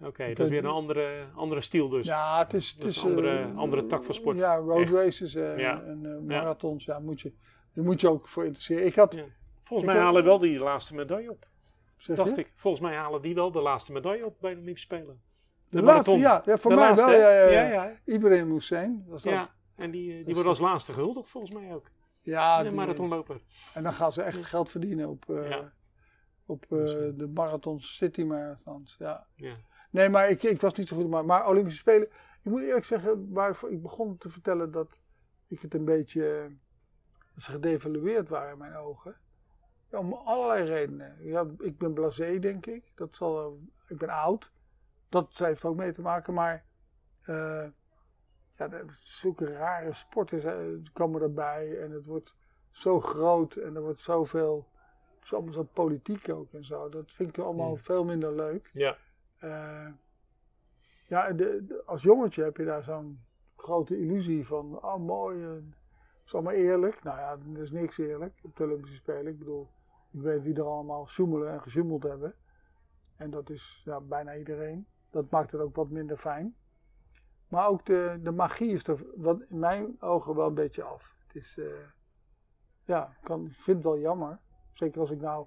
Oké, 0.01 0.27
dat 0.27 0.39
is 0.39 0.49
weer 0.49 0.63
een 0.65 0.69
andere, 0.71 1.25
andere 1.35 1.61
stijl 1.61 1.89
dus. 1.89 2.05
ja, 2.05 2.39
het 2.39 2.53
is, 2.53 2.75
het 2.77 2.83
is 2.87 2.97
een 3.01 3.09
andere- 3.09 3.39
eh, 3.39 3.57
andere 3.57 3.85
tak 3.85 4.03
van 4.03 4.13
sport. 4.13 4.39
Ja, 4.39 4.55
road 4.55 4.81
Echt. 4.81 4.93
races 4.93 5.35
en, 5.35 5.57
Ja. 5.57 5.81
en 5.83 6.05
eh, 6.05 6.27
marathons, 6.27 6.85
ja. 6.85 6.99
moet 6.99 7.21
je. 7.21 7.31
Daar 7.73 7.85
moet 7.85 8.01
je 8.01 8.09
ook 8.09 8.27
voor 8.27 8.45
interesseren. 8.45 8.85
Ik 8.85 8.95
had, 8.95 9.13
Ja. 9.15 9.23
Volgens 9.63 9.89
Ik 9.89 9.95
mij 9.95 10.03
halen 10.05 10.23
wel 10.23 10.37
die 10.39 10.59
laatste 10.59 10.95
medaille 10.95 11.31
op. 11.31 11.47
Dacht 12.05 12.35
je? 12.35 12.41
ik. 12.41 12.51
Volgens 12.55 12.83
mij 12.83 12.95
halen 12.95 13.21
die 13.21 13.35
wel 13.35 13.51
de 13.51 13.61
laatste 13.61 13.91
medaille 13.91 14.25
op 14.25 14.35
bij 14.39 14.53
de 14.53 14.59
Olympische 14.59 14.87
Spelen. 14.95 15.21
De, 15.69 15.77
De 15.77 15.81
laatste, 15.83 16.17
ja. 16.17 16.41
ja 16.45 16.57
voor 16.57 16.71
De 16.71 16.77
mij 16.77 16.87
laatste, 16.89 17.09
wel. 17.09 17.19
Ja, 17.19 17.29
ja, 17.49 17.61
ja. 17.71 17.91
Ibrahim 18.05 18.51
Hussein. 18.51 19.03
Was 19.07 19.23
dat. 19.23 19.33
Ja, 19.33 19.49
en 19.75 19.91
die, 19.91 20.09
die 20.15 20.23
Dus- 20.23 20.33
wordt 20.33 20.47
als 20.49 20.59
laatste 20.59 20.93
gehuldigd 20.93 21.29
volgens 21.29 21.53
mij 21.53 21.73
ook. 21.73 21.89
Ja, 22.21 22.63
de 22.63 22.71
marathonloper. 22.71 23.39
En 23.73 23.83
dan 23.83 23.93
gaan 23.93 24.11
ze 24.11 24.21
echt 24.21 24.45
geld 24.45 24.71
verdienen 24.71 25.09
op, 25.09 25.29
eh, 25.29 25.57
op 26.45 26.65
de 26.69 27.29
marathon 27.33 27.79
city 27.81 28.23
marathons. 28.23 28.95
Ja. 28.99 29.25
Ja. 29.35 29.53
Nee, 29.89 30.09
maar 30.09 30.29
ik, 30.29 30.43
ik 30.43 30.61
was 30.61 30.73
niet 30.73 30.87
zo 30.87 30.95
goed. 30.95 31.09
Maar, 31.09 31.25
maar 31.25 31.47
Olympische 31.47 31.79
Spelen. 31.79 32.07
Ik 32.43 32.51
moet 32.53 32.61
eerlijk 32.61 32.85
zeggen, 32.85 33.31
waarvoor 33.33 33.71
ik 33.71 33.81
begon 33.81 34.17
te 34.17 34.29
vertellen 34.29 34.71
dat 34.71 34.99
ik 35.47 35.59
het 35.61 35.73
een 35.73 35.85
beetje. 35.85 36.37
eh, 36.37 36.45
dat 37.33 37.43
ze 37.43 37.51
gedevalueerd 37.51 38.29
waren 38.29 38.51
in 38.51 38.57
mijn 38.57 38.75
ogen. 38.75 39.15
Ja, 39.91 39.97
om 39.99 40.13
allerlei 40.13 40.63
redenen. 40.63 41.17
Ja, 41.23 41.45
ik 41.59 41.77
ben 41.77 41.93
blasé, 41.93 42.39
denk 42.39 42.65
ik. 42.65 42.91
Dat 42.95 43.15
zal, 43.15 43.45
eh, 43.45 43.53
ik 43.87 43.97
ben 43.97 44.09
oud. 44.09 44.51
Dat 45.09 45.37
heeft 45.37 45.65
ook 45.65 45.75
mee 45.75 45.93
te 45.93 46.01
maken. 46.01 46.33
Maar 46.33 46.65
eh, 47.21 47.65
ja, 48.55 48.69
zulke 49.01 49.45
rare 49.53 49.93
sporten 49.93 50.41
zijn- 50.41 50.89
komen 50.93 51.21
erbij. 51.21 51.81
En 51.81 51.91
het 51.91 52.05
wordt 52.05 52.35
zo 52.71 52.99
groot. 52.99 53.55
En 53.55 53.75
er 53.75 53.81
wordt 53.81 54.01
zoveel. 54.01 54.67
Het 55.15 55.23
is 55.23 55.33
allemaal 55.33 55.53
zo 55.53 55.63
politiek 55.63 56.29
ook 56.29 56.53
en 56.53 56.63
zo. 56.65 56.89
Dat 56.89 57.11
vind 57.11 57.37
ik 57.37 57.43
allemaal 57.43 57.67
Hmm. 57.73 57.77
veel 57.77 58.03
minder 58.03 58.35
leuk. 58.35 58.69
Ja. 58.73 58.97
Eh, 59.37 59.87
ja, 61.07 61.31
de, 61.31 61.81
als 61.85 62.01
jongetje 62.01 62.43
heb 62.43 62.57
je 62.57 62.65
daar 62.65 62.83
zo'n 62.83 63.19
grote 63.55 63.99
illusie 63.99 64.45
van, 64.45 64.83
oh 64.83 64.95
mooi, 64.95 65.43
eh, 65.43 65.49
het 65.49 66.25
is 66.25 66.33
allemaal 66.33 66.53
eerlijk. 66.53 67.03
Nou 67.03 67.17
ja, 67.17 67.37
er 67.53 67.61
is 67.61 67.71
niks 67.71 67.97
eerlijk 67.97 68.39
op 68.41 68.55
de 68.55 68.63
Olympische 68.63 68.95
Spelen. 68.95 69.27
Ik 69.27 69.37
bedoel, 69.37 69.69
ik 70.11 70.21
weet 70.21 70.43
wie 70.43 70.55
er 70.55 70.63
allemaal 70.63 71.07
sjoemelen 71.07 71.51
en 71.51 71.61
gesjoemeld 71.61 72.03
hebben. 72.03 72.35
En 73.15 73.29
dat 73.29 73.49
is 73.49 73.81
ja, 73.85 74.01
bijna 74.01 74.35
iedereen. 74.35 74.87
Dat 75.09 75.29
maakt 75.29 75.51
het 75.51 75.61
ook 75.61 75.75
wat 75.75 75.89
minder 75.89 76.17
fijn. 76.17 76.55
Maar 77.47 77.67
ook 77.67 77.85
de, 77.85 78.19
de 78.23 78.31
magie 78.31 78.71
is 78.71 78.87
er 78.87 79.05
wat 79.15 79.41
in 79.49 79.59
mijn 79.59 80.01
ogen 80.01 80.35
wel 80.35 80.47
een 80.47 80.53
beetje 80.53 80.83
af. 80.83 81.15
Het 81.27 81.35
is, 81.35 81.57
eh, 81.57 81.65
ja, 82.83 83.17
ik 83.21 83.27
vind 83.51 83.77
het 83.77 83.83
wel 83.83 83.99
jammer. 83.99 84.39
Zeker 84.73 84.99
als 84.99 85.11
ik 85.11 85.21
nou 85.21 85.45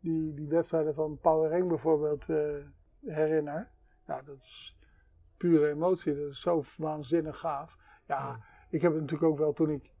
die, 0.00 0.34
die 0.34 0.48
wedstrijden 0.48 0.94
van 0.94 1.18
Power 1.20 1.50
Ring 1.50 1.68
bijvoorbeeld 1.68 2.28
eh, 2.28 2.54
herinner. 3.04 3.70
Ja, 4.06 4.22
dat 4.22 4.36
is 4.42 4.76
pure 5.36 5.68
emotie. 5.68 6.14
Dat 6.14 6.30
is 6.30 6.40
zo 6.40 6.62
waanzinnig 6.76 7.38
gaaf. 7.38 7.78
Ja, 8.06 8.40
ik 8.70 8.82
heb 8.82 8.92
het 8.92 9.00
natuurlijk 9.00 9.30
ook 9.30 9.38
wel 9.38 9.52
toen 9.52 9.70
ik, 9.70 9.92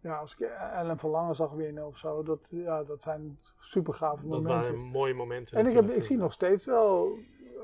ja, 0.00 0.16
als 0.16 0.32
ik 0.32 0.40
Ellen 0.40 0.98
van 0.98 1.10
Lange 1.10 1.34
zag 1.34 1.52
winnen 1.52 1.86
of 1.86 1.98
zo. 1.98 2.22
Dat, 2.22 2.48
ja, 2.50 2.82
dat 2.84 3.02
zijn 3.02 3.38
super 3.58 3.94
gave 3.94 4.16
Dat 4.16 4.24
momenten. 4.24 4.50
waren 4.50 4.78
mooie 4.78 5.14
momenten. 5.14 5.58
En 5.58 5.66
ik, 5.66 5.72
heb, 5.72 5.90
ik 5.90 6.04
zie 6.04 6.16
nog 6.16 6.32
steeds 6.32 6.64
wel 6.64 7.18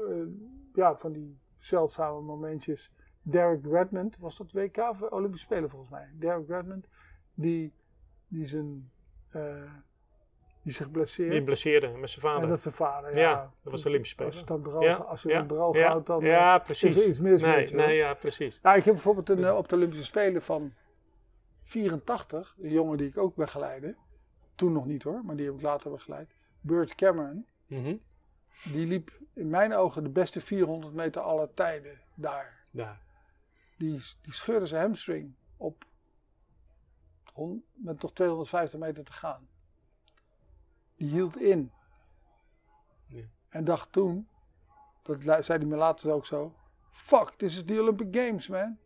eh, 0.09 0.27
ja, 0.75 0.97
van 0.97 1.13
die 1.13 1.39
zeldzame 1.57 2.21
momentjes. 2.21 2.93
Derek 3.23 3.65
Redmond, 3.67 4.19
was 4.19 4.37
dat 4.37 4.53
WK 4.53 4.77
of 4.77 5.03
Olympische 5.03 5.47
Spelen 5.47 5.71
volgens 5.71 5.91
mij? 5.91 6.13
Derek 6.19 6.49
Redmond, 6.49 6.89
die, 7.35 7.73
die, 8.29 8.47
zijn, 8.47 8.91
eh, 9.29 9.73
die 10.69 10.77
zich 10.77 10.91
blesseert. 10.91 11.31
Die 11.31 11.43
blesseerde 11.43 11.89
met 11.89 12.11
zijn 12.11 12.21
vader. 12.25 12.43
en 12.43 12.49
dat 12.49 12.61
zijn 12.61 12.75
vader, 12.75 13.15
ja. 13.15 13.21
Ja, 13.31 13.53
dat 13.63 13.73
was 13.73 13.83
de 13.83 13.89
Olympische 13.89 14.25
Als 14.25 14.35
je 14.35 14.41
Spelen. 14.41 14.63
dan 14.63 14.73
droog, 14.73 14.85
Ja, 14.85 14.95
als 14.95 15.23
je 15.23 15.29
ja, 15.29 15.47
droog 15.47 15.77
ja, 15.77 15.89
houdt, 15.89 16.07
dan 16.07 16.25
ja, 16.25 16.59
eh, 16.59 16.65
precies. 16.65 16.97
is 16.97 17.03
er 17.03 17.09
iets 17.09 17.19
mis 17.19 17.43
nee, 17.43 17.67
hoor. 17.67 17.77
nee, 17.77 17.97
ja, 17.97 18.15
precies. 18.15 18.59
Ja, 18.63 18.75
ik 18.75 18.85
heb 18.85 18.95
bijvoorbeeld 18.95 19.29
een, 19.29 19.45
eh, 19.45 19.57
op 19.57 19.69
de 19.69 19.77
Olympische 19.77 20.05
Spelen 20.05 20.43
van 20.43 20.73
84, 21.63 22.55
een 22.61 22.71
jongen 22.71 22.99
die 22.99 23.09
ik 23.09 23.19
ook 23.19 23.35
begeleide. 23.35 23.95
Toen 24.55 24.73
nog 24.73 24.87
niet 24.87 25.03
hoor, 25.03 25.25
maar 25.25 25.37
die 25.37 25.47
heb 25.47 25.55
ik 25.55 25.63
later 25.63 25.91
begeleid. 25.91 26.35
Burt 26.61 26.95
Cameron. 26.95 27.47
Mhm. 27.67 27.97
Die 28.65 28.87
liep 28.87 29.11
in 29.35 29.49
mijn 29.49 29.75
ogen 29.75 30.03
de 30.03 30.11
beste 30.11 30.41
400 30.41 30.95
meter 30.95 31.23
aller 31.23 31.55
tijden 31.55 32.01
daar. 32.15 32.65
Daar. 32.71 33.01
Die, 33.77 34.01
die 34.23 34.33
scheurde 34.33 34.67
zijn 34.67 34.83
hamstring 34.83 35.35
op 35.57 35.85
met 37.75 38.03
nog 38.03 38.13
250 38.13 38.81
meter 38.81 39.05
te 39.05 39.13
gaan. 39.13 39.49
Die 40.99 41.09
hield 41.11 41.37
in. 41.37 41.73
Ja. 43.07 43.23
En 43.49 43.65
dacht 43.65 43.93
toen, 43.93 44.29
dat 45.03 45.45
zei 45.45 45.59
hij 45.59 45.67
me 45.67 45.77
later 45.77 46.11
ook 46.11 46.27
zo, 46.27 46.55
fuck, 46.91 47.31
this 47.31 47.57
is 47.57 47.65
the 47.65 47.81
Olympic 47.81 48.07
Games 48.11 48.49
man. 48.49 48.79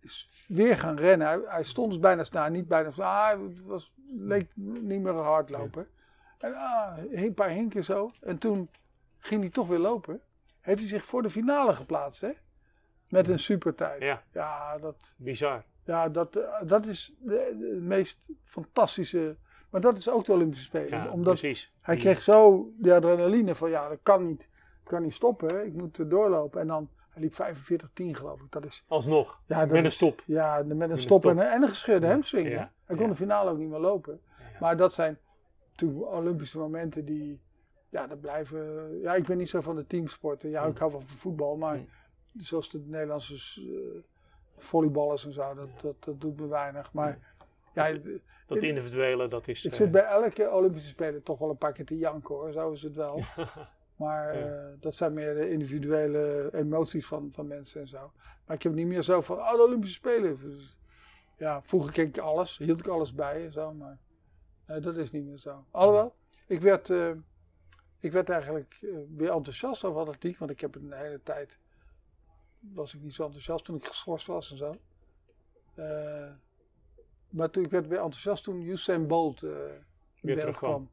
Is 0.00 0.44
weer 0.48 0.78
gaan 0.78 0.96
rennen. 0.96 1.26
Hij, 1.26 1.40
hij 1.44 1.62
stond 1.62 1.90
dus 1.90 2.00
bijna, 2.00 2.24
nou 2.30 2.50
niet 2.50 2.68
bijna, 2.68 2.90
ah, 2.96 3.40
het 3.42 3.64
was, 3.64 3.92
leek 4.10 4.50
niet 4.56 5.00
meer 5.00 5.14
een 5.14 5.24
hardloper. 5.24 5.88
En 6.38 6.54
ah, 6.54 6.98
een 7.10 7.34
paar 7.34 7.48
hinken 7.48 7.84
zo. 7.84 8.10
En 8.20 8.38
toen 8.38 8.68
ging 9.18 9.40
hij 9.40 9.50
toch 9.50 9.68
weer 9.68 9.78
lopen. 9.78 10.20
Heeft 10.60 10.80
hij 10.80 10.88
zich 10.88 11.04
voor 11.04 11.22
de 11.22 11.30
finale 11.30 11.74
geplaatst, 11.74 12.20
hè? 12.20 12.32
Met 13.08 13.28
een 13.28 13.38
supertijd. 13.38 14.02
Ja, 14.02 14.22
Ja, 14.32 14.78
dat, 14.78 15.14
bizar. 15.16 15.64
ja, 15.84 16.08
dat, 16.08 16.36
eh, 16.36 16.62
dat 16.62 16.86
is 16.86 17.12
de, 17.18 17.56
de 17.58 17.80
meest 17.80 18.28
fantastische. 18.42 19.36
Maar 19.74 19.82
dat 19.82 19.98
is 19.98 20.08
ook 20.10 20.24
de 20.24 20.32
Olympische 20.32 20.64
Spelen. 20.64 20.88
Ja, 20.98 21.10
Omdat 21.10 21.38
precies. 21.40 21.72
hij 21.80 21.96
kreeg 21.96 22.22
zo 22.22 22.70
de 22.78 22.94
adrenaline 22.94 23.54
van 23.54 23.70
ja, 23.70 23.88
dat 23.88 23.98
kan 24.02 24.26
niet, 24.26 24.48
kan 24.82 25.02
niet 25.02 25.14
stoppen. 25.14 25.66
Ik 25.66 25.72
moet 25.72 26.10
doorlopen. 26.10 26.60
En 26.60 26.66
dan, 26.66 26.88
hij 27.10 27.22
liep 27.22 27.32
45-10 27.32 27.36
geloof 28.16 28.40
ik. 28.40 28.46
Dat 28.50 28.64
is, 28.64 28.84
Alsnog. 28.88 29.40
ja, 29.46 29.58
dat 29.60 29.68
met 29.68 29.84
een 29.84 29.92
stop. 29.92 30.22
Ja, 30.26 30.62
met 30.66 30.90
een 30.90 30.98
stop, 30.98 31.20
stop. 31.20 31.30
En, 31.30 31.38
een- 31.38 31.52
en 31.52 31.62
een 31.62 31.68
gescheurde 31.68 32.06
Ja, 32.06 32.12
hamstring. 32.12 32.48
ja, 32.48 32.72
Hij 32.84 32.96
kon 32.96 33.08
de 33.08 33.14
finale 33.14 33.50
ook 33.50 33.58
niet 33.58 33.68
meer 33.68 33.78
lopen. 33.78 34.20
Maar 34.60 34.76
dat 34.76 34.94
zijn 34.94 35.18
natuurlijk 35.70 36.10
Olympische 36.12 36.58
momenten 36.58 37.04
die, 37.04 37.40
ja, 37.88 38.06
dat 38.06 38.20
blijven. 38.20 38.88
Ja, 39.00 39.14
ik 39.14 39.26
ben 39.26 39.36
niet 39.36 39.50
zo 39.50 39.60
van 39.60 39.76
de 39.76 39.86
teamsporten. 39.86 40.50
Ja, 40.50 40.62
ik 40.64 40.72
Mm. 40.72 40.78
hou 40.78 40.90
wel 40.90 41.00
van 41.00 41.16
voetbal, 41.16 41.56
maar 41.56 41.76
Mm. 41.76 41.86
zoals 42.42 42.70
de 42.70 42.78
Nederlandse 42.86 43.34
eh, 43.60 44.02
volleyballers 44.56 45.24
en 45.26 45.32
zo, 45.32 45.54
dat, 45.54 45.68
dat, 45.82 45.94
dat 46.04 46.20
doet 46.20 46.40
me 46.40 46.46
weinig. 46.46 46.92
Maar 46.92 47.18
ja, 47.74 47.92
Dat- 48.54 48.62
individuele, 48.62 49.28
dat 49.28 49.48
is... 49.48 49.64
ik 49.64 49.70
eh, 49.72 49.76
zit 49.78 49.90
bij 49.90 50.04
elke 50.04 50.50
Olympische 50.50 50.88
Spelen 50.88 51.22
toch 51.22 51.38
wel 51.38 51.50
een 51.50 51.56
paar 51.56 51.72
keer 51.72 51.84
te 51.84 51.96
janken 51.98 52.34
hoor, 52.34 52.52
zo 52.52 52.70
is 52.72 52.82
het 52.82 52.94
wel. 52.94 53.20
Maar 53.96 54.38
Ja. 54.38 54.46
eh, 54.46 54.72
dat 54.80 54.94
zijn 54.94 55.12
meer 55.12 55.34
de 55.34 55.50
individuele 55.50 56.50
emoties 56.54 57.06
van, 57.06 57.30
van 57.34 57.46
mensen 57.46 57.80
en 57.80 57.86
zo. 57.86 58.10
Maar 58.46 58.56
ik 58.56 58.62
heb 58.62 58.72
niet 58.72 58.86
meer 58.86 59.02
zo 59.02 59.20
van, 59.20 59.38
oh 59.38 59.52
de 59.52 59.62
Olympische 59.62 59.94
Spelen. 59.94 60.40
Dus, 60.40 60.76
ja, 61.38 61.62
vroeger 61.62 61.92
keek 61.92 62.08
ik 62.08 62.18
alles, 62.18 62.58
hield 62.58 62.78
ik 62.80 62.86
alles 62.86 63.14
bij 63.14 63.44
en 63.44 63.52
zo, 63.52 63.72
maar 63.72 63.98
nee, 64.66 64.80
dat 64.80 64.96
is 64.96 65.10
niet 65.10 65.24
meer 65.24 65.38
zo. 65.38 65.64
Alhoewel, 65.70 66.14
ik 66.46 66.60
werd, 66.60 66.90
eh, 66.90 67.10
ik 68.00 68.12
werd 68.12 68.28
eigenlijk 68.30 68.78
weer 69.16 69.30
enthousiast 69.30 69.84
over 69.84 70.00
atletiek, 70.00 70.38
want 70.38 70.50
ik 70.50 70.60
heb 70.60 70.74
een 70.74 70.92
hele 70.92 71.20
tijd, 71.22 71.58
was 72.60 72.94
ik 72.94 73.00
niet 73.02 73.14
zo 73.14 73.24
enthousiast 73.24 73.64
toen 73.64 73.76
ik 73.76 73.86
geschorst 73.86 74.26
was 74.26 74.50
en 74.50 74.56
zo. 74.56 74.76
Maar 77.34 77.50
toen, 77.50 77.64
ik 77.64 77.70
werd 77.70 77.86
weer 77.86 77.98
enthousiast 77.98 78.44
toen 78.44 78.62
Usain 78.62 79.06
Bolt 79.06 79.42
in 79.42 79.50
beeld 80.20 80.40
terugkwam. 80.40 80.70
kwam. 80.70 80.90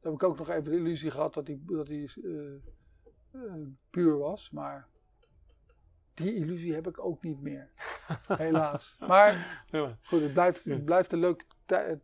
Dan 0.00 0.12
heb 0.12 0.22
ik 0.22 0.28
ook 0.28 0.38
nog 0.38 0.48
even 0.48 0.64
de 0.64 0.76
illusie 0.76 1.10
gehad 1.10 1.34
dat 1.34 1.46
hij, 1.46 1.58
dat 1.62 1.88
hij 1.88 2.10
eh, 2.22 2.54
eh, 3.30 3.66
puur 3.90 4.18
was. 4.18 4.50
Maar 4.50 4.86
die 6.14 6.34
illusie 6.34 6.74
heb 6.74 6.86
ik 6.88 7.04
ook 7.04 7.22
niet 7.22 7.40
meer. 7.40 7.70
Helaas. 8.26 8.96
Maar 9.06 9.64
goed, 10.02 10.20
het 10.20 10.32
blijft, 10.32 10.64
het 10.64 10.84
blijft 10.84 11.12
een 11.12 11.18
leuk 11.18 11.44
tij- 11.66 12.00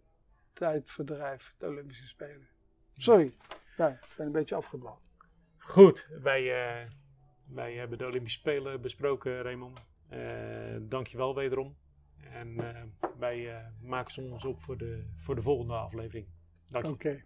tijdverdrijf, 0.53 1.55
de 1.59 1.67
Olympische 1.67 2.07
Spelen. 2.07 2.49
Sorry, 2.97 3.35
ja, 3.77 3.89
ik 3.89 4.15
ben 4.17 4.27
een 4.27 4.33
beetje 4.33 4.55
afgedwaald. 4.55 5.01
Goed, 5.59 6.09
wij, 6.23 6.43
wij 7.49 7.75
hebben 7.75 7.99
de 7.99 8.07
Olympische 8.07 8.39
Spelen 8.39 8.81
besproken, 8.81 9.43
Raymond. 9.43 9.79
Eh 10.09 10.77
dankjewel 10.81 11.35
wederom. 11.35 11.77
En 12.33 12.75
eh, 12.75 12.83
wij 13.19 13.57
eh, 13.57 13.67
maken 13.81 14.33
ons 14.33 14.45
op 14.45 14.61
voor 14.61 14.77
de, 14.77 15.05
voor 15.17 15.35
de 15.35 15.43
volgende 15.43 15.75
aflevering. 15.75 16.27
Dank 16.69 16.85
je. 16.85 16.91
Oké. 16.91 17.23